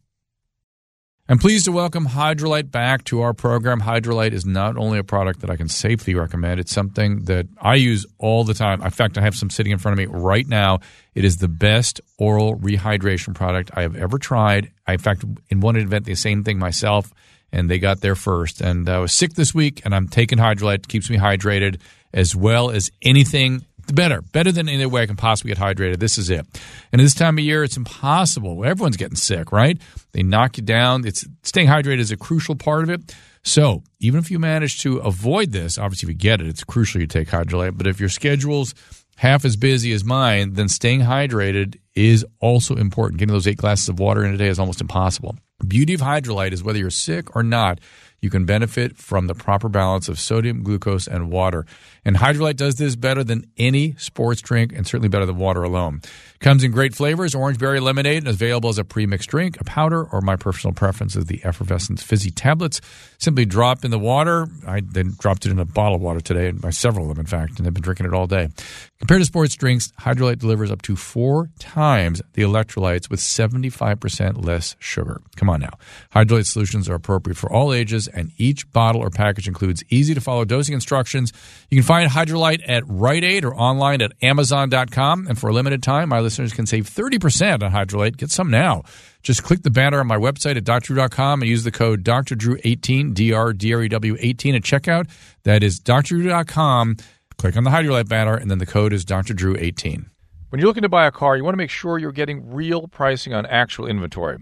I'm 1.28 1.40
pleased 1.40 1.66
to 1.66 1.72
welcome 1.72 2.06
Hydralyte 2.06 2.70
back 2.70 3.04
to 3.06 3.22
our 3.22 3.34
program. 3.34 3.82
Hydralyte 3.82 4.34
is 4.34 4.46
not 4.46 4.78
only 4.78 5.00
a 5.00 5.04
product 5.04 5.40
that 5.42 5.50
I 5.50 5.56
can 5.56 5.70
safely 5.70 6.14
recommend, 6.14 6.60
it's 6.60 6.72
something 6.72 7.24
that 7.24 7.48
I 7.60 7.76
use 7.76 8.06
all 8.20 8.44
the 8.44 8.54
time. 8.54 8.84
In 8.84 8.92
fact, 8.92 9.18
I 9.18 9.22
have 9.22 9.36
some 9.36 9.50
sitting 9.50 9.72
in 9.72 9.80
front 9.80 10.00
of 10.00 10.08
me 10.08 10.16
right 10.16 10.48
now. 10.48 10.82
It 11.16 11.26
is 11.26 11.38
the 11.38 11.48
best 11.48 12.00
oral 12.20 12.58
rehydration 12.58 13.34
product 13.34 13.72
I 13.74 13.82
have 13.82 13.96
ever 13.96 14.20
tried. 14.20 14.72
I, 14.86 14.94
in 14.94 15.00
fact, 15.00 15.26
in 15.50 15.62
one 15.62 15.78
event, 15.78 16.06
the 16.06 16.14
same 16.14 16.44
thing 16.44 16.60
myself, 16.60 17.12
and 17.52 17.72
they 17.72 17.80
got 17.80 18.02
there 18.02 18.16
first. 18.16 18.62
And 18.62 18.88
I 18.88 19.00
was 19.00 19.12
sick 19.12 19.34
this 19.34 19.56
week, 19.56 19.82
and 19.84 19.96
I'm 19.96 20.08
taking 20.08 20.38
Hydralyte. 20.38 20.76
It 20.76 20.88
keeps 20.90 21.10
me 21.10 21.18
hydrated 21.18 21.80
as 22.14 22.36
well 22.36 22.70
as 22.70 22.92
anything 23.02 23.66
better, 23.94 24.22
better 24.22 24.52
than 24.52 24.70
any 24.70 24.86
way 24.86 25.04
I 25.04 25.06
can 25.06 25.16
possibly 25.16 25.54
get 25.54 25.58
hydrated. 25.58 26.00
This 26.00 26.18
is 26.18 26.30
it. 26.30 26.46
And 26.92 27.02
at 27.02 27.04
this 27.04 27.14
time 27.14 27.38
of 27.38 27.44
year, 27.44 27.64
it's 27.64 27.78
impossible. 27.78 28.66
Everyone's 28.66 28.98
getting 28.98 29.16
sick, 29.16 29.52
right? 29.52 29.80
They 30.12 30.24
knock 30.24 30.58
you 30.58 30.64
down. 30.64 31.06
It's 31.06 31.26
staying 31.44 31.68
hydrated 31.68 32.00
is 32.00 32.12
a 32.12 32.18
crucial 32.18 32.56
part 32.56 32.84
of 32.84 32.90
it. 32.90 33.16
So 33.44 33.84
even 34.00 34.20
if 34.20 34.32
you 34.32 34.40
manage 34.40 34.82
to 34.82 34.98
avoid 34.98 35.52
this, 35.52 35.78
obviously 35.78 36.08
if 36.08 36.14
you 36.14 36.20
get 36.20 36.42
it, 36.42 36.48
it's 36.48 36.64
crucial 36.64 37.00
you 37.00 37.08
take 37.08 37.28
Hydralyte. 37.28 37.78
But 37.78 37.86
if 37.86 38.00
your 38.00 38.10
schedule's 38.10 38.74
half 39.18 39.46
as 39.46 39.56
busy 39.56 39.92
as 39.94 40.04
mine, 40.04 40.54
then 40.54 40.68
staying 40.68 41.02
hydrated 41.02 41.78
is 41.94 42.26
also 42.40 42.76
important. 42.76 43.20
Getting 43.20 43.34
those 43.34 43.48
eight 43.48 43.58
glasses 43.58 43.88
of 43.88 44.00
water 44.00 44.26
in 44.26 44.34
a 44.34 44.38
day 44.38 44.48
is 44.48 44.60
almost 44.60 44.82
impossible. 44.82 45.36
Beauty 45.66 45.94
of 45.94 46.02
Hydralyte 46.02 46.52
is 46.52 46.64
whether 46.64 46.80
you're 46.80 46.90
sick 46.90 47.36
or 47.36 47.44
not, 47.44 47.80
you 48.20 48.30
can 48.30 48.46
benefit 48.46 48.98
from 48.98 49.28
the 49.28 49.36
proper 49.36 49.70
balance 49.70 50.10
of 50.10 50.20
sodium, 50.20 50.64
glucose, 50.64 51.08
and 51.08 51.32
water. 51.32 51.66
And 52.06 52.16
Hydralyte 52.16 52.56
does 52.56 52.76
this 52.76 52.96
better 52.96 53.24
than 53.24 53.50
any 53.58 53.96
sports 53.98 54.40
drink 54.42 54.72
and 54.72 54.86
certainly 54.86 55.10
better 55.10 55.26
than 55.26 55.38
water 55.38 55.64
alone. 55.64 56.02
Comes 56.40 56.64
in 56.64 56.72
great 56.72 56.94
flavors 56.94 57.34
orange 57.34 57.58
berry 57.58 57.80
lemonade 57.80 58.20
and 58.20 58.28
available 58.28 58.70
as 58.70 58.78
a 58.78 58.84
pre 58.84 59.06
mixed 59.06 59.30
drink, 59.30 59.60
a 59.60 59.64
powder, 59.64 60.04
or 60.04 60.22
my 60.22 60.36
personal 60.36 60.74
preference 60.74 61.16
is 61.16 61.26
the 61.26 61.44
effervescent 61.44 62.00
fizzy 62.00 62.32
tablets. 62.32 62.82
Simply 63.18 63.46
drop 63.46 63.86
in 63.86 63.92
the 63.92 64.00
water. 64.00 64.48
I 64.68 64.82
then 64.82 65.14
dropped 65.18 65.46
it 65.46 65.52
in 65.52 65.60
a 65.60 65.66
bottle 65.66 65.96
of 65.96 66.02
water 66.02 66.20
today, 66.20 66.52
by 66.52 66.70
several 66.70 67.10
of 67.10 67.16
them, 67.16 67.22
in 67.22 67.26
fact, 67.26 67.58
and 67.58 67.68
I've 67.68 67.74
been 67.74 67.84
drinking 67.84 68.06
it 68.06 68.14
all 68.14 68.28
day. 68.28 68.50
Compared 69.00 69.22
to 69.22 69.26
sports 69.26 69.56
drinks, 69.56 69.92
Hydralyte 70.00 70.40
delivers 70.40 70.72
up 70.72 70.82
to 70.84 70.96
four 70.96 71.50
times 71.60 72.22
the 72.34 72.42
electrolytes 72.42 73.10
with 73.10 73.20
75% 73.20 74.44
less 74.46 74.76
sugar. 74.80 75.22
Come 75.36 75.50
on 75.50 75.60
now. 75.62 75.74
Hydralyte 76.14 76.48
solutions 76.48 76.90
are 76.90 76.96
appropriate 76.96 77.38
for 77.38 77.52
all 77.52 77.74
ages, 77.74 78.08
and 78.08 78.32
each 78.38 78.72
bottle 78.72 79.02
or 79.02 79.10
package 79.10 79.48
includes 79.48 79.84
easy 79.90 80.14
to 80.14 80.22
follow 80.22 80.46
dosing 80.46 80.74
instructions. 80.74 81.34
You 81.70 81.78
can 81.78 81.86
find 81.86 82.10
Hydralyte 82.10 82.62
at 82.68 82.84
Rite 82.88 83.24
Aid 83.24 83.46
or 83.46 83.56
online 83.56 84.02
at 84.02 84.14
Amazon.com. 84.22 85.28
And 85.28 85.38
for 85.38 85.50
a 85.50 85.54
limited 85.54 85.84
time, 85.84 86.10
my 86.10 86.20
listeners 86.26 86.52
can 86.52 86.66
save 86.66 86.90
30% 86.90 87.64
on 87.64 87.72
Hydralyte. 87.72 88.18
Get 88.18 88.32
some 88.32 88.52
now. 88.52 88.84
Just 89.24 89.44
click 89.44 89.64
the 89.64 89.70
banner 89.70 90.00
on 90.00 90.08
my 90.08 90.18
website 90.18 90.58
at 90.58 90.66
drdrew.com 90.66 91.42
and 91.42 91.50
use 91.50 91.64
the 91.64 91.72
code 91.72 92.04
DRDREW18, 92.04 93.14
D-R-D-R-E-W 93.14 94.18
18 94.20 94.56
at 94.56 94.62
checkout. 94.64 95.10
That 95.44 95.64
is 95.64 95.80
drdrew.com. 95.80 96.98
Click 97.38 97.56
on 97.56 97.64
the 97.64 97.70
Hydralyte 97.70 98.10
banner, 98.10 98.36
and 98.36 98.52
then 98.52 98.58
the 98.58 98.66
code 98.66 98.92
is 98.92 99.06
DRDREW18. 99.06 100.06
When 100.50 100.60
you're 100.60 100.68
looking 100.68 100.84
to 100.84 100.90
buy 100.90 101.06
a 101.06 101.12
car, 101.12 101.38
you 101.38 101.44
want 101.44 101.54
to 101.54 101.58
make 101.58 101.70
sure 101.70 101.98
you're 101.98 102.12
getting 102.12 102.54
real 102.54 102.88
pricing 102.88 103.34
on 103.34 103.46
actual 103.46 103.88
inventory. 103.88 104.38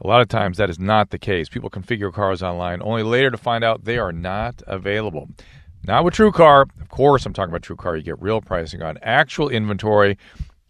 A 0.00 0.06
lot 0.06 0.20
of 0.20 0.28
times 0.28 0.58
that 0.58 0.68
is 0.68 0.78
not 0.78 1.10
the 1.10 1.18
case. 1.18 1.48
People 1.48 1.70
configure 1.70 2.12
cars 2.12 2.42
online 2.42 2.82
only 2.82 3.02
later 3.02 3.30
to 3.30 3.38
find 3.38 3.64
out 3.64 3.84
they 3.84 3.96
are 3.96 4.12
not 4.12 4.62
available. 4.66 5.28
Now 5.84 6.02
with 6.02 6.14
TrueCar, 6.14 6.66
of 6.80 6.88
course, 6.88 7.24
I'm 7.24 7.32
talking 7.32 7.54
about 7.54 7.62
TrueCar. 7.62 7.96
You 7.96 8.02
get 8.02 8.20
real 8.20 8.40
pricing 8.40 8.82
on 8.82 8.98
actual 9.02 9.48
inventory. 9.48 10.18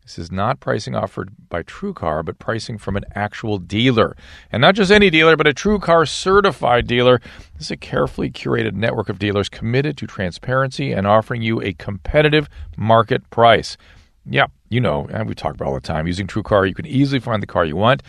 This 0.06 0.20
is 0.20 0.30
not 0.30 0.60
pricing 0.60 0.94
offered 0.94 1.32
by 1.48 1.64
TrueCar, 1.64 2.24
but 2.24 2.38
pricing 2.38 2.78
from 2.78 2.96
an 2.96 3.04
actual 3.16 3.58
dealer. 3.58 4.16
And 4.52 4.60
not 4.60 4.76
just 4.76 4.92
any 4.92 5.10
dealer, 5.10 5.36
but 5.36 5.48
a 5.48 5.52
TrueCar 5.52 6.08
certified 6.08 6.86
dealer. 6.86 7.20
This 7.54 7.66
is 7.66 7.70
a 7.72 7.76
carefully 7.76 8.30
curated 8.30 8.74
network 8.74 9.08
of 9.08 9.18
dealers 9.18 9.48
committed 9.48 9.96
to 9.96 10.06
transparency 10.06 10.92
and 10.92 11.08
offering 11.08 11.42
you 11.42 11.60
a 11.60 11.72
competitive 11.72 12.48
market 12.76 13.28
price. 13.30 13.76
Yeah, 14.24 14.46
you 14.68 14.80
know, 14.80 15.08
and 15.10 15.28
we 15.28 15.34
talk 15.34 15.54
about 15.54 15.66
all 15.66 15.74
the 15.74 15.80
time. 15.80 16.06
Using 16.06 16.28
TrueCar, 16.28 16.68
you 16.68 16.74
can 16.74 16.86
easily 16.86 17.18
find 17.18 17.42
the 17.42 17.48
car 17.48 17.64
you 17.64 17.74
want. 17.74 18.04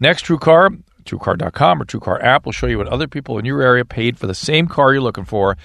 Next, 0.00 0.24
TrueCar, 0.24 0.82
TrueCar.com 1.04 1.82
or 1.82 1.84
TrueCar 1.84 2.24
app 2.24 2.46
will 2.46 2.52
show 2.52 2.66
you 2.66 2.78
what 2.78 2.88
other 2.88 3.06
people 3.06 3.38
in 3.38 3.44
your 3.44 3.60
area 3.60 3.84
paid 3.84 4.18
for 4.18 4.26
the 4.26 4.34
same 4.34 4.68
car 4.68 4.94
you're 4.94 5.02
looking 5.02 5.26
for. 5.26 5.58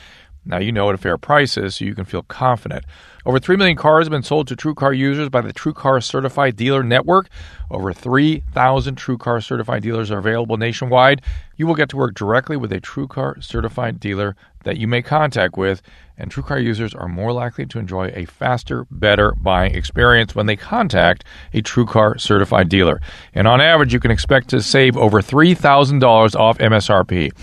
Now 0.47 0.60
you 0.60 0.71
know 0.71 0.86
what 0.86 0.95
a 0.95 0.97
fair 0.97 1.17
price 1.17 1.58
is, 1.58 1.76
so 1.76 1.86
you 1.86 1.93
can 1.93 2.06
feel 2.06 2.23
confident. 2.23 2.86
Over 3.28 3.40
3 3.40 3.58
million 3.58 3.76
cars 3.76 4.06
have 4.06 4.12
been 4.12 4.24
sold 4.24 4.48
to 4.48 4.56
TrueCar 4.56 4.98
users 4.98 5.28
by 5.28 5.42
the 5.42 5.52
TrueCar 5.52 6.02
Certified 6.02 6.56
Dealer 6.56 6.82
Network. 6.82 7.28
Over 7.70 7.92
3,000 7.92 8.96
TrueCar 8.96 9.44
Certified 9.44 9.84
dealers 9.84 10.10
are 10.12 10.20
available 10.20 10.56
nationwide. 10.56 11.22
You 11.58 11.68
will 11.68 11.76
get 11.76 11.90
to 11.90 11.98
work 11.98 12.16
directly 12.16 12.56
with 12.56 12.72
a 12.72 12.80
TrueCar 12.80 13.44
Certified 13.44 14.00
dealer 14.00 14.38
that 14.63 14.78
you 14.78 14.88
make 14.88 15.06
contact 15.06 15.58
with, 15.58 15.82
and 16.18 16.32
TrueCar 16.32 16.63
users 16.63 16.96
are 16.96 17.10
more 17.10 17.34
likely 17.34 17.66
to 17.66 17.80
enjoy 17.80 18.13
a 18.16 18.24
faster, 18.24 18.88
better 18.92 19.34
buying 19.34 19.76
experience 19.76 20.34
when 20.34 20.46
they 20.46 20.56
contact 20.56 21.26
a 21.54 21.62
TrueCar 21.62 22.22
Certified 22.22 22.70
dealer. 22.70 23.02
And 23.34 23.46
on 23.46 23.60
average, 23.60 23.94
you 23.94 24.00
can 24.00 24.10
expect 24.10 24.48
to 24.52 24.62
save 24.62 24.96
over 24.96 25.22
$3,000 25.22 26.34
off 26.34 26.60
MSRP. 26.60 27.34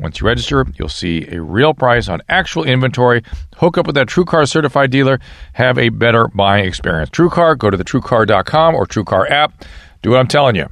Once 0.00 0.18
you 0.18 0.26
register, 0.26 0.66
you'll 0.78 0.88
see 0.88 1.26
a 1.28 1.40
real 1.40 1.74
price 1.74 2.08
on 2.08 2.22
actual 2.28 2.64
inventory. 2.64 3.22
Hook 3.56 3.76
up 3.76 3.86
with 3.86 3.94
that 3.96 4.06
TrueCar 4.06 4.48
certified 4.48 4.90
dealer. 4.90 5.20
Have 5.52 5.76
a 5.76 5.90
better 5.90 6.28
buying 6.28 6.64
experience. 6.64 7.10
TrueCar, 7.10 7.58
go 7.58 7.68
to 7.68 7.76
the 7.76 7.84
TrueCar.com 7.84 8.74
or 8.74 8.86
TrueCar 8.86 9.30
app. 9.30 9.64
Do 10.02 10.10
what 10.10 10.20
I'm 10.20 10.26
telling 10.26 10.56
you. 10.56 10.68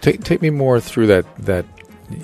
Take, 0.00 0.24
take 0.24 0.42
me 0.42 0.50
more 0.50 0.80
through 0.80 1.06
that 1.06 1.24
that 1.36 1.64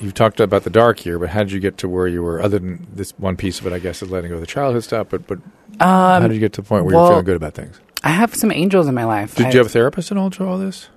you've 0.01 0.15
talked 0.15 0.41
about 0.41 0.65
the 0.65 0.71
dark 0.71 1.07
year, 1.07 1.21
but 1.21 1.29
how 1.29 1.45
did 1.45 1.53
you 1.53 1.61
get 1.61 1.79
to 1.79 1.89
where 1.89 2.09
you 2.09 2.25
were? 2.25 2.43
Other 2.43 2.59
than 2.59 2.89
this 2.93 3.13
one 3.19 3.37
piece 3.37 3.61
of 3.61 3.67
it, 3.69 3.73
I 3.73 3.79
guess, 3.79 4.03
is 4.03 4.11
letting 4.11 4.31
go 4.31 4.35
of 4.35 4.41
the 4.41 4.49
childhood 4.49 4.83
stuff. 4.83 5.09
But 5.11 5.29
but 5.29 5.39
um, 5.81 6.23
how 6.23 6.27
did 6.27 6.35
you 6.35 6.41
get 6.41 6.53
to 6.55 6.63
the 6.63 6.69
point 6.69 6.85
where 6.85 6.97
well, 6.97 7.05
you're 7.05 7.13
feeling 7.13 7.25
good 7.27 7.37
about 7.37 7.55
things? 7.55 7.81
I 8.03 8.11
have 8.11 8.35
some 8.35 8.51
angels 8.51 8.89
in 8.89 8.95
my 8.97 9.05
life. 9.05 9.37
Did 9.37 9.47
I, 9.47 9.51
you 9.51 9.59
have 9.59 9.67
a 9.67 9.71
therapist 9.71 10.11
at 10.11 10.19
all 10.19 10.31
through 10.31 10.49
all 10.49 10.59
this? 10.59 10.89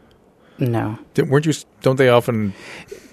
No. 0.62 0.98
Did, 1.16 1.30
weren't 1.30 1.46
you? 1.46 1.54
Don't 1.82 1.98
they 1.98 2.10
often? 2.10 2.54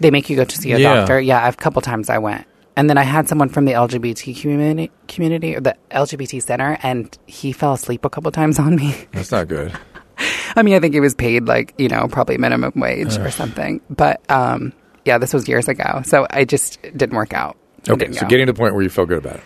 They 0.00 0.10
make 0.10 0.28
you 0.28 0.36
go 0.36 0.44
to 0.44 0.56
see 0.56 0.72
a 0.72 0.78
Yeah. 0.78 0.94
doctor. 0.96 1.20
Yeah, 1.20 1.48
a 1.48 1.52
couple 1.54 1.80
times 1.82 2.10
I 2.10 2.18
went, 2.18 2.44
and 2.76 2.90
then 2.90 2.98
I 2.98 3.02
had 3.04 3.26
someone 3.28 3.48
from 3.48 3.64
the 3.64 3.72
LGBT 3.72 4.38
community, 4.40 4.90
community 5.08 5.56
or 5.56 5.60
the 5.60 5.74
LGBT 5.90 6.42
center, 6.42 6.78
and 6.82 7.16
he 7.26 7.52
fell 7.52 7.72
asleep 7.72 8.04
a 8.04 8.10
couple 8.10 8.30
times 8.32 8.58
on 8.58 8.76
me. 8.76 8.94
That's 9.12 9.32
not 9.32 9.48
good. 9.48 9.72
I 10.56 10.62
mean, 10.62 10.74
I 10.74 10.80
think 10.80 10.92
he 10.94 11.00
was 11.00 11.14
paid 11.14 11.46
like 11.46 11.74
you 11.78 11.88
know 11.88 12.06
probably 12.08 12.36
minimum 12.38 12.72
wage 12.76 13.16
or 13.16 13.30
something, 13.30 13.80
but 13.88 14.20
um, 14.30 14.72
yeah, 15.04 15.16
this 15.18 15.32
was 15.32 15.48
years 15.48 15.68
ago, 15.68 16.02
so 16.04 16.26
I 16.30 16.44
just 16.44 16.82
didn't 16.82 17.14
work 17.16 17.32
out. 17.32 17.56
Okay, 17.88 18.12
so 18.12 18.22
go. 18.22 18.26
getting 18.28 18.46
to 18.46 18.52
the 18.52 18.58
point 18.58 18.74
where 18.74 18.82
you 18.82 18.90
feel 18.90 19.06
good 19.06 19.18
about 19.24 19.36
it. 19.36 19.42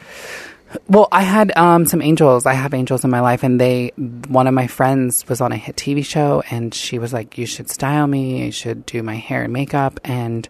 Well, 0.89 1.09
I 1.13 1.23
had 1.23 1.57
um, 1.57 1.87
some 1.87 2.01
angels. 2.03 2.47
I 2.47 2.55
have 2.55 2.75
angels 2.75 3.05
in 3.05 3.11
my 3.11 3.21
life, 3.21 3.43
and 3.43 3.61
they. 3.61 3.93
One 4.29 4.47
of 4.47 4.55
my 4.55 4.67
friends 4.67 5.29
was 5.29 5.41
on 5.41 5.53
a 5.53 5.57
hit 5.57 5.77
TV 5.77 6.05
show, 6.05 6.43
and 6.51 6.75
she 6.75 6.99
was 6.99 7.13
like, 7.13 7.37
"You 7.39 7.47
should 7.47 7.69
style 7.71 8.07
me. 8.07 8.45
You 8.47 8.53
should 8.53 8.87
do 8.87 9.03
my 9.03 9.17
hair 9.17 9.43
and 9.45 9.53
makeup." 9.53 10.01
And 10.05 10.49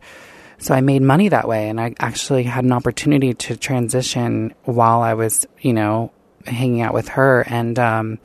So 0.62 0.74
I 0.74 0.80
made 0.80 1.02
money 1.02 1.28
that 1.28 1.48
way, 1.48 1.68
and 1.68 1.80
I 1.80 1.92
actually 1.98 2.44
had 2.44 2.62
an 2.64 2.70
opportunity 2.70 3.34
to 3.34 3.56
transition 3.56 4.54
while 4.62 5.02
I 5.02 5.14
was, 5.14 5.44
you 5.60 5.72
know, 5.72 6.12
hanging 6.46 6.82
out 6.82 6.94
with 6.94 7.08
her. 7.08 7.40
And 7.48 7.76
um, 7.80 8.18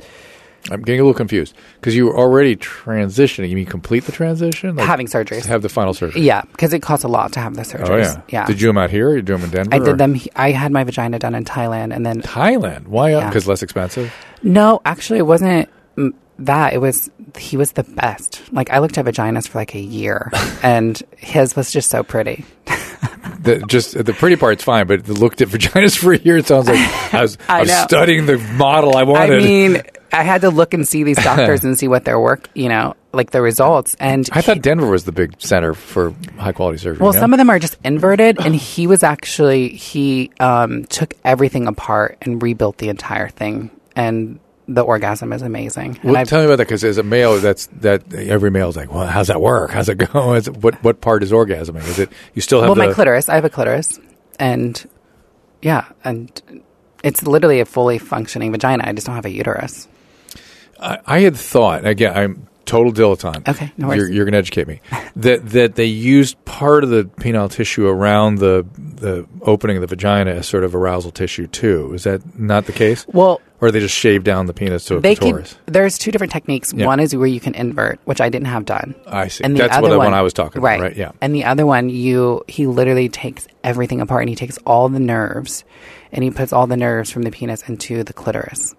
I'm 0.70 0.82
getting 0.82 1.00
a 1.00 1.04
little 1.04 1.14
confused 1.18 1.56
because 1.76 1.96
you 1.96 2.06
were 2.08 2.18
already 2.18 2.56
transitioning. 2.58 3.50
You 3.50 3.56
mean 3.56 3.66
complete 3.66 4.04
the 4.06 4.12
transition? 4.12 4.76
Like 4.76 4.86
having 4.86 5.08
surgeries. 5.08 5.46
have 5.46 5.62
the 5.62 5.70
final 5.70 5.94
surgery? 5.94 6.22
yeah, 6.22 6.42
because 6.52 6.74
it 6.74 6.82
costs 6.82 7.06
a 7.06 7.08
lot 7.08 7.32
to 7.34 7.40
have 7.40 7.56
the 7.56 7.62
surgeries. 7.62 7.90
Oh 7.90 7.96
yeah. 7.98 8.22
yeah. 8.30 8.46
Did 8.46 8.54
you 8.58 8.60
do 8.60 8.68
them 8.68 8.78
out 8.78 8.90
here? 8.90 9.10
Or 9.10 9.16
you 9.16 9.22
do 9.22 9.34
them 9.34 9.44
in 9.46 9.50
Denver? 9.52 9.74
I 9.76 9.80
or- 9.80 9.86
did 9.86 9.98
them. 9.98 10.14
he- 10.16 10.32
I 10.36 10.52
had 10.52 10.72
my 10.72 10.84
vagina 10.84 11.20
done 11.20 11.36
in 11.36 11.46
Thailand, 11.46 11.96
and 11.96 12.06
then 12.06 12.22
Thailand. 12.22 12.88
Why? 12.88 13.14
Uh, 13.14 13.20
yeah. 13.20 13.30
Because 13.30 13.48
less 13.48 13.64
expensive. 13.64 14.14
no, 14.44 14.82
actually, 14.84 15.20
it 15.20 15.26
wasn't 15.28 15.70
that. 16.40 16.74
It 16.74 16.80
was 16.80 17.10
he 17.38 17.56
was 17.56 17.72
the 17.74 17.84
best. 17.84 18.42
Like 18.52 18.70
I 18.70 18.80
looked 18.80 18.98
at 18.98 19.06
vaginas 19.06 19.48
for 19.48 19.60
like 19.60 19.74
a 19.74 19.80
year, 19.80 20.32
and 20.64 21.02
his 21.18 21.56
was 21.56 21.72
just 21.72 21.90
so 21.90 22.04
pretty. 22.04 22.46
The, 23.40 23.60
just 23.68 24.04
the 24.04 24.14
pretty 24.14 24.36
part's 24.36 24.64
fine, 24.64 24.88
but 24.88 25.06
the 25.06 25.14
looked 25.14 25.42
at 25.42 25.48
vaginas 25.48 25.96
for 26.02 26.12
a 26.12 26.18
year. 26.18 26.38
It 26.38 26.48
sounds 26.48 26.68
like 26.68 26.80
I 27.14 27.22
was, 27.22 27.38
I 27.48 27.58
I 27.58 27.62
was 27.62 27.72
studying 27.72 28.26
the 28.26 28.40
model 28.40 28.98
I 28.98 29.04
wanted. 29.04 29.42
I 29.42 29.46
mean, 29.46 29.82
I 30.18 30.24
had 30.24 30.42
to 30.42 30.50
look 30.50 30.74
and 30.74 30.88
see 30.88 31.04
these 31.04 31.18
doctors 31.24 31.64
and 31.64 31.78
see 31.78 31.88
what 31.88 32.06
their 32.06 32.20
work, 32.20 32.50
you 32.54 32.70
know, 32.70 32.96
like 33.14 33.32
the 33.32 33.42
results. 33.42 33.96
And 34.00 34.28
I 34.32 34.42
thought 34.42 34.62
Denver 34.62 34.90
was 34.90 35.06
the 35.06 35.12
big 35.12 35.40
center 35.40 35.74
for 35.74 36.14
high 36.38 36.52
quality 36.52 36.78
surgery. 36.78 37.04
Well, 37.04 37.14
no? 37.14 37.20
some 37.20 37.34
of 37.34 37.38
them 37.38 37.50
are 37.50 37.60
just 37.60 37.78
inverted, 37.84 38.40
and 38.40 38.56
he 38.56 38.88
was 38.88 39.04
actually 39.04 39.70
he 39.70 40.32
um, 40.40 40.86
took 40.86 41.14
everything 41.24 41.68
apart 41.68 42.18
and 42.22 42.42
rebuilt 42.42 42.78
the 42.78 42.90
entire 42.90 43.30
thing, 43.30 43.72
and 43.96 44.40
the 44.68 44.82
orgasm 44.82 45.32
is 45.32 45.42
amazing. 45.42 46.00
Well, 46.04 46.26
tell 46.26 46.40
me 46.40 46.46
about 46.46 46.58
that 46.58 46.66
because 46.66 46.84
as 46.84 46.98
a 46.98 47.04
male, 47.04 47.40
that's 47.40 47.68
that 47.68 48.14
every 48.14 48.52
male 48.52 48.70
is 48.70 48.76
like, 48.76 48.92
well, 48.92 49.08
how's 49.08 49.28
that 49.28 49.42
work? 49.42 49.72
How's 49.72 49.90
it 49.90 49.96
go? 50.14 50.34
Is 50.34 50.48
it, 50.48 50.58
what 50.58 50.84
what 50.84 51.02
part 51.02 51.24
is 51.24 51.32
orgasming? 51.32 51.88
Is 51.88 52.00
it 52.00 52.10
you 52.34 52.42
still 52.42 52.62
have 52.62 52.70
well, 52.70 52.76
the 52.76 52.88
my 52.88 52.94
clitoris, 52.94 53.30
I 53.30 53.36
have 53.36 53.46
a 53.46 53.50
clitoris, 53.50 54.00
and 54.40 54.90
yeah, 55.62 55.86
and 56.04 56.64
it's 57.04 57.24
literally 57.24 57.60
a 57.60 57.66
fully 57.66 57.98
functioning 57.98 58.52
vagina. 58.52 58.84
I 58.86 58.94
just 58.94 59.08
don't 59.08 59.16
have 59.16 59.26
a 59.26 59.32
uterus. 59.32 59.88
I, 60.80 61.00
I 61.06 61.20
had 61.20 61.36
thought 61.36 61.86
again. 61.86 62.16
I'm 62.16 62.48
total 62.66 62.92
dilettante. 62.92 63.48
Okay, 63.48 63.72
no 63.78 63.88
worries. 63.88 64.00
you're, 64.02 64.12
you're 64.12 64.26
going 64.26 64.34
to 64.34 64.38
educate 64.40 64.68
me 64.68 64.82
that 65.16 65.48
that 65.52 65.76
they 65.76 65.86
used 65.86 66.44
part 66.46 66.84
of 66.84 66.90
the 66.90 67.06
penile 67.06 67.50
tissue 67.50 67.88
around 67.88 68.40
the 68.40 68.66
the 68.78 69.26
opening 69.44 69.78
of 69.78 69.82
the 69.82 69.88
vagina 69.88 70.32
as 70.32 70.48
sort 70.48 70.64
of 70.64 70.76
arousal 70.76 71.12
tissue 71.12 71.48
too. 71.48 71.94
Is 71.94 72.04
that 72.04 72.38
not 72.38 72.66
the 72.66 72.74
case? 72.74 73.06
Well, 73.08 73.40
Or 73.62 73.72
they 73.72 73.80
just 73.80 73.96
shave 73.96 74.24
down 74.24 74.48
the 74.48 74.54
penis 74.54 74.86
to 74.86 74.98
a 74.98 75.00
they 75.00 75.16
clitoris? 75.16 75.54
can. 75.54 75.74
There's 75.74 75.98
two 75.98 76.12
different 76.12 76.34
techniques. 76.34 76.74
Yeah. 76.74 76.88
One 76.88 77.00
is 77.00 77.16
where 77.16 77.28
you 77.28 77.40
can 77.40 77.54
invert, 77.56 78.00
which 78.06 78.20
I 78.20 78.30
didn't 78.30 78.48
have 78.48 78.66
done. 78.66 78.96
I 79.06 79.30
see. 79.30 79.44
And 79.46 79.56
the 79.56 79.60
That's 79.60 79.78
other 79.78 79.84
what 79.84 79.90
the 79.92 79.98
one, 80.00 80.08
one 80.08 80.14
I 80.16 80.22
was 80.24 80.34
talking 80.34 80.60
about, 80.60 80.80
right? 80.82 80.96
Yeah. 80.96 81.12
And 81.22 81.34
the 81.34 81.46
other 81.46 81.66
one, 81.66 81.90
you 81.90 82.44
he 82.48 82.68
literally 82.68 83.08
takes 83.08 83.48
everything 83.64 84.02
apart 84.02 84.24
and 84.24 84.30
he 84.30 84.36
takes 84.36 84.58
all 84.66 84.90
the 84.90 85.00
nerves, 85.00 85.64
and 86.12 86.24
he 86.24 86.32
puts 86.32 86.52
all 86.52 86.68
the 86.68 86.78
nerves 86.78 87.12
from 87.12 87.22
the 87.22 87.32
penis 87.32 87.62
into 87.70 88.04
the 88.04 88.14
clitoris, 88.14 88.76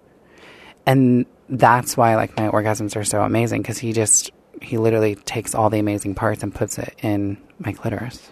and 0.85 1.25
that's 1.49 1.97
why 1.97 2.15
like 2.15 2.35
my 2.37 2.47
orgasms 2.49 2.95
are 2.95 3.03
so 3.03 3.21
amazing 3.21 3.61
because 3.61 3.77
he 3.77 3.93
just 3.93 4.31
he 4.61 4.77
literally 4.77 5.15
takes 5.15 5.55
all 5.55 5.69
the 5.69 5.79
amazing 5.79 6.15
parts 6.15 6.43
and 6.43 6.53
puts 6.53 6.77
it 6.77 6.93
in 7.01 7.37
my 7.59 7.71
clitoris. 7.73 8.29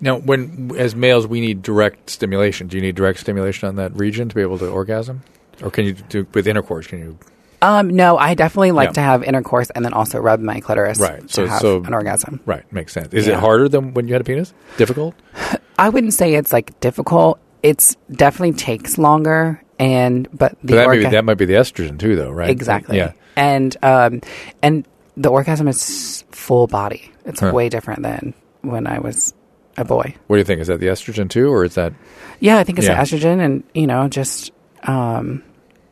Now, 0.00 0.18
when 0.18 0.72
as 0.76 0.94
males 0.94 1.26
we 1.26 1.40
need 1.40 1.62
direct 1.62 2.10
stimulation. 2.10 2.68
Do 2.68 2.76
you 2.76 2.82
need 2.82 2.94
direct 2.94 3.18
stimulation 3.20 3.68
on 3.68 3.76
that 3.76 3.96
region 3.96 4.28
to 4.28 4.34
be 4.34 4.42
able 4.42 4.58
to 4.58 4.68
orgasm, 4.68 5.22
or 5.62 5.70
can 5.70 5.86
you 5.86 5.92
do 5.94 6.26
with 6.34 6.46
intercourse? 6.46 6.86
Can 6.86 6.98
you? 6.98 7.18
Um, 7.62 7.88
no, 7.88 8.18
I 8.18 8.34
definitely 8.34 8.72
like 8.72 8.88
Yeah. 8.90 8.92
to 8.92 9.00
have 9.00 9.24
intercourse 9.24 9.70
and 9.70 9.82
then 9.82 9.94
also 9.94 10.18
rub 10.18 10.40
my 10.40 10.60
clitoris 10.60 11.00
Right, 11.00 11.22
to 11.22 11.28
so- 11.28 11.46
have 11.46 11.60
so- 11.62 11.82
an 11.84 11.94
orgasm. 11.94 12.40
Right, 12.44 12.70
makes 12.70 12.92
sense. 12.92 13.14
Is 13.14 13.26
Yeah. 13.26 13.38
it 13.38 13.40
harder 13.40 13.66
than 13.70 13.94
when 13.94 14.06
you 14.06 14.12
had 14.12 14.20
a 14.20 14.24
penis? 14.24 14.52
Difficult? 14.76 15.14
I 15.78 15.88
wouldn't 15.88 16.12
say 16.12 16.34
it's 16.34 16.52
like 16.52 16.78
difficult. 16.80 17.38
It's 17.62 17.96
definitely 18.12 18.52
takes 18.52 18.98
longer, 18.98 19.62
and 19.78 20.28
but 20.32 20.52
the 20.62 20.72
But 20.72 20.76
that, 20.76 20.88
may 20.88 20.98
be, 20.98 21.04
that 21.10 21.24
might 21.24 21.34
be 21.38 21.44
the 21.44 21.54
estrogen 21.54 21.98
too, 21.98 22.16
though, 22.16 22.30
right? 22.30 22.50
exactly. 22.50 22.96
Yeah. 22.98 23.12
and 23.36 23.76
um, 23.82 24.20
and 24.62 24.86
the 25.16 25.28
orgasm 25.30 25.68
is 25.68 26.24
full 26.30 26.66
body. 26.66 27.10
It's 27.24 27.40
Huh. 27.40 27.52
way 27.52 27.68
different 27.68 28.02
than 28.02 28.34
when 28.62 28.86
I 28.86 28.98
was 28.98 29.34
a 29.76 29.84
boy. 29.84 30.14
What 30.26 30.36
do 30.36 30.38
you 30.38 30.44
think? 30.44 30.60
Is 30.60 30.68
that 30.68 30.80
the 30.80 30.86
estrogen 30.86 31.28
too, 31.28 31.52
or 31.52 31.64
is 31.64 31.74
that? 31.74 31.92
Yeah, 32.40 32.58
I 32.58 32.64
think 32.64 32.78
it's 32.78 32.86
Yeah. 32.88 33.02
the 33.02 33.16
estrogen, 33.16 33.40
and 33.44 33.62
you 33.74 33.86
know, 33.86 34.08
just 34.08 34.52
um, 34.84 35.42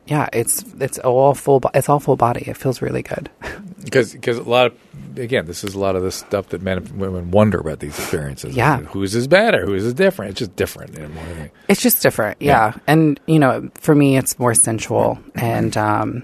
yeah, 0.07 0.29
it's 0.33 0.64
it's 0.81 0.99
all 0.99 1.35
full. 1.35 1.61
Bo- 1.61 1.70
it's 1.75 1.88
all 1.88 2.01
full 2.01 2.16
body. 2.16 2.44
It 2.47 2.57
feels 2.57 2.81
really 2.83 3.03
good. 3.03 3.31
Because 3.85 4.14
a 4.38 4.42
lot 4.42 4.66
of 4.66 5.18
again, 5.18 5.47
this 5.47 5.62
is 5.64 5.75
a 5.75 5.79
lot 5.79 5.94
of 5.97 6.03
the 6.03 6.11
stuff 6.11 6.49
that 6.49 6.62
men 6.62 6.79
and 6.79 6.90
women 6.99 7.31
wonder 7.31 7.59
about 7.59 7.79
these 7.81 7.99
experiences. 7.99 8.57
Yeah. 8.57 8.79
whose 8.81 9.14
is 9.14 9.27
better? 9.29 9.64
Whose 9.66 9.85
is 9.85 9.94
different? 9.94 10.31
It's 10.33 10.38
just 10.40 10.57
different. 10.57 10.94
You 10.94 11.03
know, 11.03 11.09
more 11.09 11.25
than. 11.25 11.51
It's 11.68 11.81
just 11.83 12.03
different, 12.03 12.40
Yeah. 12.40 12.73
yeah. 12.75 12.81
And 12.87 13.20
you 13.27 13.38
know, 13.38 13.70
for 13.81 13.94
me, 13.94 14.16
it's 14.16 14.38
more 14.38 14.55
sensual 14.55 15.18
and 15.35 15.77
um, 15.77 16.23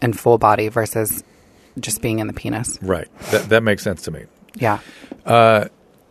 and 0.00 0.18
full 0.18 0.38
body 0.38 0.68
versus 0.68 1.22
just 1.80 2.02
being 2.02 2.18
in 2.18 2.26
the 2.26 2.32
penis. 2.32 2.78
Right. 2.82 3.08
That 3.30 3.48
that 3.50 3.62
makes 3.62 3.82
sense 3.82 4.02
to 4.02 4.10
me. 4.10 4.24
Yeah. 4.56 4.78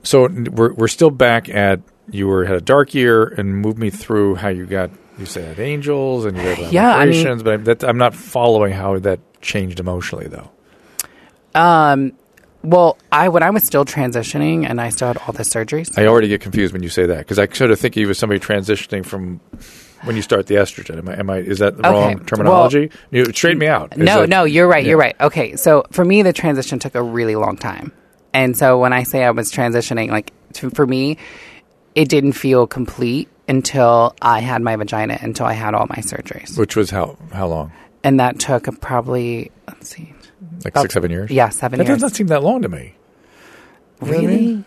So 0.03 0.27
we're 0.29 0.73
we're 0.73 0.87
still 0.87 1.11
back 1.11 1.47
at 1.49 1.79
you 2.09 2.27
were 2.27 2.45
had 2.45 2.55
a 2.57 2.61
dark 2.61 2.93
year 2.93 3.23
and 3.23 3.55
move 3.57 3.77
me 3.77 3.89
through 3.89 4.35
how 4.35 4.49
you 4.49 4.65
got 4.65 4.89
you 5.19 5.25
said 5.25 5.59
angels 5.59 6.25
and 6.25 6.35
you 6.37 6.43
had 6.43 6.73
Yeah, 6.73 6.95
I 6.95 7.05
mean- 7.05 7.37
but 7.43 7.53
I'm, 7.53 7.63
that, 7.65 7.83
I'm 7.83 7.97
not 7.97 8.15
following 8.15 8.73
how 8.73 8.97
that 8.99 9.19
changed 9.41 9.79
emotionally 9.79 10.27
though. 10.27 10.49
Um, 11.55 12.13
well, 12.63 12.97
I 13.11 13.29
when 13.29 13.41
I 13.43 13.49
was 13.49 13.63
still 13.63 13.85
transitioning 13.85 14.69
and 14.69 14.79
I 14.79 14.89
still 14.89 15.07
had 15.07 15.17
all 15.17 15.33
the 15.33 15.43
surgeries. 15.43 15.97
I 15.97 16.05
already 16.07 16.27
get 16.27 16.41
confused 16.41 16.73
when 16.73 16.83
you 16.83 16.89
say 16.89 17.05
that 17.07 17.17
because 17.19 17.39
I 17.39 17.47
sort 17.47 17.71
of 17.71 17.79
think 17.79 17.95
of 17.97 18.01
you 18.01 18.09
as 18.09 18.17
somebody 18.19 18.39
transitioning 18.39 19.03
from 19.05 19.39
when 20.03 20.15
you 20.15 20.21
start 20.21 20.45
the 20.47 20.55
estrogen. 20.55 20.97
Am 20.99 21.09
I? 21.09 21.17
Am 21.19 21.29
I 21.29 21.37
is 21.37 21.59
that 21.59 21.77
the 21.77 21.87
Okay, 21.87 22.15
wrong 22.15 22.25
terminology? 22.25 22.91
you 23.09 23.25
straighten 23.33 23.57
me 23.59 23.67
out. 23.67 23.93
Is 23.93 23.97
no, 23.99 24.21
that- 24.21 24.29
no, 24.29 24.43
you're 24.43 24.67
right. 24.67 24.83
Yeah. 24.83 24.89
You're 24.89 24.99
right. 24.99 25.15
Okay, 25.19 25.55
so 25.55 25.85
for 25.91 26.05
me, 26.05 26.21
the 26.21 26.33
transition 26.33 26.77
took 26.79 26.93
a 26.95 27.01
really 27.01 27.35
long 27.35 27.57
time, 27.57 27.91
and 28.33 28.55
so 28.55 28.77
when 28.79 28.93
I 28.93 29.03
say 29.03 29.23
I 29.23 29.31
was 29.31 29.51
transitioning, 29.51 30.09
like 30.09 30.31
to, 30.53 30.69
for 30.69 30.85
me, 30.85 31.17
it 31.95 32.09
didn't 32.09 32.33
feel 32.33 32.67
complete 32.67 33.27
until 33.47 34.15
I 34.21 34.39
had 34.39 34.61
my 34.61 34.75
vagina, 34.75 35.17
until 35.19 35.47
I 35.47 35.53
had 35.53 35.73
all 35.73 35.87
my 35.89 35.97
surgeries, 35.97 36.57
Which 36.59 36.75
was 36.75 36.91
how 36.91 37.17
how 37.33 37.47
long? 37.47 37.71
and 38.03 38.19
that 38.19 38.37
took 38.39 38.67
probably 38.81 39.51
let's 39.67 39.89
see, 39.89 40.13
Like 40.63 40.73
About- 40.73 40.81
six, 40.83 40.93
seven 40.95 41.11
years. 41.11 41.29
yeah, 41.31 41.49
seven 41.49 41.77
that 41.77 41.85
years. 41.87 41.97
does 41.97 42.01
not 42.03 42.15
seem 42.15 42.27
that 42.27 42.41
long 42.43 42.61
to 42.63 42.69
me. 42.69 42.95
You 44.01 44.07
what 44.07 44.09
I 44.09 44.19
really? 44.21 44.27
mean? 44.37 44.65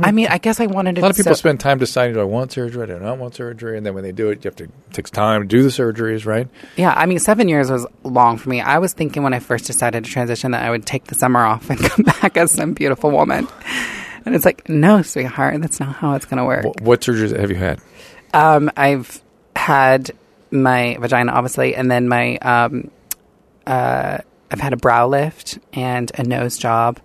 I 0.00 0.12
mean, 0.12 0.26
I 0.28 0.36
guess 0.36 0.60
I 0.60 0.66
wanted 0.66 0.98
A 0.98 1.00
lot 1.00 1.10
of 1.10 1.16
people 1.16 1.34
so- 1.34 1.38
spend 1.38 1.60
time 1.60 1.78
deciding 1.78 2.14
do 2.14 2.20
I 2.20 2.24
want 2.24 2.52
surgery, 2.52 2.82
or 2.82 2.86
do 2.86 2.96
I 2.96 2.98
not 2.98 3.16
want 3.18 3.34
surgery, 3.34 3.76
and 3.78 3.86
then 3.86 3.94
when 3.94 4.04
they 4.04 4.12
do 4.12 4.28
it, 4.28 4.44
you 4.44 4.48
have 4.48 4.56
to 4.56 4.64
it 4.64 4.70
takes 4.92 5.10
time 5.10 5.40
to 5.42 5.46
do 5.48 5.62
the 5.62 5.70
surgeries, 5.70 6.26
right? 6.26 6.46
Yeah, 6.76 6.92
I 6.94 7.06
mean, 7.06 7.18
seven 7.18 7.48
years 7.48 7.70
was 7.70 7.86
long 8.04 8.36
for 8.36 8.50
me. 8.50 8.60
I 8.60 8.78
was 8.78 8.92
thinking 8.92 9.22
when 9.22 9.32
I 9.32 9.38
first 9.38 9.64
decided 9.66 10.04
to 10.04 10.10
transition 10.10 10.50
that 10.50 10.62
I 10.62 10.70
would 10.70 10.84
take 10.84 11.04
the 11.04 11.14
summer 11.14 11.40
off 11.40 11.70
and 11.70 11.78
come 11.82 12.04
back 12.04 12.36
as 12.36 12.52
some 12.52 12.74
beautiful 12.74 13.10
woman. 13.10 13.48
And 14.26 14.34
it's 14.34 14.44
like, 14.44 14.68
no, 14.68 15.00
sweetheart, 15.00 15.58
that's 15.62 15.80
not 15.80 15.94
how 15.96 16.12
it's 16.14 16.26
going 16.26 16.36
to 16.38 16.44
work. 16.44 16.64
What, 16.66 16.80
what 16.82 17.00
surgeries 17.00 17.34
have 17.36 17.48
you 17.50 17.56
had? 17.56 17.80
Um, 18.34 18.70
I've 18.76 19.22
had 19.56 20.10
my 20.50 20.98
vagina, 21.00 21.32
obviously, 21.32 21.74
and 21.74 21.90
then 21.90 22.08
my, 22.08 22.36
um, 22.38 22.90
uh, 23.66 24.18
I've 24.50 24.60
had 24.60 24.72
a 24.72 24.76
brow 24.76 25.06
lift 25.06 25.58
and 25.72 26.10
a 26.16 26.22
nose 26.22 26.56
job 26.58 27.00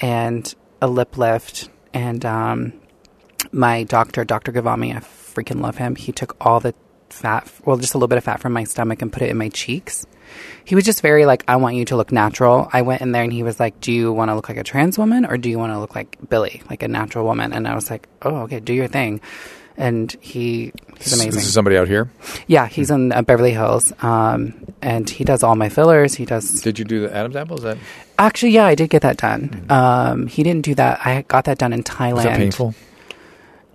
and 0.00 0.52
a 0.80 0.86
lip 0.86 1.16
lift. 1.18 1.68
And 1.92 2.24
um, 2.24 2.72
my 3.52 3.84
doctor, 3.84 4.24
Dr. 4.24 4.52
Ghavami, 4.52 4.94
I 4.94 5.00
freaking 5.00 5.60
love 5.60 5.76
him. 5.76 5.96
He 5.96 6.12
took 6.12 6.36
all 6.40 6.60
the 6.60 6.74
fat, 7.10 7.50
well, 7.64 7.76
just 7.76 7.94
a 7.94 7.96
little 7.96 8.08
bit 8.08 8.18
of 8.18 8.24
fat 8.24 8.40
from 8.40 8.52
my 8.52 8.64
stomach 8.64 9.02
and 9.02 9.12
put 9.12 9.22
it 9.22 9.30
in 9.30 9.36
my 9.36 9.48
cheeks. 9.48 10.06
He 10.64 10.74
was 10.74 10.84
just 10.84 11.00
very 11.00 11.24
like, 11.24 11.42
I 11.48 11.56
want 11.56 11.76
you 11.76 11.84
to 11.86 11.96
look 11.96 12.12
natural. 12.12 12.68
I 12.72 12.82
went 12.82 13.00
in 13.00 13.12
there 13.12 13.22
and 13.22 13.32
he 13.32 13.42
was 13.42 13.58
like, 13.58 13.80
Do 13.80 13.92
you 13.92 14.12
want 14.12 14.30
to 14.30 14.34
look 14.34 14.48
like 14.48 14.58
a 14.58 14.64
trans 14.64 14.98
woman 14.98 15.24
or 15.24 15.38
do 15.38 15.48
you 15.48 15.58
want 15.58 15.72
to 15.72 15.78
look 15.78 15.94
like 15.94 16.18
Billie, 16.28 16.62
like 16.68 16.82
a 16.82 16.88
natural 16.88 17.24
woman? 17.24 17.52
And 17.52 17.66
I 17.66 17.74
was 17.74 17.90
like, 17.90 18.08
Oh, 18.22 18.42
okay, 18.42 18.60
do 18.60 18.74
your 18.74 18.88
thing. 18.88 19.20
And 19.78 20.14
he, 20.20 20.72
he's 20.98 21.12
amazing. 21.12 21.30
This 21.30 21.46
is 21.46 21.54
somebody 21.54 21.76
out 21.78 21.86
here. 21.86 22.10
Yeah, 22.48 22.66
he's 22.66 22.90
in 22.90 23.12
uh, 23.12 23.22
Beverly 23.22 23.52
Hills, 23.52 23.92
um, 24.02 24.52
and 24.82 25.08
he 25.08 25.22
does 25.22 25.44
all 25.44 25.54
my 25.54 25.68
fillers. 25.68 26.14
He 26.14 26.24
does 26.24 26.60
Did 26.62 26.80
you 26.80 26.84
do 26.84 27.00
the 27.02 27.14
Adam's 27.14 27.36
apple? 27.36 27.58
Is 27.58 27.62
that, 27.62 27.78
actually, 28.18 28.50
yeah, 28.50 28.66
I 28.66 28.74
did 28.74 28.90
get 28.90 29.02
that 29.02 29.18
done. 29.18 29.66
Um, 29.70 30.26
he 30.26 30.42
didn't 30.42 30.64
do 30.64 30.74
that. 30.74 31.06
I 31.06 31.22
got 31.22 31.44
that 31.44 31.58
done 31.58 31.72
in 31.72 31.84
Thailand. 31.84 32.14
was 32.14 32.24
that 32.24 32.36
painful? 32.36 32.74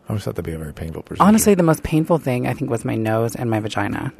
I 0.05 0.09
always 0.09 0.25
thought 0.25 0.35
that'd 0.35 0.43
be 0.43 0.51
a 0.51 0.57
very 0.57 0.73
painful 0.73 1.03
procedure. 1.03 1.25
Honestly, 1.25 1.55
the 1.55 1.63
most 1.63 1.83
painful 1.83 2.17
thing 2.17 2.47
I 2.47 2.53
think 2.53 2.69
was 2.69 2.83
my 2.83 2.95
nose 2.95 3.33
and 3.35 3.49
my 3.49 3.61
vagina. 3.61 4.11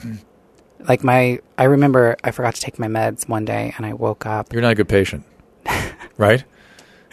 Like 0.88 1.04
my, 1.04 1.40
I 1.58 1.66
remember 1.66 2.16
I 2.24 2.32
forgot 2.32 2.56
to 2.56 2.62
take 2.62 2.80
my 2.80 2.88
meds 2.88 3.28
one 3.28 3.44
day, 3.44 3.74
and 3.76 3.86
I 3.86 3.92
woke 3.92 4.26
up. 4.26 4.54
you're 4.54 4.62
not 4.62 4.72
a 4.72 4.76
good 4.76 4.88
patient, 4.88 5.26
right? 6.18 6.46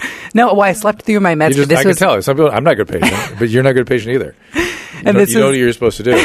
No, 0.34 0.54
well, 0.54 0.62
I 0.62 0.74
slept 0.74 1.02
through 1.02 1.18
my 1.20 1.34
meds. 1.34 1.54
Just, 1.54 1.68
this 1.68 1.78
I 1.78 1.82
can 1.82 1.88
was 1.88 1.98
tell. 1.98 2.22
Some 2.22 2.36
people, 2.36 2.52
I'm 2.52 2.62
not 2.62 2.74
a 2.74 2.84
good 2.84 2.88
patient, 2.88 3.34
but 3.38 3.48
you're 3.48 3.64
not 3.64 3.70
a 3.70 3.74
good 3.74 3.86
patient 3.88 4.14
either. 4.14 4.36
You 4.54 4.62
And 4.98 5.04
know, 5.06 5.12
this 5.14 5.32
you 5.32 5.40
know 5.40 5.46
what 5.46 5.56
you're 5.56 5.72
supposed 5.72 5.96
to 5.96 6.02
do. 6.04 6.12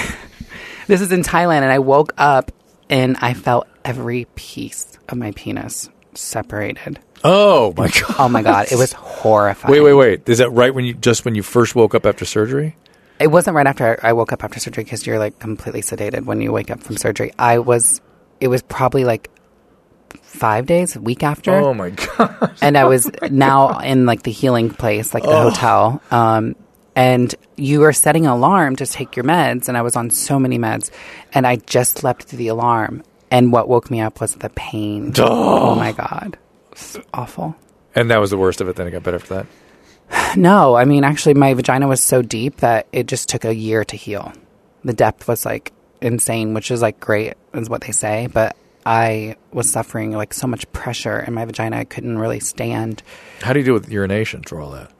this 0.87 1.01
is 1.01 1.11
in 1.11 1.23
Thailand, 1.23 1.61
and 1.63 1.71
I 1.71 1.79
woke 1.79 2.13
up 2.17 2.51
and 2.89 3.17
I 3.19 3.33
felt 3.33 3.67
every 3.83 4.25
piece 4.35 4.99
of 5.09 5.17
my 5.17 5.31
penis 5.31 5.89
separated. 6.13 6.99
Oh 7.23 7.73
my 7.75 7.87
god. 7.87 8.15
Oh 8.19 8.29
my 8.29 8.43
god, 8.43 8.67
it 8.71 8.75
was 8.77 8.93
horrifying. 8.93 9.71
Wait, 9.71 9.81
wait, 9.81 9.93
wait. 9.93 10.29
Is 10.29 10.37
that 10.37 10.51
right 10.51 10.73
when 10.73 10.85
you 10.85 10.93
just 10.93 11.25
when 11.25 11.33
you 11.33 11.41
first 11.41 11.73
woke 11.75 11.95
up 11.95 12.05
after 12.05 12.25
surgery? 12.25 12.75
It 13.19 13.27
wasn't 13.27 13.55
right 13.55 13.65
after 13.65 13.97
I 14.03 14.13
woke 14.13 14.31
up 14.33 14.43
after 14.43 14.59
surgery 14.59 14.83
because 14.83 15.07
you're 15.07 15.17
like 15.17 15.39
completely 15.39 15.81
sedated 15.81 16.25
when 16.25 16.41
you 16.41 16.51
wake 16.51 16.69
up 16.69 16.83
from 16.83 16.97
surgery. 16.97 17.31
I 17.39 17.59
was, 17.59 18.01
it 18.39 18.49
was 18.49 18.61
probably 18.61 19.05
like 19.05 19.29
five 20.35 20.65
days, 20.65 20.95
a 20.95 21.01
week 21.01 21.23
after. 21.23 21.53
Oh 21.53 21.73
my 21.73 21.89
god. 21.89 22.55
and 22.61 22.77
I 22.77 22.85
was 22.93 23.09
now 23.31 23.79
in 23.79 24.05
like 24.05 24.23
the 24.23 24.31
healing 24.31 24.69
place, 24.69 25.13
like 25.13 25.23
the 25.23 25.35
hotel. 25.35 26.01
Um, 26.11 26.55
and 26.95 27.33
you 27.57 27.81
were 27.81 27.93
setting 27.93 28.25
an 28.25 28.31
alarm 28.31 28.77
to 28.77 28.85
take 28.85 29.15
your 29.15 29.25
meds, 29.25 29.67
and 29.67 29.77
I 29.77 29.81
was 29.81 29.95
on 29.95 30.09
so 30.09 30.39
many 30.39 30.57
meds, 30.57 30.91
and 31.33 31.45
I 31.45 31.57
just 31.57 31.97
slept 31.99 32.23
through 32.23 32.37
the 32.37 32.47
alarm. 32.47 33.03
And 33.31 33.51
what 33.51 33.67
woke 33.67 33.91
me 33.91 33.99
up 34.01 34.21
was 34.21 34.35
the 34.35 34.49
pain. 34.49 35.11
Oh, 35.17 35.75
my 35.75 35.91
god, 35.91 36.37
it's 36.71 36.97
awful. 37.13 37.55
And 37.95 38.11
that 38.11 38.19
was 38.19 38.29
the 38.29 38.37
worst 38.37 38.61
of 38.61 38.69
it. 38.69 38.75
Then 38.75 38.87
it 38.87 38.91
got 38.91 39.03
better 39.03 39.17
after 39.17 39.35
that. 39.35 39.47
No, 40.37 40.75
I 40.75 40.85
mean 40.85 41.03
actually, 41.03 41.33
my 41.33 41.53
vagina 41.53 41.87
was 41.87 42.01
so 42.03 42.21
deep 42.21 42.57
that 42.57 42.87
it 42.91 43.07
just 43.07 43.27
took 43.27 43.43
a 43.45 43.55
year 43.55 43.83
to 43.85 43.95
heal. 43.95 44.33
The 44.83 44.93
depth 44.93 45.27
was 45.27 45.45
like 45.45 45.71
insane, 46.01 46.53
which 46.53 46.69
is 46.71 46.81
like 46.81 46.99
great, 46.99 47.33
is 47.53 47.69
what 47.69 47.81
they 47.81 47.91
say, 47.91 48.27
but. 48.31 48.55
I 48.85 49.35
was 49.51 49.71
suffering 49.71 50.11
like 50.11 50.33
so 50.33 50.45
much 50.47 50.71
pressure 50.71 51.19
in 51.19 51.33
my 51.33 51.45
vagina 51.45 51.77
I 51.77 51.83
couldn't 51.85 52.19
really 52.19 52.39
stand. 52.39 53.01
How 53.41 53.53
do 53.53 53.59
you 53.59 53.65
deal 53.65 53.73
with 53.73 53.89
urination 53.89 54.43
through 54.43 54.63
all 54.63 54.71
that? 54.71 54.91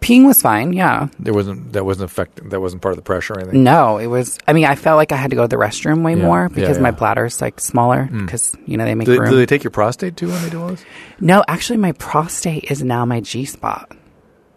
Peeing 0.00 0.26
was 0.26 0.42
fine, 0.42 0.72
yeah. 0.74 1.08
There 1.18 1.32
wasn't 1.32 1.72
that 1.72 1.84
wasn't 1.84 2.10
affecting 2.10 2.50
that 2.50 2.60
wasn't 2.60 2.82
part 2.82 2.92
of 2.92 2.96
the 2.96 3.02
pressure 3.02 3.32
or 3.34 3.40
anything. 3.40 3.64
No, 3.64 3.96
it 3.96 4.06
was. 4.08 4.38
I 4.46 4.52
mean, 4.52 4.66
I 4.66 4.74
felt 4.74 4.98
like 4.98 5.10
I 5.10 5.16
had 5.16 5.30
to 5.30 5.36
go 5.36 5.42
to 5.42 5.48
the 5.48 5.56
restroom 5.56 6.02
way 6.04 6.14
Yeah, 6.14 6.22
more 6.22 6.42
yeah, 6.50 6.54
because 6.54 6.78
my 6.78 6.90
yeah. 6.90 6.94
bladder's 6.96 7.40
like 7.40 7.58
smaller 7.60 8.04
hmm. 8.04 8.26
because 8.26 8.54
you 8.66 8.76
know 8.76 8.84
they 8.84 8.94
make 8.94 9.06
Do, 9.06 9.12
they- 9.12 9.18
room. 9.20 9.30
do 9.30 9.36
they 9.36 9.46
take 9.46 9.64
your 9.64 9.70
prostate 9.70 10.16
too 10.16 10.28
when 10.28 10.42
they 10.42 10.50
do 10.50 10.60
all 10.62 10.68
this? 10.68 10.84
no, 11.18 11.42
actually, 11.48 11.78
my 11.78 11.92
prostate 11.92 12.70
is 12.70 12.82
now 12.84 13.04
my 13.06 13.20
G 13.20 13.46
spot. 13.46 13.90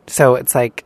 So 0.08 0.36
it's 0.36 0.54
like, 0.54 0.84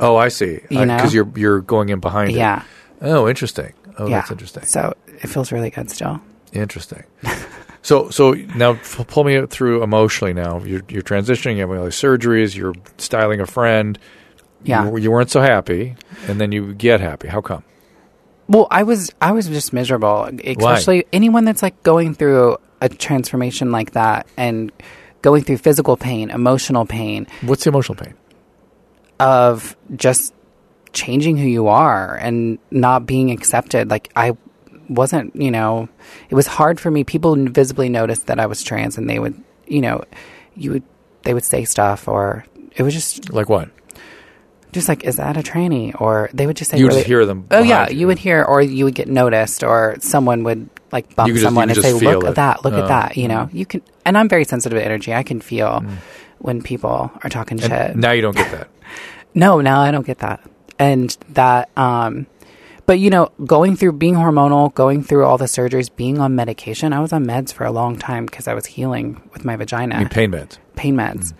Oh, 0.00 0.16
I 0.16 0.28
see. 0.28 0.60
You 0.68 0.80
uh, 0.80 0.84
know? 0.84 0.96
because 0.96 1.14
you're 1.14 1.30
you're 1.36 1.60
going 1.60 1.88
in 1.90 2.00
behind. 2.00 2.32
it. 2.32 2.36
yeah, 2.36 2.64
Oh, 3.00 3.28
interesting. 3.28 3.72
Oh, 3.98 4.08
yeah. 4.08 4.18
that's 4.20 4.32
interesting. 4.32 4.64
So 4.64 4.94
it 5.06 5.28
feels 5.28 5.52
really 5.52 5.70
good 5.70 5.88
still. 5.90 6.20
Interesting. 6.52 7.04
so, 7.82 8.10
so 8.10 8.32
now 8.32 8.74
pull 8.74 9.24
me 9.24 9.46
through 9.46 9.82
emotionally. 9.82 10.34
Now 10.34 10.60
you're 10.60 10.82
you're 10.88 11.02
transitioning. 11.02 11.56
You're 11.56 11.68
having 11.68 11.78
all 11.78 11.84
these 11.84 11.94
surgeries. 11.94 12.54
You're 12.56 12.74
styling 12.98 13.40
a 13.40 13.46
friend. 13.46 13.98
Yeah. 14.64 14.88
You, 14.90 14.96
you 14.98 15.10
weren't 15.10 15.30
so 15.30 15.40
happy, 15.40 15.96
and 16.28 16.40
then 16.40 16.52
you 16.52 16.74
get 16.74 17.00
happy. 17.00 17.28
How 17.28 17.40
come? 17.40 17.64
Well, 18.48 18.68
I 18.70 18.82
was 18.82 19.10
I 19.20 19.32
was 19.32 19.48
just 19.48 19.72
miserable, 19.72 20.28
especially 20.44 21.06
anyone 21.12 21.44
that's 21.44 21.62
like 21.62 21.82
going 21.82 22.14
through 22.14 22.58
a 22.80 22.88
transformation 22.88 23.72
like 23.72 23.92
that 23.92 24.26
and 24.36 24.70
going 25.22 25.44
through 25.44 25.56
physical 25.58 25.96
pain, 25.96 26.30
emotional 26.30 26.84
pain 26.84 27.26
What's 27.42 27.64
the 27.64 27.70
emotional 27.70 27.94
pain? 27.96 28.14
of 29.20 29.76
just 29.94 30.34
changing 30.92 31.36
who 31.36 31.46
you 31.46 31.68
are 31.68 32.16
and 32.16 32.58
not 32.70 33.06
being 33.06 33.30
accepted. 33.30 33.88
Like 33.88 34.10
I 34.16 34.36
wasn't, 34.88 35.34
you 35.36 35.50
know, 35.50 35.88
it 36.30 36.34
was 36.34 36.46
hard 36.46 36.78
for 36.80 36.90
me. 36.90 37.04
People 37.04 37.34
visibly 37.36 37.88
noticed 37.88 38.26
that 38.26 38.38
I 38.40 38.46
was 38.46 38.62
trans 38.62 38.98
and 38.98 39.08
they 39.08 39.18
would, 39.18 39.34
you 39.66 39.80
know, 39.80 40.04
you 40.56 40.72
would 40.72 40.82
they 41.22 41.34
would 41.34 41.44
say 41.44 41.64
stuff 41.64 42.08
or 42.08 42.44
it 42.76 42.82
was 42.82 42.92
just 42.94 43.30
Like 43.32 43.48
what? 43.48 43.68
just 44.72 44.88
like 44.88 45.04
is 45.04 45.16
that 45.16 45.36
a 45.36 45.40
tranny 45.40 45.98
or 46.00 46.30
they 46.32 46.46
would 46.46 46.56
just 46.56 46.70
say 46.70 46.78
You 46.78 46.84
would 46.84 46.88
really- 46.90 47.00
just 47.02 47.06
hear 47.08 47.26
them 47.26 47.46
oh 47.50 47.62
yeah 47.62 47.90
you. 47.90 47.98
you. 48.00 48.06
would 48.06 48.18
hear 48.18 48.42
or 48.42 48.62
you 48.62 48.86
would 48.86 48.94
get 48.94 49.06
noticed 49.08 49.62
or 49.62 49.96
someone 50.00 50.44
would 50.44 50.68
like 50.92 51.14
bump 51.14 51.28
just- 51.30 51.42
someone 51.42 51.68
and 51.68 51.78
say 51.78 51.92
look 51.92 52.00
feel 52.00 52.26
at 52.26 52.36
that 52.36 52.64
look 52.64 52.72
Oh. 52.72 52.78
Mm. 52.78 52.82
at 52.82 52.88
that 52.88 53.16
you 53.18 53.28
know 53.28 53.50
you 53.52 53.66
can 53.66 53.82
and 54.06 54.16
i'm 54.16 54.28
very 54.30 54.44
sensitive 54.44 54.78
to 54.78 54.84
energy 54.84 55.12
i 55.12 55.22
can 55.22 55.40
feel 55.42 55.84
when 56.38 56.62
people 56.62 57.10
are 57.22 57.28
talking 57.28 57.58
shit 57.58 57.96
now 57.96 58.12
you 58.12 58.22
don't 58.22 58.34
get 58.36 58.50
that. 58.50 58.68
no 59.34 59.60
now 59.60 59.80
i 59.82 59.90
don't 59.90 60.06
get 60.06 60.18
that 60.20 60.40
and 60.78 61.16
that 61.30 61.68
um 61.76 62.26
but 62.86 62.98
you 62.98 63.10
know 63.10 63.30
going 63.44 63.76
through 63.76 63.92
being 63.92 64.14
hormonal 64.14 64.72
going 64.74 65.02
through 65.02 65.24
all 65.24 65.38
the 65.38 65.46
surgeries 65.46 65.94
being 65.94 66.20
on 66.20 66.34
medication 66.34 66.92
i 66.92 67.00
was 67.00 67.12
on 67.12 67.24
meds 67.24 67.52
for 67.52 67.64
a 67.64 67.72
long 67.72 67.98
time 67.98 68.26
because 68.26 68.48
i 68.48 68.54
was 68.54 68.66
healing 68.66 69.20
with 69.32 69.44
my 69.44 69.56
vagina 69.56 69.98
mean, 69.98 70.08
pain 70.08 70.30
meds. 70.30 70.58
pain 70.76 70.96
meds. 70.96 71.32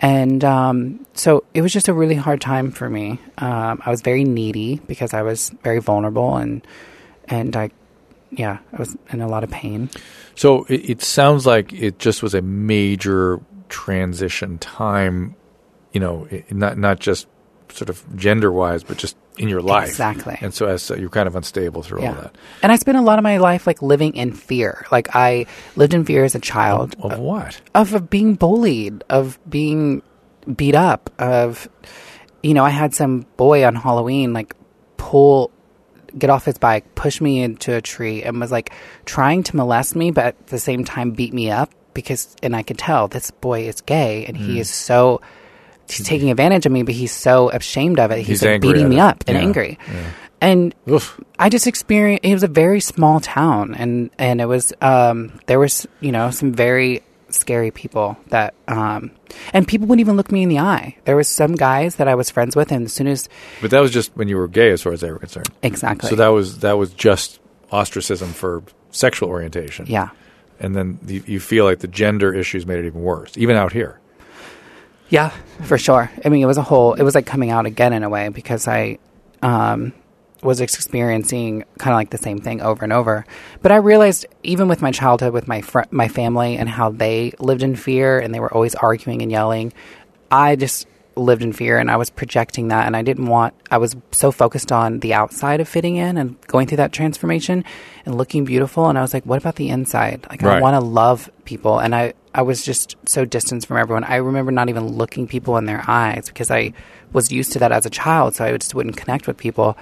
And 0.00 0.42
um, 0.44 1.06
so 1.12 1.44
it 1.52 1.60
was 1.60 1.72
just 1.72 1.88
a 1.88 1.92
really 1.92 2.14
hard 2.14 2.40
time 2.40 2.70
for 2.70 2.88
me. 2.88 3.20
Um, 3.36 3.82
I 3.84 3.90
was 3.90 4.00
very 4.00 4.24
needy 4.24 4.80
because 4.86 5.12
I 5.12 5.22
was 5.22 5.50
very 5.62 5.78
vulnerable 5.78 6.36
and 6.36 6.66
and 7.28 7.54
I, 7.54 7.70
yeah, 8.30 8.58
I 8.72 8.76
was 8.76 8.96
in 9.10 9.20
a 9.20 9.28
lot 9.28 9.44
of 9.44 9.50
pain. 9.50 9.90
So 10.34 10.64
it, 10.64 10.90
it 10.90 11.02
sounds 11.02 11.46
like 11.46 11.72
it 11.72 11.98
just 11.98 12.22
was 12.22 12.34
a 12.34 12.40
major 12.40 13.40
transition 13.68 14.58
time. 14.58 15.36
You 15.92 16.00
know, 16.00 16.26
it, 16.30 16.50
not 16.52 16.78
not 16.78 16.98
just 16.98 17.26
sort 17.72 17.88
of 17.88 18.04
gender 18.16 18.50
wise, 18.52 18.82
but 18.84 18.96
just 18.98 19.16
in 19.38 19.48
your 19.48 19.62
life. 19.62 19.88
Exactly. 19.88 20.36
And 20.40 20.52
so 20.52 20.66
as 20.66 20.90
uh, 20.90 20.94
you're 20.96 21.08
kind 21.10 21.26
of 21.26 21.36
unstable 21.36 21.82
through 21.82 22.04
all 22.06 22.12
that. 22.14 22.34
And 22.62 22.70
I 22.72 22.76
spent 22.76 22.98
a 22.98 23.02
lot 23.02 23.18
of 23.18 23.22
my 23.22 23.38
life 23.38 23.66
like 23.66 23.80
living 23.82 24.14
in 24.14 24.32
fear. 24.32 24.84
Like 24.92 25.14
I 25.16 25.46
lived 25.76 25.94
in 25.94 26.04
fear 26.04 26.24
as 26.24 26.34
a 26.34 26.40
child 26.40 26.94
Of 27.00 27.18
what? 27.18 27.60
of, 27.74 27.94
of 27.94 28.10
being 28.10 28.34
bullied, 28.34 29.02
of 29.08 29.38
being 29.48 30.02
beat 30.56 30.74
up, 30.74 31.10
of 31.18 31.68
you 32.42 32.54
know, 32.54 32.64
I 32.64 32.70
had 32.70 32.94
some 32.94 33.26
boy 33.36 33.64
on 33.64 33.74
Halloween 33.74 34.32
like 34.32 34.54
pull 34.96 35.50
get 36.18 36.28
off 36.28 36.44
his 36.44 36.58
bike, 36.58 36.94
push 36.96 37.20
me 37.20 37.40
into 37.42 37.74
a 37.74 37.80
tree 37.80 38.22
and 38.24 38.40
was 38.40 38.50
like 38.50 38.72
trying 39.04 39.42
to 39.44 39.56
molest 39.56 39.94
me 39.94 40.10
but 40.10 40.24
at 40.26 40.46
the 40.48 40.58
same 40.58 40.84
time 40.84 41.12
beat 41.12 41.32
me 41.32 41.50
up 41.50 41.70
because 41.94 42.34
and 42.42 42.56
I 42.56 42.62
could 42.64 42.78
tell 42.78 43.06
this 43.08 43.30
boy 43.30 43.68
is 43.68 43.80
gay 43.80 44.26
and 44.26 44.36
Hmm. 44.36 44.44
he 44.44 44.60
is 44.60 44.68
so 44.68 45.20
he's 45.92 46.06
taking 46.06 46.30
advantage 46.30 46.66
of 46.66 46.72
me 46.72 46.82
but 46.82 46.94
he's 46.94 47.12
so 47.12 47.50
ashamed 47.50 47.98
of 47.98 48.10
it. 48.10 48.18
He's, 48.18 48.26
He's 48.26 48.42
like 48.44 48.60
beating 48.60 48.88
me 48.88 48.98
up 49.00 49.24
and 49.26 49.36
Yeah. 49.36 49.42
angry. 49.44 49.78
And 50.40 50.74
Oof. 50.88 51.20
I 51.38 51.50
just 51.50 51.66
experienced. 51.66 52.24
It 52.24 52.32
was 52.32 52.42
a 52.42 52.48
very 52.48 52.80
small 52.80 53.20
town, 53.20 53.74
and 53.74 54.08
and 54.18 54.40
it 54.40 54.46
was 54.46 54.72
um, 54.80 55.38
there 55.46 55.58
was 55.58 55.86
you 56.00 56.12
know 56.12 56.30
some 56.30 56.52
very 56.52 57.02
scary 57.28 57.70
people 57.70 58.16
that 58.28 58.54
um, 58.66 59.10
and 59.52 59.68
people 59.68 59.86
wouldn't 59.86 60.00
even 60.00 60.16
look 60.16 60.32
me 60.32 60.42
in 60.42 60.48
the 60.48 60.58
eye. 60.58 60.96
There 61.04 61.14
was 61.14 61.28
some 61.28 61.54
guys 61.56 61.96
that 61.96 62.08
I 62.08 62.14
was 62.14 62.30
friends 62.30 62.56
with, 62.56 62.72
and 62.72 62.86
as 62.86 62.92
soon 62.94 63.06
as 63.06 63.28
But 63.60 63.70
that 63.70 63.80
was 63.80 63.90
just 63.90 64.16
when 64.16 64.28
you 64.28 64.38
were 64.38 64.48
gay, 64.48 64.70
as 64.70 64.80
far 64.80 64.92
as 64.94 65.02
they 65.02 65.10
were 65.12 65.18
concerned. 65.18 65.50
exactly, 65.62 66.08
So 66.08 66.16
that 66.16 66.28
was 66.28 66.60
that 66.60 66.78
was 66.78 66.90
just 66.94 67.38
ostracism 67.70 68.30
for 68.32 68.62
sexual 68.92 69.28
orientation. 69.28 69.84
yeah, 69.88 70.08
And 70.58 70.74
then 70.74 70.98
you, 71.06 71.22
you 71.26 71.38
feel 71.40 71.66
like 71.66 71.80
the 71.80 71.86
gender 71.86 72.32
issues 72.34 72.64
made 72.66 72.78
it 72.78 72.86
even 72.86 73.02
worse, 73.02 73.36
even 73.36 73.56
out 73.56 73.72
here. 73.74 74.00
Yeah, 75.10 75.30
for 75.62 75.76
sure. 75.76 76.10
I 76.24 76.28
mean, 76.28 76.42
it 76.42 76.46
was 76.46 76.56
a 76.56 76.62
whole. 76.62 76.94
It 76.94 77.02
was 77.02 77.14
like 77.14 77.26
coming 77.26 77.50
out 77.50 77.66
again 77.66 77.92
in 77.92 78.04
a 78.04 78.08
way 78.08 78.28
because 78.28 78.66
I 78.66 78.98
um, 79.42 79.92
was 80.42 80.60
experiencing 80.60 81.64
kind 81.78 81.92
of 81.92 81.98
like 81.98 82.10
the 82.10 82.18
same 82.18 82.38
thing 82.38 82.60
over 82.62 82.84
and 82.84 82.92
over. 82.92 83.26
But 83.60 83.72
I 83.72 83.76
realized, 83.76 84.24
even 84.44 84.68
with 84.68 84.80
my 84.80 84.92
childhood, 84.92 85.32
with 85.32 85.48
my 85.48 85.60
fr- 85.60 85.90
my 85.90 86.08
family 86.08 86.56
and 86.56 86.68
how 86.68 86.90
they 86.90 87.32
lived 87.40 87.62
in 87.62 87.74
fear 87.74 88.20
and 88.20 88.32
they 88.32 88.40
were 88.40 88.52
always 88.54 88.76
arguing 88.76 89.20
and 89.20 89.30
yelling, 89.30 89.72
I 90.30 90.54
just 90.54 90.86
lived 91.16 91.42
in 91.42 91.52
fear 91.52 91.78
and 91.78 91.90
I 91.90 91.96
was 91.96 92.10
projecting 92.10 92.68
that. 92.68 92.86
And 92.86 92.96
I 92.96 93.02
didn't 93.02 93.26
want. 93.26 93.54
I 93.70 93.78
was 93.78 93.96
so 94.12 94.32
focused 94.32 94.72
on 94.72 95.00
the 95.00 95.14
outside 95.14 95.60
of 95.60 95.68
fitting 95.68 95.96
in 95.96 96.16
and 96.16 96.40
going 96.46 96.66
through 96.66 96.78
that 96.78 96.92
transformation 96.92 97.64
and 98.06 98.16
looking 98.16 98.44
beautiful. 98.44 98.88
And 98.88 98.98
I 98.98 99.02
was 99.02 99.14
like, 99.14 99.24
what 99.24 99.38
about 99.38 99.56
the 99.56 99.68
inside? 99.68 100.26
Like, 100.30 100.42
I 100.42 100.60
want 100.60 100.74
to 100.74 100.80
love 100.80 101.30
people, 101.44 101.78
and 101.78 101.94
I 101.94 102.14
I 102.32 102.42
was 102.42 102.64
just 102.64 102.96
so 103.06 103.24
distanced 103.24 103.66
from 103.66 103.76
everyone. 103.76 104.04
I 104.04 104.16
remember 104.16 104.52
not 104.52 104.68
even 104.68 104.86
looking 104.86 105.26
people 105.26 105.56
in 105.56 105.64
their 105.64 105.82
eyes 105.88 106.26
because 106.26 106.50
I 106.50 106.72
was 107.12 107.32
used 107.32 107.52
to 107.52 107.58
that 107.58 107.72
as 107.72 107.86
a 107.86 107.90
child, 107.90 108.36
so 108.36 108.44
I 108.44 108.56
just 108.56 108.74
wouldn't 108.74 108.96
connect 108.96 109.26
with 109.26 109.36
people. 109.36 109.76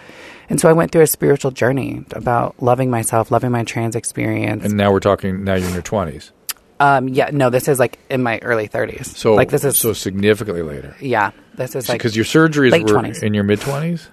And 0.48 0.58
so 0.58 0.68
I 0.68 0.72
went 0.72 0.90
through 0.90 1.02
a 1.02 1.06
spiritual 1.06 1.50
journey 1.50 2.04
about 2.12 2.54
loving 2.62 2.90
myself, 2.90 3.30
loving 3.30 3.50
my 3.50 3.64
trans 3.64 3.94
experience. 3.94 4.64
And 4.64 4.78
now 4.78 4.90
we're 4.90 5.00
talking. 5.00 5.44
Now 5.44 5.54
you're 5.54 5.68
in 5.68 5.74
your 5.74 5.82
twenties. 5.82 6.32
Um, 6.80 7.08
yeah, 7.08 7.30
no, 7.32 7.50
this 7.50 7.68
is 7.68 7.78
like 7.78 7.98
in 8.10 8.22
my 8.22 8.38
early 8.40 8.66
thirties. 8.66 9.16
So 9.16 9.34
like 9.34 9.50
this 9.50 9.64
is 9.64 9.78
so 9.78 9.92
significantly 9.92 10.62
later. 10.62 10.96
yeah, 11.00 11.32
this 11.54 11.74
is 11.74 11.88
like 11.88 11.98
Because 11.98 12.14
your 12.16 12.24
surgeries 12.24 12.70
late 12.72 12.82
were 12.84 12.94
20s. 13.00 13.22
in 13.22 13.34
your 13.34 13.44
mid 13.44 13.60
20s. 13.60 14.08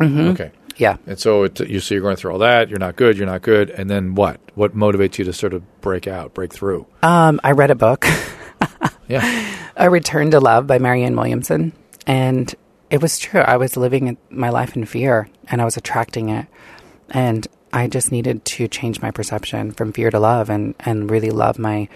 Mm-hmm. 0.00 0.20
Okay. 0.28 0.50
yeah. 0.76 0.96
And 1.06 1.18
so 1.18 1.44
it, 1.44 1.58
you 1.60 1.80
so 1.80 1.94
you're 1.94 2.02
going 2.02 2.16
through 2.16 2.32
all 2.32 2.38
that. 2.38 2.68
You're 2.68 2.78
not 2.78 2.96
good. 2.96 3.16
You're 3.16 3.26
not 3.26 3.42
good. 3.42 3.70
And 3.70 3.88
then 3.88 4.14
what? 4.14 4.40
What 4.54 4.74
motivates 4.76 5.18
you 5.18 5.24
to 5.26 5.32
sort 5.32 5.54
of 5.54 5.62
break 5.80 6.06
out, 6.06 6.34
break 6.34 6.52
through? 6.52 6.86
Um, 7.02 7.40
I 7.44 7.52
read 7.52 7.70
a 7.70 7.74
book. 7.76 8.06
Yeah. 9.08 9.56
A 9.76 9.88
Return 9.88 10.32
to 10.32 10.40
Love 10.40 10.66
by 10.66 10.78
Marianne 10.80 11.14
Williamson. 11.14 11.72
And 12.08 12.52
it 12.90 13.00
was 13.00 13.18
true. 13.20 13.40
I 13.40 13.56
was 13.56 13.76
living 13.76 14.16
my 14.30 14.48
life 14.50 14.74
in 14.74 14.84
fear 14.84 15.28
and 15.48 15.60
I 15.62 15.64
was 15.64 15.76
attracting 15.76 16.30
it. 16.30 16.46
And 17.10 17.46
I 17.76 17.86
just 17.88 18.10
needed 18.10 18.44
to 18.56 18.68
change 18.68 19.00
my 19.02 19.10
perception 19.10 19.72
from 19.72 19.92
fear 19.92 20.10
to 20.10 20.18
love 20.18 20.48
and, 20.50 20.74
and 20.80 21.10
really 21.10 21.30
love 21.30 21.58
my 21.58 21.88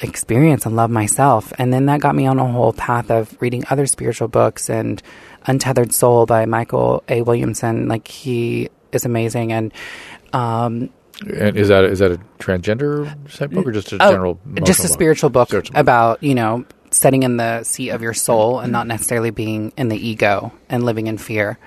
experience 0.00 0.64
and 0.66 0.76
love 0.76 0.90
myself. 0.90 1.52
And 1.58 1.72
then 1.72 1.86
that 1.86 2.00
got 2.00 2.14
me 2.14 2.26
on 2.26 2.38
a 2.38 2.50
whole 2.50 2.72
path 2.72 3.10
of 3.10 3.36
reading 3.40 3.64
other 3.70 3.86
spiritual 3.86 4.28
books 4.28 4.70
and 4.70 5.02
Untethered 5.46 5.92
Soul 5.92 6.24
by 6.26 6.46
Michael 6.46 7.02
A. 7.08 7.22
Williamson. 7.22 7.88
Like 7.88 8.08
he 8.08 8.68
is 8.92 9.04
amazing. 9.04 9.52
And 9.52 9.72
um, 10.32 10.90
And 11.26 11.56
is 11.56 11.68
that 11.68 11.84
is 11.84 11.98
that 11.98 12.12
a 12.12 12.20
transgender 12.38 13.06
type 13.36 13.50
book 13.50 13.66
or 13.66 13.72
just 13.72 13.92
a 13.92 13.98
Oh, 14.00 14.10
general? 14.10 14.38
just 14.64 14.80
a 14.80 14.82
book? 14.84 14.92
spiritual 14.92 15.30
book 15.30 15.48
Spiritual 15.48 15.78
about 15.78 16.22
you 16.22 16.34
know 16.34 16.64
sitting 16.90 17.22
in 17.24 17.36
the 17.36 17.64
seat 17.64 17.90
of 17.90 18.00
your 18.00 18.14
soul 18.14 18.60
and 18.60 18.72
not 18.72 18.86
necessarily 18.86 19.30
being 19.30 19.72
in 19.76 19.88
the 19.88 19.96
ego 20.08 20.52
and 20.70 20.84
living 20.84 21.06
in 21.08 21.18
fear. 21.18 21.58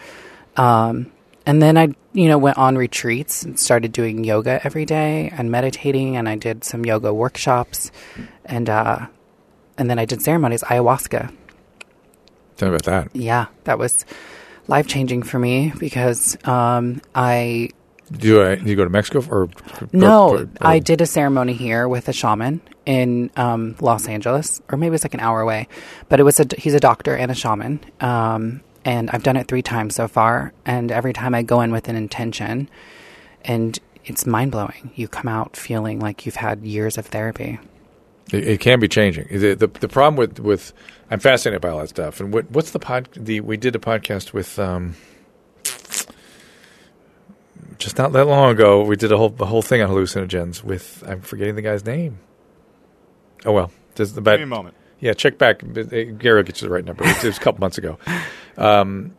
Um, 0.57 1.11
and 1.45 1.61
then 1.61 1.77
I, 1.77 1.89
you 2.13 2.27
know, 2.27 2.37
went 2.37 2.57
on 2.57 2.77
retreats 2.77 3.43
and 3.43 3.59
started 3.59 3.91
doing 3.91 4.23
yoga 4.23 4.59
every 4.63 4.85
day 4.85 5.31
and 5.35 5.49
meditating, 5.51 6.17
and 6.17 6.27
I 6.29 6.35
did 6.35 6.63
some 6.63 6.85
yoga 6.85 7.13
workshops, 7.13 7.91
and 8.45 8.69
uh, 8.69 9.07
and 9.77 9.89
then 9.89 9.99
I 9.99 10.05
did 10.05 10.21
ceremonies, 10.21 10.63
ayahuasca. 10.63 11.33
Tell 12.57 12.69
me 12.69 12.75
about 12.75 12.83
that. 12.85 13.15
Yeah, 13.15 13.47
that 13.63 13.79
was 13.79 14.05
life 14.67 14.87
changing 14.87 15.23
for 15.23 15.39
me 15.39 15.73
because 15.79 16.37
um, 16.47 17.01
I 17.15 17.69
Do 18.11 18.43
I 18.43 18.55
do 18.55 18.69
you 18.69 18.75
go 18.75 18.83
to 18.83 18.89
Mexico 18.89 19.23
or 19.29 19.49
No, 19.91 20.29
or- 20.29 20.37
or- 20.41 20.49
I 20.61 20.79
did 20.79 21.01
a 21.01 21.05
ceremony 21.07 21.53
here 21.53 21.87
with 21.87 22.07
a 22.07 22.13
shaman 22.13 22.61
in 22.85 23.31
um, 23.35 23.75
Los 23.81 24.07
Angeles, 24.07 24.61
or 24.71 24.77
maybe 24.77 24.93
it's 24.95 25.03
like 25.03 25.13
an 25.15 25.19
hour 25.19 25.41
away. 25.41 25.67
But 26.09 26.19
it 26.19 26.23
was 26.23 26.39
a 26.39 26.45
he's 26.57 26.73
a 26.75 26.79
doctor 26.79 27.15
and 27.15 27.31
a 27.31 27.35
shaman, 27.35 27.79
um, 27.99 28.61
and 28.85 29.09
I've 29.11 29.23
done 29.23 29.37
it 29.37 29.47
three 29.47 29.61
times 29.61 29.95
so 29.95 30.07
far. 30.07 30.53
And 30.65 30.91
every 30.91 31.13
time 31.13 31.35
I 31.35 31.43
go 31.43 31.61
in 31.61 31.71
with 31.71 31.87
an 31.87 31.95
intention, 31.95 32.69
and 33.43 33.77
it's 34.05 34.25
mind 34.25 34.51
blowing. 34.51 34.91
You 34.95 35.07
come 35.07 35.27
out 35.27 35.55
feeling 35.55 35.99
like 35.99 36.25
you've 36.25 36.35
had 36.35 36.63
years 36.63 36.97
of 36.97 37.07
therapy. 37.07 37.59
It, 38.31 38.47
it 38.47 38.59
can 38.59 38.79
be 38.79 38.87
changing. 38.87 39.27
The, 39.29 39.53
the 39.53 39.67
the 39.67 39.87
problem 39.87 40.15
with 40.15 40.39
with 40.39 40.73
I'm 41.09 41.19
fascinated 41.19 41.61
by 41.61 41.69
all 41.69 41.79
that 41.79 41.89
stuff. 41.89 42.19
And 42.19 42.33
what 42.33 42.49
what's 42.51 42.71
the 42.71 42.79
pod? 42.79 43.09
The 43.13 43.41
we 43.41 43.57
did 43.57 43.75
a 43.75 43.79
podcast 43.79 44.33
with 44.33 44.57
um, 44.57 44.95
just 47.77 47.97
not 47.97 48.13
that 48.13 48.25
long 48.25 48.51
ago. 48.51 48.83
We 48.83 48.95
did 48.95 49.11
a 49.11 49.17
whole 49.17 49.35
a 49.39 49.45
whole 49.45 49.61
thing 49.61 49.81
on 49.81 49.89
hallucinogens 49.89 50.63
with 50.63 51.03
I'm 51.07 51.21
forgetting 51.21 51.55
the 51.55 51.61
guy's 51.61 51.85
name. 51.85 52.19
Oh 53.45 53.51
well, 53.51 53.71
just 53.95 54.15
the 54.15 54.21
Give 54.21 54.39
me 54.39 54.43
a 54.43 54.47
moment. 54.47 54.75
Yeah, 54.99 55.13
check 55.13 55.39
back. 55.39 55.59
Gary 55.59 56.19
will 56.35 56.43
get 56.43 56.61
you 56.61 56.67
the 56.67 56.73
right 56.73 56.85
number. 56.85 57.03
It 57.03 57.23
was 57.23 57.37
a 57.37 57.39
couple 57.39 57.59
months 57.59 57.79
ago. 57.79 57.97
Um, 58.57 59.15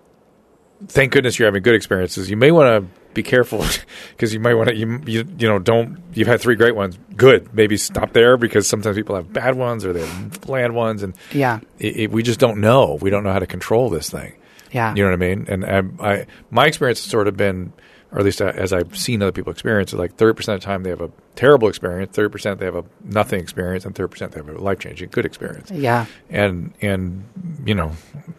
thank 0.88 1.12
goodness 1.12 1.38
you're 1.38 1.46
having 1.46 1.62
good 1.62 1.74
experiences. 1.74 2.28
You 2.30 2.36
may 2.36 2.50
want 2.50 2.84
to 2.84 3.00
be 3.14 3.22
careful 3.22 3.64
because 4.10 4.32
you 4.32 4.40
might 4.40 4.54
want 4.54 4.70
to 4.70 4.74
you, 4.74 5.00
you 5.06 5.24
you 5.38 5.48
know 5.48 5.58
don't 5.58 6.02
you've 6.14 6.28
had 6.28 6.40
three 6.40 6.56
great 6.56 6.74
ones. 6.74 6.98
Good, 7.16 7.52
maybe 7.54 7.76
stop 7.76 8.12
there 8.12 8.36
because 8.36 8.66
sometimes 8.66 8.96
people 8.96 9.14
have 9.16 9.32
bad 9.32 9.54
ones 9.54 9.84
or 9.84 9.92
they 9.92 10.06
have 10.06 10.40
bland 10.40 10.74
ones, 10.74 11.02
and 11.02 11.14
Yeah, 11.32 11.60
it, 11.78 11.96
it, 11.96 12.10
we 12.10 12.22
just 12.22 12.40
don't 12.40 12.60
know. 12.60 12.98
We 13.00 13.10
don't 13.10 13.22
know 13.24 13.32
how 13.32 13.38
to 13.38 13.46
control 13.46 13.90
this 13.90 14.10
thing. 14.10 14.34
yeah, 14.70 14.94
You 14.94 15.04
know 15.04 15.10
what 15.10 15.22
I 15.22 15.34
mean? 15.34 15.46
And 15.48 15.64
I, 15.64 15.82
I 16.12 16.26
my 16.50 16.66
experience 16.66 17.02
has 17.02 17.10
sort 17.10 17.28
of 17.28 17.36
been, 17.36 17.72
or 18.12 18.18
at 18.18 18.24
least 18.24 18.40
uh, 18.42 18.52
as 18.54 18.72
I've 18.72 18.96
seen 18.96 19.22
other 19.22 19.32
people 19.32 19.50
experience, 19.52 19.92
it, 19.92 19.96
like 19.96 20.14
thirty 20.16 20.36
percent 20.36 20.56
of 20.56 20.60
the 20.60 20.66
time 20.66 20.82
they 20.82 20.90
have 20.90 21.00
a 21.00 21.10
terrible 21.34 21.68
experience, 21.68 22.14
thirty 22.14 22.30
percent 22.30 22.60
they 22.60 22.66
have 22.66 22.76
a 22.76 22.84
nothing 23.04 23.40
experience, 23.40 23.84
and 23.84 23.94
thirty 23.94 24.10
percent 24.10 24.32
they 24.32 24.40
have 24.40 24.48
a 24.48 24.58
life 24.58 24.78
changing 24.78 25.08
good 25.10 25.24
experience. 25.26 25.70
yeah, 25.70 26.06
And 26.30 26.72
and 26.80 27.24
you 27.64 27.74
know, 27.74 27.92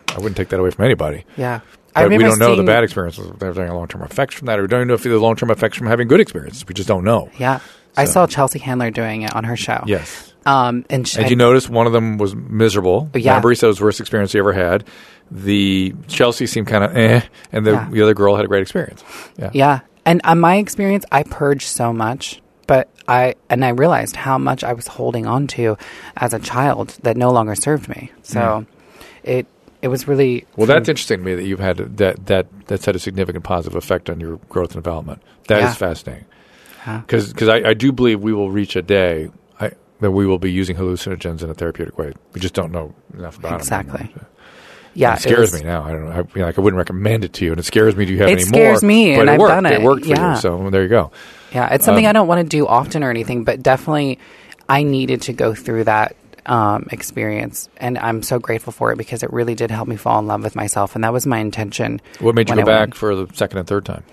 I 0.09 0.17
wouldn't 0.17 0.37
take 0.37 0.49
that 0.49 0.59
away 0.59 0.71
from 0.71 0.85
anybody. 0.85 1.25
yeah. 1.37 1.61
But 1.93 2.09
we 2.09 2.17
don't 2.17 2.39
know 2.39 2.55
the 2.55 2.63
bad 2.63 2.83
experiences. 2.83 3.27
If 3.27 3.39
There's 3.39 3.57
any 3.57 3.69
long 3.69 3.87
term 3.87 4.01
effects 4.01 4.35
from 4.35 4.47
that, 4.47 4.59
or 4.59 4.63
we 4.63 4.67
don't 4.67 4.79
even 4.79 4.87
know 4.89 4.93
if 4.95 5.03
the 5.03 5.17
long 5.17 5.35
term 5.35 5.51
effects 5.51 5.77
from 5.77 5.87
having 5.87 6.07
good 6.07 6.19
experiences. 6.19 6.65
We 6.67 6.73
just 6.73 6.87
don't 6.87 7.03
know. 7.03 7.29
Yeah, 7.37 7.59
I 7.95 8.05
saw 8.05 8.25
Chelsea 8.27 8.59
Handler 8.59 8.91
doing 8.91 9.21
it 9.23 9.35
on 9.35 9.43
her 9.43 9.55
show. 9.55 9.83
Yes. 9.85 10.33
um, 10.45 10.85
and, 10.89 11.07
she, 11.07 11.19
And 11.21 11.29
you 11.29 11.35
notice 11.35 11.69
one 11.69 11.85
of 11.87 11.93
them 11.93 12.17
was 12.17 12.35
miserable. 12.35 13.09
Yeah. 13.13 13.31
Remember, 13.31 13.49
he 13.49 13.55
said 13.55 13.67
it 13.67 13.69
was 13.69 13.77
the 13.77 13.85
worst 13.85 13.99
experience 13.99 14.31
he 14.33 14.39
ever 14.39 14.53
had. 14.53 14.85
The 15.31 15.93
Chelsea 16.07 16.47
seemed 16.47 16.67
kind 16.67 16.83
of 16.83 16.97
eh, 16.97 17.21
and 17.51 17.65
the, 17.65 17.71
Yeah. 17.71 17.87
the 17.91 18.01
other 18.01 18.13
girl 18.13 18.35
had 18.35 18.45
a 18.45 18.47
great 18.47 18.61
experience. 18.61 19.03
Yeah. 19.37 19.51
Yeah. 19.53 19.79
And 20.05 20.19
on 20.25 20.39
my 20.39 20.57
experience, 20.57 21.05
I 21.11 21.23
purged 21.23 21.67
so 21.67 21.93
much, 21.93 22.41
but 22.67 22.89
I 23.07 23.35
and 23.49 23.63
I 23.63 23.69
realized 23.69 24.15
how 24.17 24.37
much 24.37 24.63
I 24.63 24.73
was 24.73 24.87
holding 24.87 25.25
on 25.25 25.47
to 25.47 25.77
as 26.17 26.33
a 26.33 26.39
child 26.39 26.97
that 27.03 27.15
no 27.17 27.31
longer 27.31 27.55
served 27.55 27.87
me. 27.87 28.11
So 28.21 28.65
it 29.23 29.47
it 29.83 29.89
was 29.89 30.07
really 30.07 30.45
Well, 30.55 30.65
that's 30.65 30.89
interesting 30.89 31.19
to 31.19 31.23
me 31.25 31.35
that 31.35 31.43
you've 31.43 31.59
had 31.59 31.77
that 31.97 32.25
that 32.25 32.47
that's 32.67 32.85
had 32.85 32.95
a 32.95 32.99
significant 32.99 33.43
positive 33.43 33.75
effect 33.75 34.09
on 34.09 34.19
your 34.19 34.37
growth 34.49 34.73
and 34.73 34.83
development. 34.83 35.21
That 35.49 35.57
is 35.59 35.63
Yeah. 35.65 35.73
fascinating. 35.73 36.25
Yeah. 36.87 37.01
Because 37.05 37.47
I, 37.49 37.69
I 37.69 37.73
do 37.75 37.91
believe 37.91 38.21
we 38.21 38.33
will 38.33 38.49
reach 38.49 38.75
a 38.75 38.81
day 38.81 39.29
I, 39.59 39.71
that 39.99 40.11
we 40.11 40.25
will 40.25 40.39
be 40.39 40.51
using 40.51 40.75
hallucinogens 40.75 41.43
in 41.43 41.49
a 41.49 41.53
therapeutic 41.53 41.97
way. 41.97 42.13
We 42.33 42.41
just 42.41 42.53
don't 42.55 42.71
know 42.71 42.93
enough 43.13 43.37
about 43.37 43.59
Exactly. 43.59 44.07
them. 44.13 44.25
yeah. 44.93 45.13
it 45.15 45.21
scares 45.21 45.51
was- 45.51 45.61
me 45.61 45.67
now. 45.67 45.83
I 45.83 45.91
don't 45.91 46.05
know. 46.05 46.11
I, 46.11 46.17
you 46.17 46.27
know, 46.35 46.45
like 46.45 46.57
I 46.57 46.61
wouldn't 46.61 46.77
recommend 46.77 47.23
it 47.25 47.33
to 47.33 47.45
you, 47.45 47.51
and 47.51 47.59
it 47.59 47.63
scares 47.63 47.95
me. 47.95 48.05
Do 48.05 48.13
you 48.13 48.19
have 48.19 48.29
It 48.29 48.33
any 48.33 48.41
scares 48.43 48.81
more? 48.83 48.87
me, 48.89 49.15
but 49.15 49.21
and 49.21 49.29
it 49.29 49.33
I've 49.33 49.39
worked. 49.39 49.51
done 49.53 49.65
it. 49.65 49.81
worked 49.81 50.03
for 50.05 50.09
Yeah. 50.09 50.35
you. 50.35 50.39
So 50.41 50.69
there 50.69 50.83
you 50.83 50.89
go. 50.89 51.11
Yeah, 51.53 51.73
it's 51.73 51.85
something 51.85 52.05
Um, 52.05 52.09
I 52.09 52.13
don't 52.13 52.27
want 52.27 52.41
to 52.41 52.57
do 52.57 52.65
often 52.67 53.03
or 53.03 53.09
anything, 53.09 53.43
but 53.43 53.61
definitely 53.61 54.17
I 54.67 54.83
needed 54.83 55.21
to 55.23 55.33
go 55.33 55.53
through 55.53 55.83
that 55.85 56.15
um, 56.45 56.87
experience, 56.91 57.69
and 57.77 57.97
I'm 57.97 58.23
so 58.23 58.39
grateful 58.39 58.73
for 58.73 58.91
it 58.91 58.97
because 58.97 59.23
it 59.23 59.31
really 59.31 59.55
did 59.55 59.71
help 59.71 59.87
me 59.87 59.95
fall 59.95 60.19
in 60.19 60.27
love 60.27 60.43
with 60.43 60.55
myself, 60.55 60.95
and 60.95 61.03
that 61.03 61.13
was 61.13 61.25
my 61.25 61.39
intention. 61.39 62.01
What 62.19 62.35
made 62.35 62.49
you 62.49 62.55
go 62.55 62.61
I 62.61 62.63
went 62.63 62.91
back 62.91 62.95
for 62.95 63.15
the 63.15 63.27
second 63.33 63.59
and 63.59 63.67
third 63.67 63.85
time? 63.85 64.03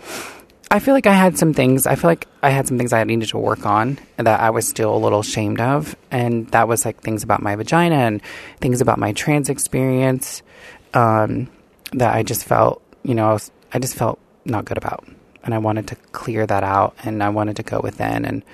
I 0.73 0.79
feel 0.79 0.95
like 0.95 1.09
I 1.09 1.15
had 1.15 1.37
some 1.37 1.53
things. 1.53 1.87
I 1.87 1.97
feel 1.97 2.09
like 2.09 2.29
I 2.45 2.51
had 2.51 2.69
some 2.69 2.79
things 2.79 2.93
I 2.93 3.03
needed 3.03 3.31
to 3.31 3.39
work 3.39 3.67
on 3.67 3.99
that 4.19 4.41
I 4.41 4.51
was 4.51 4.69
still 4.69 4.95
a 4.95 4.99
little 4.99 5.21
ashamed 5.21 5.61
of, 5.61 5.97
and 6.13 6.47
that 6.53 6.69
was 6.69 6.85
like 6.85 7.01
things 7.01 7.25
about 7.25 7.43
my 7.43 7.57
vagina 7.57 7.97
and 7.97 8.23
things 8.61 8.81
about 8.81 8.99
my 8.99 9.13
trans 9.13 9.49
experience 9.49 10.43
um, 10.95 11.51
that 11.93 12.15
I 12.15 12.23
just 12.23 12.45
felt, 12.45 12.83
you 13.03 13.15
know, 13.17 13.31
I, 13.31 13.33
was, 13.33 13.51
I 13.73 13.81
just 13.81 13.97
felt 13.97 14.21
not 14.45 14.65
good 14.65 14.79
about, 14.79 15.05
and 15.43 15.53
I 15.53 15.59
wanted 15.59 15.89
to 15.89 15.97
clear 16.13 16.47
that 16.47 16.63
out, 16.63 16.95
and 17.03 17.21
I 17.21 17.31
wanted 17.31 17.57
to 17.57 17.65
go 17.65 17.81
within, 17.81 18.25
and 18.25 18.45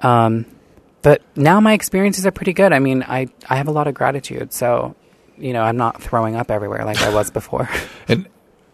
um, 0.00 0.46
but 1.02 1.22
now 1.36 1.60
my 1.60 1.72
experiences 1.72 2.26
are 2.26 2.30
pretty 2.30 2.52
good. 2.52 2.72
I 2.72 2.78
mean, 2.78 3.02
I 3.02 3.28
I 3.48 3.56
have 3.56 3.68
a 3.68 3.72
lot 3.72 3.86
of 3.88 3.94
gratitude, 3.94 4.52
so 4.52 4.94
you 5.38 5.52
know, 5.52 5.62
I'm 5.62 5.76
not 5.76 6.02
throwing 6.02 6.36
up 6.36 6.50
everywhere 6.50 6.84
like 6.84 7.00
I 7.02 7.12
was 7.14 7.30
before. 7.40 7.68
And 8.08 8.28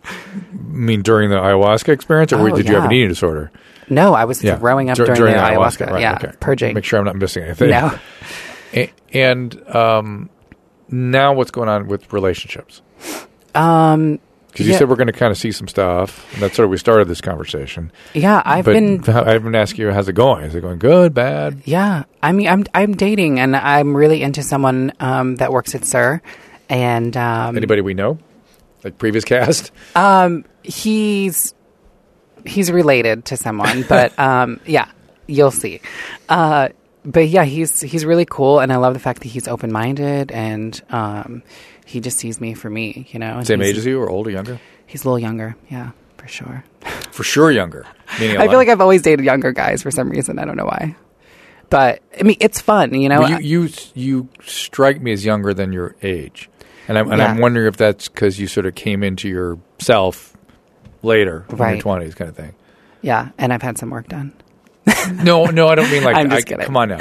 I 0.04 0.12
mean, 0.52 1.02
during 1.02 1.30
the 1.30 1.36
ayahuasca 1.36 1.88
experience, 1.90 2.32
or 2.32 2.40
Oh, 2.50 2.56
did 2.56 2.68
you 2.68 2.74
have 2.74 2.84
an 2.84 2.92
eating 2.92 3.08
disorder? 3.08 3.50
no, 3.88 4.14
I 4.14 4.24
was 4.24 4.40
throwing 4.40 4.90
up 4.90 4.96
Dur- 4.96 5.06
during, 5.14 5.34
the 5.34 5.38
ayahuasca. 5.40 5.90
right, 5.90 6.00
yeah, 6.00 6.14
okay. 6.16 6.32
purging. 6.40 6.74
Make 6.74 6.84
sure 6.84 6.98
I'm 6.98 7.04
not 7.04 7.16
missing 7.16 7.44
anything. 7.44 7.70
No. 7.70 7.96
And 9.12 9.68
um, 9.74 10.28
now, 10.88 11.32
what's 11.32 11.50
going 11.50 11.68
on 11.68 11.86
with 11.86 12.12
relationships? 12.12 12.82
Um, 13.54 14.18
Because 14.56 14.66
you 14.68 14.72
Yeah. 14.72 14.78
said 14.78 14.88
we're 14.88 14.96
going 14.96 15.08
to 15.08 15.12
kind 15.12 15.30
of 15.30 15.36
see 15.36 15.52
some 15.52 15.68
stuff, 15.68 16.32
and 16.32 16.42
that's 16.42 16.56
sort 16.56 16.64
of 16.64 16.70
we 16.70 16.78
started 16.78 17.08
this 17.08 17.20
conversation. 17.20 17.92
yeah, 18.14 18.40
I've 18.42 18.64
but 18.64 18.72
been. 18.72 19.04
I've 19.06 19.44
been 19.44 19.54
asking 19.54 19.82
you, 19.84 19.92
how's 19.92 20.08
it 20.08 20.14
going? 20.14 20.44
Is 20.44 20.54
it 20.54 20.62
going 20.62 20.78
good, 20.78 21.12
bad? 21.12 21.60
Yeah, 21.66 22.04
I 22.22 22.32
mean, 22.32 22.48
I'm 22.48 22.64
I'm 22.72 22.94
dating, 22.96 23.38
and 23.38 23.54
I'm 23.54 23.94
really 23.94 24.22
into 24.22 24.42
someone 24.42 24.92
um, 24.98 25.36
that 25.36 25.52
works 25.52 25.74
at 25.74 25.84
SUR, 25.84 26.22
and 26.70 27.14
um, 27.18 27.54
Anybody 27.56 27.82
we 27.82 27.92
know, 27.92 28.18
like 28.82 28.96
previous 28.96 29.24
cast? 29.24 29.72
um, 29.94 30.46
he's 30.62 31.52
he's 32.46 32.70
related 32.72 33.26
to 33.26 33.36
someone, 33.36 33.82
but 33.86 34.18
um, 34.18 34.58
yeah, 34.64 34.90
you'll 35.26 35.50
see. 35.50 35.82
Uh, 36.30 36.70
but 37.04 37.28
yeah, 37.28 37.44
he's 37.44 37.82
he's 37.82 38.06
really 38.06 38.24
cool, 38.24 38.58
and 38.60 38.72
I 38.72 38.76
love 38.76 38.94
the 38.94 39.00
fact 39.00 39.20
that 39.22 39.28
he's 39.28 39.46
open 39.48 39.70
minded, 39.70 40.32
and 40.32 40.80
um, 40.88 41.42
he 41.86 42.00
just 42.00 42.18
sees 42.18 42.40
me 42.40 42.52
for 42.52 42.68
me, 42.68 43.06
you 43.10 43.18
know. 43.18 43.38
and 43.38 43.46
Same 43.46 43.62
age 43.62 43.78
as 43.78 43.86
you, 43.86 43.98
or 43.98 44.10
older, 44.10 44.28
younger? 44.30 44.60
He's 44.86 45.04
a 45.04 45.08
little 45.08 45.18
younger, 45.18 45.56
yeah, 45.70 45.92
for 46.18 46.28
sure. 46.28 46.62
For 47.12 47.22
sure, 47.24 47.50
younger. 47.50 47.86
Meaning 48.20 48.36
I 48.36 48.40
lot- 48.40 48.50
feel 48.50 48.58
like 48.58 48.68
I've 48.68 48.80
always 48.82 49.00
dated 49.00 49.24
younger 49.24 49.50
guys 49.50 49.82
for 49.82 49.90
some 49.90 50.10
reason. 50.10 50.38
I 50.38 50.44
don't 50.44 50.56
know 50.58 50.66
why, 50.66 50.94
but 51.70 52.02
I 52.20 52.24
mean, 52.24 52.36
it's 52.40 52.60
fun, 52.60 52.92
you 53.00 53.08
know. 53.08 53.20
Well, 53.20 53.40
you, 53.40 53.62
you 53.62 53.68
you 53.94 54.28
strike 54.44 55.00
me 55.00 55.12
as 55.12 55.24
younger 55.24 55.54
than 55.54 55.72
your 55.72 55.96
age, 56.02 56.50
and 56.88 56.98
I'm 56.98 57.10
and 57.10 57.22
I'm 57.22 57.38
wondering 57.38 57.66
if 57.68 57.78
that's 57.78 58.08
because 58.08 58.38
you 58.38 58.46
sort 58.48 58.66
of 58.66 58.74
came 58.74 59.02
into 59.02 59.30
yourself 59.30 60.36
later, 61.02 61.46
in 61.48 61.56
your 61.56 61.78
twenties, 61.78 62.14
kind 62.14 62.28
of 62.28 62.36
thing. 62.36 62.54
yeah, 63.00 63.30
and 63.38 63.50
I've 63.52 63.62
had 63.62 63.78
some 63.78 63.88
work 63.88 64.08
done. 64.08 64.34
No, 65.22 65.46
no, 65.46 65.68
I 65.68 65.74
don't 65.74 65.90
mean 65.90 66.04
like. 66.04 66.16
I'm 66.16 66.28
just 66.28 66.46
I- 66.46 66.50
kidding. 66.50 66.66
Come 66.66 66.76
on 66.76 66.88
now. 66.90 66.98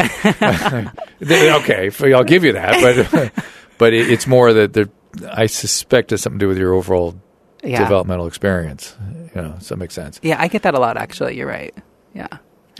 okay, 1.22 2.14
I'll 2.14 2.24
give 2.24 2.44
you 2.46 2.54
that, 2.54 3.12
but 3.14 3.44
but 3.78 3.94
it, 3.94 4.10
it's 4.10 4.28
more 4.28 4.54
that 4.54 4.90
I 5.32 5.46
suspect 5.48 6.12
it's 6.12 6.24
something 6.24 6.40
to 6.40 6.44
do 6.46 6.50
with 6.50 6.58
your 6.58 6.74
overall 6.74 7.16
Yeah, 7.64 7.80
developmental 7.80 8.28
experience. 8.28 8.96
You 9.36 9.42
know, 9.42 9.56
so 9.60 9.74
it 9.74 9.78
makes 9.80 9.94
sense. 9.94 10.20
yeah, 10.24 10.38
I 10.40 10.48
get 10.48 10.62
that 10.64 10.76
a 10.76 10.80
lot. 10.80 10.98
Actually, 10.98 11.38
you're 11.38 11.48
right. 11.48 11.74
Yeah. 12.14 12.28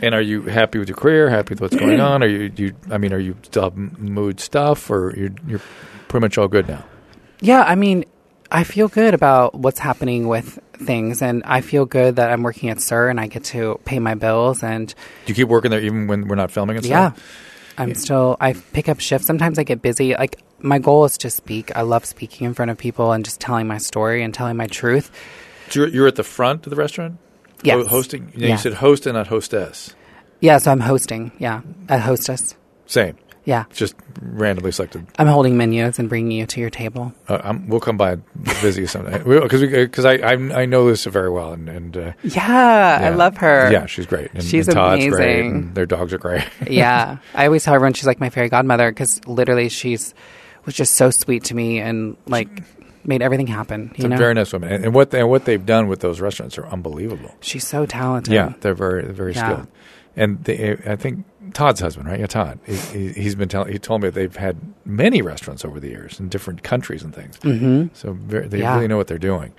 And 0.02 0.14
are 0.14 0.20
you 0.22 0.42
happy 0.42 0.78
with 0.78 0.88
your 0.88 0.96
career? 0.96 1.28
Happy 1.30 1.50
with 1.54 1.60
what's 1.60 1.76
going 1.76 2.00
on? 2.10 2.22
Are 2.22 2.26
you, 2.26 2.52
you? 2.56 2.74
I 2.90 2.98
mean, 2.98 3.12
are 3.12 3.18
you 3.18 3.36
still 3.42 3.64
have 3.64 3.76
mood 3.76 4.40
stuff, 4.40 4.90
or 4.90 5.14
you're 5.16 5.30
you're 5.46 5.60
pretty 6.08 6.22
much 6.24 6.36
all 6.38 6.48
good 6.48 6.68
now? 6.68 6.84
Yeah, 7.40 7.62
I 7.62 7.74
mean, 7.74 8.04
I 8.50 8.64
feel 8.64 8.88
good 8.88 9.12
about 9.14 9.54
what's 9.54 9.78
happening 9.78 10.28
with 10.28 10.58
things, 10.74 11.20
and 11.22 11.42
I 11.46 11.60
feel 11.62 11.84
good 11.86 12.16
that 12.16 12.30
I'm 12.30 12.42
working 12.42 12.68
at 12.70 12.80
SUR 12.80 13.08
and 13.08 13.18
I 13.18 13.26
get 13.26 13.44
to 13.44 13.80
pay 13.84 13.98
my 13.98 14.14
bills, 14.14 14.62
and 14.62 14.88
Do 14.88 14.94
you 15.32 15.34
keep 15.34 15.48
working 15.48 15.70
there 15.70 15.80
even 15.80 16.06
when 16.06 16.28
we're 16.28 16.36
not 16.36 16.50
filming 16.50 16.76
and 16.76 16.84
stuff? 16.84 17.14
yeah. 17.16 17.22
I'm 17.78 17.94
still. 17.94 18.36
I 18.40 18.52
pick 18.54 18.88
up 18.88 19.00
shifts. 19.00 19.26
Sometimes 19.26 19.58
I 19.58 19.62
get 19.64 19.82
busy. 19.82 20.14
Like 20.14 20.38
my 20.60 20.78
goal 20.78 21.04
is 21.04 21.18
to 21.18 21.30
speak. 21.30 21.74
I 21.76 21.82
love 21.82 22.04
speaking 22.04 22.46
in 22.46 22.54
front 22.54 22.70
of 22.70 22.78
people 22.78 23.12
and 23.12 23.24
just 23.24 23.40
telling 23.40 23.66
my 23.66 23.78
story 23.78 24.22
and 24.22 24.32
telling 24.32 24.56
my 24.56 24.66
truth. 24.66 25.10
So 25.70 25.80
you're, 25.80 25.88
you're 25.88 26.06
at 26.08 26.16
the 26.16 26.24
front 26.24 26.66
of 26.66 26.70
the 26.70 26.76
restaurant. 26.76 27.18
Ho- 27.18 27.20
Yes. 27.62 27.86
hosting. 27.88 28.32
You, 28.34 28.40
know, 28.42 28.46
Yes. 28.48 28.64
you 28.64 28.70
said 28.70 28.78
host 28.78 29.06
and 29.06 29.14
not 29.14 29.26
hostess. 29.28 29.94
Yeah, 30.40 30.58
so 30.58 30.70
I'm 30.70 30.80
hosting. 30.80 31.32
Yeah, 31.38 31.62
a 31.88 31.98
hostess. 31.98 32.54
Same. 32.86 33.16
Yeah, 33.46 33.64
Just 33.72 33.94
randomly 34.20 34.72
selected. 34.72 35.06
I'm 35.20 35.28
holding 35.28 35.56
menus 35.56 36.00
and 36.00 36.08
bringing 36.08 36.32
you 36.32 36.46
to 36.46 36.60
your 36.60 36.68
table. 36.68 37.12
Uh, 37.28 37.38
I'm, 37.44 37.68
we'll 37.68 37.78
come 37.78 37.96
by 37.96 38.12
and 38.14 38.24
visit 38.34 38.80
you 38.80 38.86
someday 38.88 39.18
because 39.22 39.60
because 39.62 40.04
I, 40.04 40.14
I 40.14 40.32
I 40.62 40.66
know 40.66 40.82
Lisa 40.82 41.10
very 41.10 41.30
well 41.30 41.52
and 41.52 41.68
and 41.68 41.96
uh, 41.96 42.12
Yeah, 42.24 42.98
I 43.00 43.10
love 43.10 43.36
her. 43.36 43.70
Yeah, 43.70 43.86
she's 43.86 44.04
great. 44.06 44.32
And, 44.34 44.42
She's 44.42 44.66
and 44.66 44.74
Todd's 44.74 45.06
great. 45.06 45.38
amazing. 45.38 45.50
And 45.54 45.74
their 45.76 45.86
dogs 45.86 46.12
are 46.12 46.18
great. 46.18 46.42
yeah, 46.68 47.18
I 47.34 47.46
always 47.46 47.62
tell 47.62 47.74
everyone 47.76 47.92
she's 47.92 48.06
like 48.06 48.18
my 48.18 48.30
fairy 48.30 48.48
godmother 48.48 48.90
because 48.90 49.24
literally 49.28 49.68
she's 49.68 50.12
was 50.66 50.74
just 50.74 50.94
so 50.96 51.10
sweet 51.10 51.44
to 51.44 51.54
me 51.54 51.78
and 51.78 52.16
like 52.26 52.48
made 53.04 53.22
everything 53.22 53.46
happen. 53.46 53.90
It's 53.94 54.00
You 54.00 54.06
a 54.06 54.08
know, 54.10 54.16
very 54.16 54.34
nice 54.34 54.52
woman, 54.52 54.72
and, 54.72 54.84
and 54.86 54.94
what 54.94 55.10
they, 55.12 55.20
and 55.20 55.30
what 55.30 55.44
they've 55.44 55.64
done 55.64 55.86
with 55.88 56.00
those 56.00 56.20
restaurants 56.20 56.58
are 56.58 56.66
unbelievable. 56.66 57.34
she's 57.40 57.66
so 57.66 57.86
talented. 57.86 58.34
Yeah, 58.34 58.52
they're 58.60 58.74
very 58.74 59.04
very 59.12 59.32
Yeah. 59.32 59.48
skilled. 59.52 59.68
And 60.18 60.42
they, 60.44 60.72
I 60.86 60.96
think 60.96 61.24
Todd's 61.52 61.80
husband, 61.80 62.08
right? 62.08 62.18
Yeah, 62.18 62.26
Todd. 62.26 62.58
He, 62.66 62.74
he, 62.76 63.08
he's 63.12 63.34
been 63.34 63.48
telling. 63.50 63.70
He 63.70 63.78
told 63.78 64.02
me 64.02 64.08
they've 64.10 64.34
had 64.34 64.56
many 64.86 65.20
restaurants 65.22 65.62
over 65.64 65.78
the 65.78 65.88
years 65.88 66.18
in 66.18 66.28
different 66.30 66.62
countries 66.62 67.02
and 67.02 67.14
things. 67.14 67.38
Mm-hmm. 67.40 67.88
So 67.92 68.14
very, 68.14 68.48
they 68.48 68.60
Yeah. 68.60 68.74
really 68.74 68.88
know 68.88 68.96
what 68.96 69.08
they're 69.08 69.18
doing. 69.18 69.52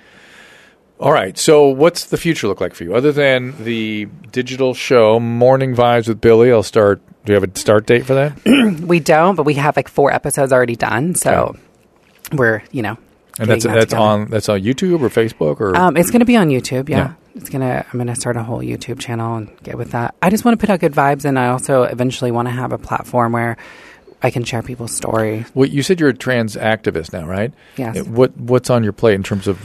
All 0.99 1.11
right. 1.11 1.37
So, 1.37 1.67
what's 1.67 2.05
the 2.05 2.17
future 2.17 2.47
look 2.47 2.59
like 2.59 2.73
for 2.73 2.83
you, 2.83 2.95
other 2.95 3.11
than 3.11 3.53
the 3.63 4.07
digital 4.31 4.73
show 4.73 5.19
Morning 5.19 5.75
Vibes 5.75 6.07
with 6.07 6.19
Billie? 6.21 6.51
I'll 6.51 6.63
start. 6.63 7.01
Do 7.25 7.33
you 7.33 7.39
have 7.39 7.43
a 7.49 7.57
start 7.57 7.85
date 7.85 8.05
for 8.05 8.15
that? 8.15 8.79
we 8.81 8.99
don't, 8.99 9.35
but 9.35 9.43
we 9.43 9.53
have 9.55 9.75
like 9.75 9.89
four 9.89 10.11
episodes 10.11 10.51
already 10.51 10.75
done, 10.75 11.13
so 11.13 11.55
Okay. 11.55 11.59
we're 12.37 12.63
you 12.71 12.81
know. 12.81 12.97
And 13.39 13.47
that's 13.47 13.65
that 13.65 13.73
that's 13.73 13.85
together. 13.87 14.01
on 14.01 14.25
that's 14.29 14.49
on 14.49 14.61
YouTube 14.61 15.01
or 15.01 15.09
Facebook 15.09 15.59
or 15.59 15.75
Um, 15.77 15.95
it's 15.97 16.09
going 16.09 16.21
to 16.21 16.25
be 16.25 16.35
on 16.35 16.49
YouTube. 16.49 16.89
Yeah. 16.89 16.97
Yeah. 16.97 17.13
It's 17.35 17.49
gonna. 17.49 17.85
I'm 17.93 17.99
gonna 17.99 18.15
start 18.15 18.35
a 18.35 18.41
whole 18.41 18.61
YouTube 18.61 18.97
channel 18.99 19.35
and 19.35 19.49
get 19.61 19.77
with 19.77 19.91
that. 19.91 20.15
I 20.23 20.31
just 20.31 20.43
want 20.43 20.59
to 20.59 20.65
put 20.65 20.71
out 20.73 20.79
good 20.79 20.93
vibes, 20.93 21.23
and 21.25 21.37
I 21.37 21.49
also 21.49 21.83
eventually 21.83 22.31
want 22.31 22.47
to 22.47 22.51
have 22.51 22.71
a 22.71 22.79
platform 22.79 23.33
where 23.33 23.57
I 24.23 24.31
can 24.31 24.43
share 24.43 24.63
people's 24.63 24.95
story. 24.95 25.45
Well, 25.53 25.69
you 25.69 25.83
said 25.83 25.99
you're 25.99 26.09
a 26.09 26.13
trans 26.15 26.55
activist 26.55 27.13
now, 27.13 27.27
right? 27.27 27.53
Yes. 27.75 28.03
What 28.07 28.35
What's 28.37 28.71
on 28.71 28.83
your 28.83 28.93
plate 28.93 29.13
in 29.13 29.21
terms 29.21 29.47
of? 29.47 29.59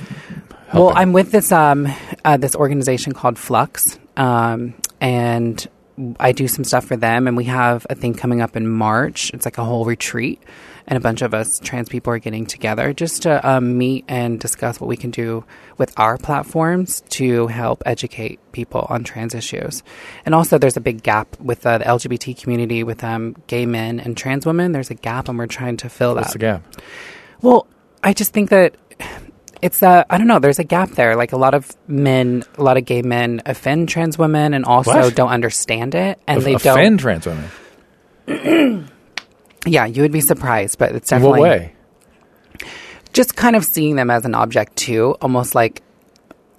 Well. 0.73 0.93
I'm 0.95 1.13
with 1.13 1.33
this 1.33 1.53
um 1.53 1.89
uh, 2.25 2.37
this 2.37 2.55
organization 2.55 3.13
called 3.13 3.39
Flux, 3.39 3.99
um, 4.17 4.75
and 5.01 5.67
I 6.19 6.33
do 6.33 6.49
some 6.49 6.65
stuff 6.65 6.87
for 6.87 6.97
them, 6.97 7.27
and 7.27 7.37
we 7.37 7.45
have 7.45 7.87
a 7.91 7.95
thing 7.95 8.15
coming 8.15 8.41
up 8.41 8.57
in 8.57 8.69
March. 8.69 9.31
It's 9.35 9.45
like 9.45 9.59
a 9.59 9.65
whole 9.65 9.85
retreat, 9.85 10.43
and 10.87 10.97
a 10.97 11.01
bunch 11.01 11.23
of 11.23 11.35
us 11.35 11.61
trans 11.61 11.89
people 11.89 12.13
are 12.13 12.19
getting 12.19 12.47
together 12.47 12.93
just 12.93 13.23
to 13.23 13.47
um, 13.49 13.77
meet 13.77 14.05
and 14.09 14.41
discuss 14.41 14.81
what 14.81 14.89
we 14.89 14.97
can 14.97 15.11
do 15.11 15.45
with 15.77 15.93
our 15.99 16.17
platforms 16.17 17.03
to 17.11 17.47
help 17.49 17.83
educate 17.85 18.41
people 18.53 18.87
on 18.89 19.05
trans 19.05 19.35
issues. 19.35 19.83
And 20.25 20.35
also, 20.35 20.59
there's 20.59 20.77
a 20.77 20.81
big 20.81 21.03
gap 21.03 21.39
with 21.39 21.67
uh, 21.67 21.79
the 21.79 21.85
LGBT 21.85 22.41
community 22.41 22.83
with 22.83 23.05
um, 23.05 23.37
gay 23.47 23.67
men 23.67 24.01
and 24.01 24.17
trans 24.17 24.47
women. 24.47 24.73
There's 24.73 24.91
a 24.91 24.95
gap, 24.95 25.29
and 25.29 25.39
we're 25.39 25.47
trying 25.47 25.77
to 25.79 25.89
fill 25.89 26.15
What's 26.15 26.29
that. 26.29 26.33
the 26.33 26.39
gap? 26.39 26.63
Well, 27.43 27.67
I 28.03 28.13
just 28.15 28.33
think 28.33 28.51
that 28.51 28.77
it's 29.63 29.83
a 29.83 30.05
I 30.11 30.19
don't 30.19 30.27
know. 30.27 30.39
There's 30.41 30.59
a 30.59 30.65
gap 30.65 30.91
there. 30.91 31.17
Like 31.17 31.33
a 31.33 31.37
lot 31.39 31.55
of 31.55 31.71
men, 31.89 32.43
a 32.59 32.63
lot 32.63 32.77
of 32.77 32.85
gay 32.85 33.01
men 33.03 33.41
offend 33.47 33.89
trans 33.89 34.19
women 34.19 34.53
and 34.55 34.65
also 34.65 34.93
What? 34.93 35.15
don't 35.15 35.31
understand 35.31 35.95
it, 35.95 36.19
and 36.27 36.39
Of- 36.39 36.45
they 36.45 36.55
offend 36.55 36.65
don't. 36.65 36.79
offend 36.79 37.01
trans 37.01 37.27
women. 37.27 38.89
Yeah, 39.65 39.87
you 39.87 40.03
would 40.03 40.11
be 40.11 40.21
surprised, 40.21 40.77
but 40.79 40.91
it's 40.93 41.13
In 41.13 41.19
definitely 41.19 41.41
what 41.41 41.49
way? 41.49 41.73
just 43.13 43.37
kind 43.37 43.55
of 43.55 43.65
seeing 43.65 43.95
them 43.95 44.11
as 44.11 44.25
an 44.25 44.35
object 44.35 44.75
too, 44.77 45.17
almost 45.21 45.55
like. 45.55 45.83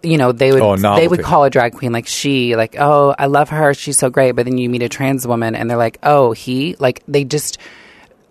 You 0.05 0.17
know, 0.17 0.33
they 0.33 0.51
would 0.51 0.61
Oh, 0.61 0.75
they 0.97 1.07
would 1.07 1.21
call 1.23 1.45
a 1.45 1.49
drag 1.49 1.73
queen 1.75 1.93
like 1.93 2.07
she, 2.07 2.57
like, 2.57 2.75
oh, 2.77 3.15
I 3.17 3.27
love 3.27 3.47
her, 3.49 3.73
she's 3.73 3.97
so 3.97 4.09
great. 4.09 4.33
But 4.33 4.43
then 4.45 4.57
you 4.57 4.69
meet 4.69 4.83
a 4.83 4.89
trans 4.89 5.25
woman 5.25 5.55
and 5.55 5.69
they're 5.69 5.77
like, 5.77 5.97
oh, 6.03 6.33
he, 6.33 6.75
like, 6.77 7.01
they 7.07 7.23
just, 7.23 7.57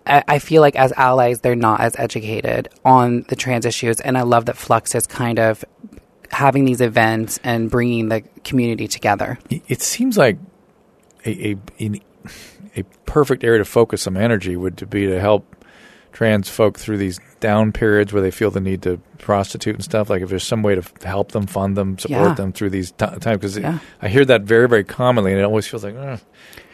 I, 0.05 0.39
feel 0.39 0.61
like 0.61 0.75
as 0.75 0.91
allies, 0.93 1.41
they're 1.41 1.55
not 1.55 1.79
as 1.79 1.95
educated 1.97 2.69
on 2.83 3.25
the 3.29 3.35
trans 3.35 3.65
issues. 3.65 3.99
And 4.01 4.17
I 4.17 4.23
love 4.23 4.45
that 4.45 4.57
Flux 4.57 4.95
is 4.95 5.07
kind 5.07 5.39
of 5.39 5.63
having 6.29 6.65
these 6.65 6.81
events 6.81 7.39
and 7.43 7.69
bringing 7.69 8.09
the 8.09 8.21
community 8.43 8.87
together. 8.87 9.39
It- 9.49 9.81
seems 9.81 10.17
like 10.17 10.37
a 11.25 11.57
a 11.79 12.01
a 12.75 12.83
perfect 13.05 13.43
area 13.43 13.59
to 13.59 13.65
focus 13.65 14.01
some 14.01 14.17
energy 14.17 14.55
would 14.57 14.89
be 14.89 15.05
to 15.05 15.19
help 15.19 15.52
trans 16.13 16.47
folk 16.47 16.77
through 16.79 16.97
these 16.97 17.19
down 17.39 17.71
periods 17.73 18.13
where 18.13 18.21
they 18.21 18.31
feel 18.31 18.51
the 18.51 18.61
need 18.61 18.81
to 18.83 18.97
prostitute 19.17 19.75
and 19.75 19.83
stuff. 19.83 20.09
Like 20.09 20.21
if 20.21 20.29
there's 20.29 20.43
some 20.45 20.61
way 20.63 20.75
to 20.75 20.83
help 21.03 21.31
them, 21.33 21.47
fund 21.47 21.75
them, 21.75 21.97
support 21.97 22.21
Yeah. 22.29 22.33
them 22.35 22.53
through 22.53 22.69
these 22.69 22.91
t- 22.91 23.05
times, 23.05 23.21
because 23.23 23.57
Yeah. 23.57 23.79
I 24.01 24.07
hear 24.07 24.23
that 24.25 24.43
very 24.43 24.69
very 24.69 24.83
commonly, 24.83 25.31
and 25.31 25.41
it 25.41 25.43
always 25.43 25.67
feels 25.67 25.83
like 25.83 25.95
"Ugh, 25.97 26.19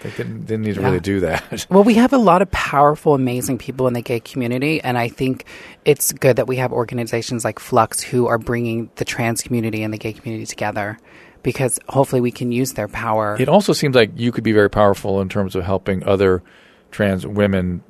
they 0.03 0.11
didn't, 0.11 0.45
didn't 0.45 0.65
need 0.65 0.75
to 0.75 0.81
Yeah. 0.81 0.87
really 0.87 0.99
do 0.99 1.19
that. 1.21 1.65
Well, 1.69 1.83
we 1.83 1.95
have 1.95 2.13
a 2.13 2.17
lot 2.17 2.41
of 2.41 2.51
powerful, 2.51 3.15
amazing 3.15 3.57
people 3.57 3.87
in 3.87 3.93
the 3.93 4.01
gay 4.01 4.19
community, 4.19 4.81
and 4.81 4.97
I 4.97 5.07
think 5.07 5.45
it's 5.85 6.11
good 6.11 6.35
that 6.35 6.47
we 6.47 6.57
have 6.57 6.71
organizations 6.73 7.43
like 7.45 7.59
Flux 7.59 8.01
who 8.01 8.27
are 8.27 8.37
bringing 8.37 8.89
the 8.97 9.05
trans 9.05 9.41
community 9.41 9.81
and 9.83 9.93
the 9.93 9.97
gay 9.97 10.13
community 10.13 10.45
together 10.45 10.97
because 11.43 11.79
hopefully 11.87 12.19
we 12.21 12.31
can 12.31 12.51
use 12.51 12.73
their 12.73 12.89
power. 12.89 13.37
It 13.39 13.47
also 13.47 13.71
seems 13.71 13.95
like 13.95 14.11
you 14.17 14.31
could 14.33 14.43
be 14.43 14.51
very 14.51 14.69
powerful 14.69 15.21
in 15.21 15.29
terms 15.29 15.55
of 15.55 15.63
helping 15.63 16.03
other 16.03 16.43
trans 16.91 17.25
women 17.25 17.81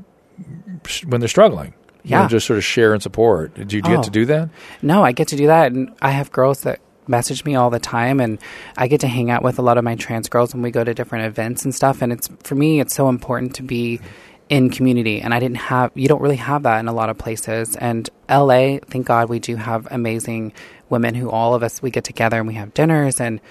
when 1.07 1.21
they're 1.21 1.27
struggling. 1.27 1.73
You 2.03 2.11
know, 2.15 2.21
Yeah. 2.21 2.27
just 2.27 2.47
sort 2.47 2.57
of 2.57 2.63
share 2.63 2.93
and 2.93 3.03
support. 3.03 3.53
Do 3.67 3.75
you 3.75 3.81
get 3.81 3.99
Oh. 3.99 4.01
to 4.03 4.09
do 4.09 4.25
that? 4.25 4.49
No, 4.81 5.03
I 5.03 5.11
get 5.11 5.27
to 5.29 5.35
do 5.35 5.47
that, 5.47 5.71
and 5.73 5.91
I 6.01 6.11
have 6.11 6.31
girls 6.31 6.61
that 6.61 6.79
message 7.07 7.43
me 7.43 7.55
all 7.55 7.69
the 7.69 7.79
time, 7.79 8.19
and 8.19 8.37
I 8.77 8.87
get 8.87 9.01
to 9.01 9.07
hang 9.07 9.29
out 9.31 9.43
with 9.43 9.59
a 9.59 9.61
lot 9.61 9.77
of 9.77 9.83
my 9.83 9.95
trans 9.95 10.29
girls 10.29 10.53
when 10.53 10.61
we 10.63 10.71
go 10.71 10.83
to 10.83 10.93
different 10.93 11.25
events 11.25 11.65
and 11.65 11.75
stuff. 11.75 12.01
And 12.01 12.13
it's 12.13 12.29
for 12.43 12.55
me, 12.55 12.79
it's 12.79 12.93
so 12.95 13.09
important 13.09 13.53
to 13.55 13.63
be 13.63 13.99
in 14.47 14.69
community, 14.69 15.19
and 15.21 15.33
I 15.33 15.39
didn't 15.39 15.57
have. 15.57 15.91
You 15.93 16.07
don't 16.07 16.21
really 16.21 16.37
have 16.37 16.63
that 16.63 16.79
in 16.79 16.87
a 16.87 16.93
lot 16.93 17.09
of 17.09 17.17
places. 17.17 17.75
And 17.75 18.09
LA, 18.29 18.79
thank 18.89 19.05
God, 19.05 19.27
we 19.29 19.39
do 19.39 19.57
have 19.57 19.87
amazing 19.91 20.53
women 20.89 21.15
who 21.15 21.29
all 21.29 21.53
of 21.53 21.61
us 21.63 21.81
we 21.81 21.91
get 21.91 22.03
together 22.05 22.37
and 22.37 22.47
we 22.47 22.53
have 22.55 22.73
dinners 22.73 23.19
and. 23.19 23.41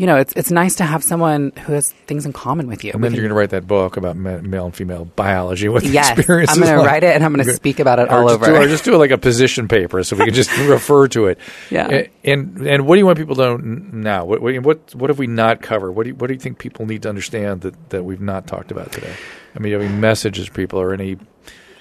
You 0.00 0.06
know, 0.06 0.16
it's 0.16 0.32
it's 0.34 0.50
nice 0.50 0.76
to 0.76 0.84
have 0.84 1.04
someone 1.04 1.52
who 1.66 1.74
has 1.74 1.92
things 2.06 2.24
in 2.24 2.32
common 2.32 2.68
with 2.68 2.84
you. 2.84 2.92
And 2.94 3.04
then 3.04 3.10
can- 3.10 3.16
you're 3.16 3.24
going 3.28 3.34
to 3.36 3.38
write 3.38 3.50
that 3.50 3.66
book 3.66 3.98
about 3.98 4.16
male 4.16 4.64
and 4.64 4.74
female 4.74 5.04
biology. 5.04 5.68
What 5.68 5.82
the 5.82 5.90
yes, 5.90 6.16
experience 6.16 6.52
I'm 6.52 6.60
going 6.60 6.72
to 6.72 6.78
like. 6.78 6.86
write 6.86 7.04
it 7.04 7.14
and 7.14 7.22
I'm 7.22 7.34
going 7.34 7.46
to 7.46 7.52
speak 7.52 7.80
about 7.80 7.98
it 7.98 8.08
all 8.08 8.30
over. 8.30 8.46
Do, 8.46 8.56
or 8.56 8.66
just 8.66 8.82
do 8.84 8.94
it 8.94 8.96
like 8.98 9.10
a 9.10 9.18
position 9.18 9.68
paper, 9.68 10.02
so 10.02 10.16
we 10.16 10.24
can 10.24 10.32
just 10.32 10.56
refer 10.68 11.06
to 11.08 11.26
it. 11.26 11.38
Yeah. 11.68 11.88
A- 11.90 12.10
And 12.24 12.66
and 12.66 12.86
what 12.86 12.94
do 12.94 13.00
you 13.00 13.04
want 13.04 13.18
people 13.18 13.36
to 13.36 13.42
know 13.42 13.56
now? 13.58 14.24
What 14.24 14.40
what 14.40 14.94
what, 14.94 15.10
have 15.10 15.18
we 15.18 15.26
not 15.26 15.60
covered? 15.60 15.92
What 15.92 16.04
do 16.04 16.08
you, 16.10 16.14
what 16.14 16.28
do 16.28 16.32
you 16.32 16.40
think 16.40 16.58
people 16.58 16.86
need 16.86 17.02
to 17.02 17.10
understand 17.10 17.60
that, 17.60 17.90
that 17.90 18.02
we've 18.02 18.22
not 18.22 18.46
talked 18.46 18.70
about 18.70 18.92
today? 18.92 19.12
I 19.54 19.58
mean, 19.58 19.74
any 19.74 19.88
messages, 19.88 20.48
people, 20.48 20.80
or 20.80 20.94
any? 20.94 21.18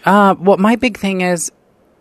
Uh, 0.03 0.35
well, 0.37 0.57
my 0.57 0.75
big 0.75 0.97
thing 0.97 1.21
is, 1.21 1.53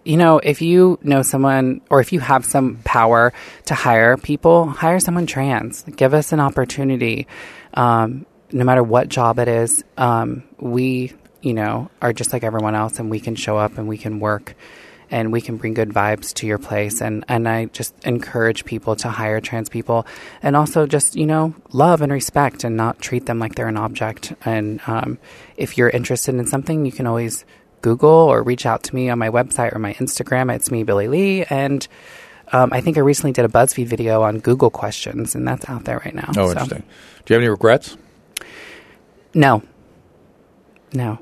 you 0.08 0.16
know, 0.16 0.38
if 0.38 0.62
you 0.62 0.98
know 1.02 1.20
someone 1.20 1.82
or 1.90 2.00
if 2.00 2.14
you 2.14 2.20
have 2.20 2.46
some 2.46 2.78
power 2.82 3.30
to 3.66 3.74
hire 3.74 4.16
people, 4.16 4.66
hire 4.66 5.00
someone 5.00 5.26
trans. 5.26 5.82
Give 5.82 6.14
us 6.14 6.32
an 6.32 6.40
opportunity. 6.40 7.26
Um, 7.74 8.24
no 8.50 8.64
matter 8.64 8.82
what 8.82 9.10
job 9.10 9.38
it 9.38 9.48
is, 9.48 9.84
um, 9.98 10.44
we, 10.58 11.12
you 11.42 11.52
know, 11.52 11.90
are 12.00 12.14
just 12.14 12.32
like 12.32 12.42
everyone 12.42 12.74
else 12.74 12.98
and 12.98 13.10
we 13.10 13.20
can 13.20 13.34
show 13.34 13.58
up 13.58 13.76
and 13.76 13.86
we 13.86 13.98
can 13.98 14.18
work 14.18 14.56
and 15.10 15.30
we 15.30 15.42
can 15.42 15.58
bring 15.58 15.74
good 15.74 15.90
vibes 15.90 16.32
to 16.36 16.46
your 16.46 16.58
place. 16.58 17.02
And, 17.02 17.26
and 17.28 17.46
I 17.46 17.66
just 17.66 17.94
encourage 18.06 18.64
people 18.64 18.96
to 18.96 19.08
hire 19.10 19.42
trans 19.42 19.68
people 19.68 20.06
and 20.42 20.56
also 20.56 20.86
just, 20.86 21.16
you 21.16 21.26
know, 21.26 21.54
love 21.70 22.00
and 22.00 22.10
respect 22.10 22.64
and 22.64 22.78
not 22.78 22.98
treat 22.98 23.26
them 23.26 23.38
like 23.38 23.56
they're 23.56 23.68
an 23.68 23.76
object. 23.76 24.32
And 24.46 24.80
um, 24.86 25.18
if 25.58 25.76
you're 25.76 25.90
interested 25.90 26.34
in 26.34 26.46
something, 26.46 26.86
you 26.86 26.92
can 26.92 27.06
always 27.06 27.44
Google 27.82 28.08
or 28.08 28.42
reach 28.42 28.66
out 28.66 28.82
to 28.84 28.94
me 28.94 29.08
on 29.10 29.18
my 29.18 29.30
website 29.30 29.74
or 29.74 29.78
my 29.78 29.94
Instagram. 29.94 30.54
It's 30.54 30.70
me, 30.70 30.82
Billie 30.82 31.08
Lee. 31.08 31.44
And 31.44 31.86
um, 32.52 32.72
I 32.72 32.80
think 32.80 32.96
I 32.96 33.00
recently 33.00 33.32
did 33.32 33.44
a 33.44 33.48
BuzzFeed 33.48 33.86
video 33.86 34.22
on 34.22 34.38
Google 34.40 34.70
questions, 34.70 35.34
and 35.34 35.46
that's 35.46 35.68
out 35.68 35.84
there 35.84 35.98
right 36.04 36.14
now. 36.14 36.28
Oh, 36.30 36.32
So- 36.46 36.50
interesting. 36.52 36.82
Do 37.24 37.34
you 37.34 37.34
have 37.34 37.42
any 37.42 37.48
regrets? 37.48 37.96
No. 39.34 39.62
No. 40.92 41.18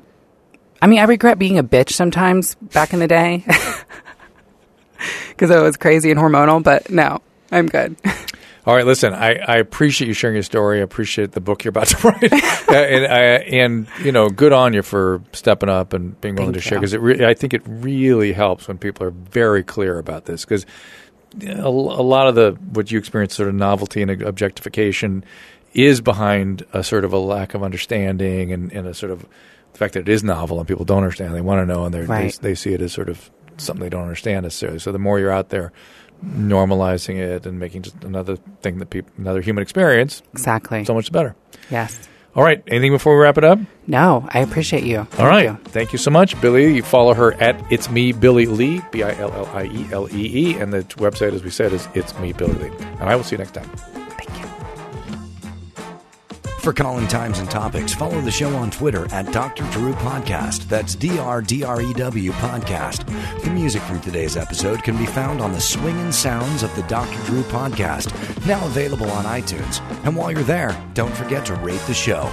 I 0.80 0.86
mean, 0.86 1.00
I 1.00 1.04
regret 1.04 1.38
being 1.38 1.59
a 1.59 1.64
bitch 1.64 1.90
sometimes 1.90 2.54
back 2.57 2.92
in 2.92 3.00
the 3.00 3.09
day 3.09 3.44
because 5.30 5.50
I 5.50 5.61
was 5.61 5.76
crazy 5.76 6.11
and 6.11 6.20
hormonal, 6.20 6.62
but 6.62 6.90
no, 6.90 7.20
I'm 7.50 7.66
good. 7.66 7.96
All 8.67 8.75
right, 8.75 8.85
listen. 8.85 9.14
I, 9.14 9.37
I 9.37 9.57
appreciate 9.59 10.09
you 10.09 10.12
sharing 10.14 10.35
your 10.35 10.43
story. 10.43 10.81
I 10.81 10.83
appreciate 10.83 11.33
the 11.33 11.41
book 11.41 11.62
you're 11.62 11.71
about 11.71 11.87
to 11.87 12.09
write, 12.09 12.33
uh, 12.33 12.73
and 12.75 13.07
I, 13.07 13.21
and 13.21 13.87
you 14.03 14.11
know, 14.11 14.29
good 14.29 14.53
on 14.53 14.75
you 14.75 14.83
for 14.83 15.23
stepping 15.33 15.69
up 15.69 15.93
and 15.93 16.21
being 16.21 16.35
willing 16.35 16.53
Thank 16.53 16.64
to 16.64 16.69
share. 16.69 16.81
Because 16.81 16.97
re- 16.97 17.25
I 17.25 17.35
think 17.35 17.55
it 17.55 17.62
really 17.64 18.33
helps 18.33 18.67
when 18.67 18.77
people 18.77 19.07
are 19.07 19.12
very 19.12 19.62
clear 19.62 19.99
about 20.01 20.25
this. 20.25 20.45
Because 20.45 20.67
a, 21.47 21.61
a 21.62 21.71
lot 21.71 22.27
of 22.27 22.35
the 22.35 22.59
what 22.73 22.91
you 22.91 22.99
experience, 22.99 23.37
sort 23.37 23.49
of 23.49 23.55
novelty 23.55 24.03
and 24.03 24.11
objectification, 24.23 25.25
is 25.73 26.01
behind 26.01 26.67
a 26.73 26.83
sort 26.83 27.05
of 27.05 27.12
a 27.12 27.19
lack 27.19 27.55
of 27.55 27.62
understanding 27.62 28.53
and, 28.53 28.73
and 28.73 28.89
a 28.89 28.95
sort 28.95 29.12
of 29.12 29.21
the 29.75 29.79
fact 29.79 29.95
that 29.95 30.01
it 30.01 30.09
is 30.09 30.25
novel 30.25 30.59
and 30.59 30.67
people 30.67 30.85
don't 30.85 31.05
understand. 31.05 31.37
They 31.37 31.41
want 31.41 31.61
to 31.61 31.73
know, 31.73 31.85
and 31.85 31.95
Right. 32.09 32.33
they 32.43 32.49
they 32.49 32.55
see 32.57 32.75
it 32.75 32.83
as 32.83 32.93
sort 32.93 33.11
of 33.11 33.31
something 33.59 33.83
they 33.85 33.91
don't 33.91 34.03
understand 34.03 34.43
necessarily. 34.43 34.81
So 34.81 34.91
the 34.91 34.99
more 34.99 35.21
you're 35.21 35.31
out 35.31 35.51
there 35.51 35.73
normalizing 36.25 37.17
it 37.17 37.47
and 37.47 37.59
making 37.59 37.83
just 37.83 38.03
another 38.05 38.37
thing 38.62 38.79
that 38.79 38.91
people, 38.91 39.11
another 39.19 39.41
human 39.41 39.62
experience, 39.62 40.23
Exactly. 40.33 40.85
so 40.85 40.95
much 40.95 41.11
better. 41.12 41.35
yes. 41.71 42.09
All 42.35 42.43
right. 42.43 42.62
Anything 42.67 42.93
before 42.93 43.17
we 43.17 43.23
wrap 43.23 43.39
it 43.39 43.45
up? 43.45 43.59
No, 43.87 44.29
I 44.29 44.41
appreciate 44.41 44.85
you. 44.85 45.05
Thank 45.05 45.21
All 45.21 45.27
right. 45.27 45.45
you. 45.47 45.59
Thank 45.64 45.93
you 45.93 45.99
so 45.99 46.11
much, 46.11 46.39
Billie. 46.43 46.75
You 46.77 46.83
follow 46.83 47.14
her 47.14 47.33
at 47.41 47.57
It's 47.73 47.89
Me 47.89 48.12
Billie 48.12 48.45
Lee, 48.45 48.83
B 48.91 49.03
I 49.03 49.14
L 49.14 49.33
L 49.33 49.47
I 49.55 49.64
E 49.64 49.87
L 49.91 50.07
E 50.14 50.51
E, 50.51 50.59
and 50.59 50.71
the 50.71 50.83
website, 50.97 51.33
as 51.33 51.43
we 51.43 51.49
said, 51.49 51.73
is 51.73 51.89
It's 51.95 52.19
Me 52.19 52.35
Billie 52.35 52.53
Lee. 52.53 52.71
And 53.01 53.05
I 53.05 53.17
will 53.17 53.23
see 53.25 53.37
you 53.37 53.39
next 53.39 53.55
time. 53.55 53.71
For 56.67 56.73
calling 56.73 57.07
times 57.07 57.39
and 57.39 57.49
topics, 57.49 57.95
follow 57.95 58.21
the 58.21 58.33
show 58.33 58.57
on 58.57 58.73
Twitter 58.73 59.07
at 59.12 59.33
Dr. 59.33 59.62
Drew 59.71 59.93
Podcast. 59.93 60.69
That's 60.69 60.97
D 60.97 61.17
R 61.17 61.41
D 61.41 61.62
R 61.62 61.81
E 61.81 61.93
W 61.93 62.33
Podcast. 62.33 63.07
The 63.45 63.51
music 63.51 63.83
from 63.83 64.01
today's 64.01 64.37
episode 64.37 64.83
can 64.83 64.97
be 64.97 65.07
found 65.07 65.41
on 65.41 65.53
the 65.53 65.61
swinging 65.61 66.11
sounds 66.11 66.64
of 66.64 66.75
the 66.75 66.83
Dr. 66.89 67.25
Drew 67.27 67.45
Podcast, 67.45 68.12
now 68.49 68.67
available 68.67 69.09
on 69.12 69.27
iTunes. 69.27 69.81
And 70.05 70.17
while 70.17 70.33
you're 70.33 70.43
there, 70.43 70.77
don't 70.95 71.14
forget 71.14 71.47
to 71.47 71.55
rate 71.55 71.83
the 71.87 71.95
show. 71.95 72.29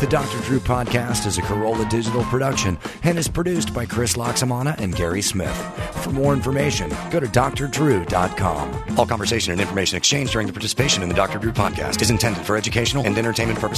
The 0.00 0.06
Dr. 0.06 0.38
Drew 0.42 0.60
Podcast 0.60 1.26
is 1.26 1.38
a 1.38 1.42
Carolla 1.42 1.88
digital 1.88 2.24
production 2.24 2.76
and 3.04 3.16
is 3.18 3.26
produced 3.26 3.72
by 3.72 3.86
Chris 3.86 4.16
Laxamana 4.16 4.78
and 4.78 4.94
Gary 4.94 5.22
Smith. 5.22 5.56
For 6.02 6.10
more 6.10 6.34
information, 6.34 6.90
go 7.10 7.20
to 7.20 7.26
drdrew.com. 7.26 8.98
All 8.98 9.06
conversation 9.06 9.52
and 9.52 9.62
information 9.62 9.96
exchanged 9.96 10.32
during 10.32 10.46
the 10.46 10.52
participation 10.52 11.02
in 11.02 11.08
the 11.08 11.14
Dr. 11.14 11.38
Drew 11.38 11.52
podcast 11.52 12.02
is 12.02 12.10
intended 12.10 12.44
for 12.44 12.56
educational 12.56 13.06
and 13.06 13.16
entertainment 13.16 13.58
purposes 13.58 13.77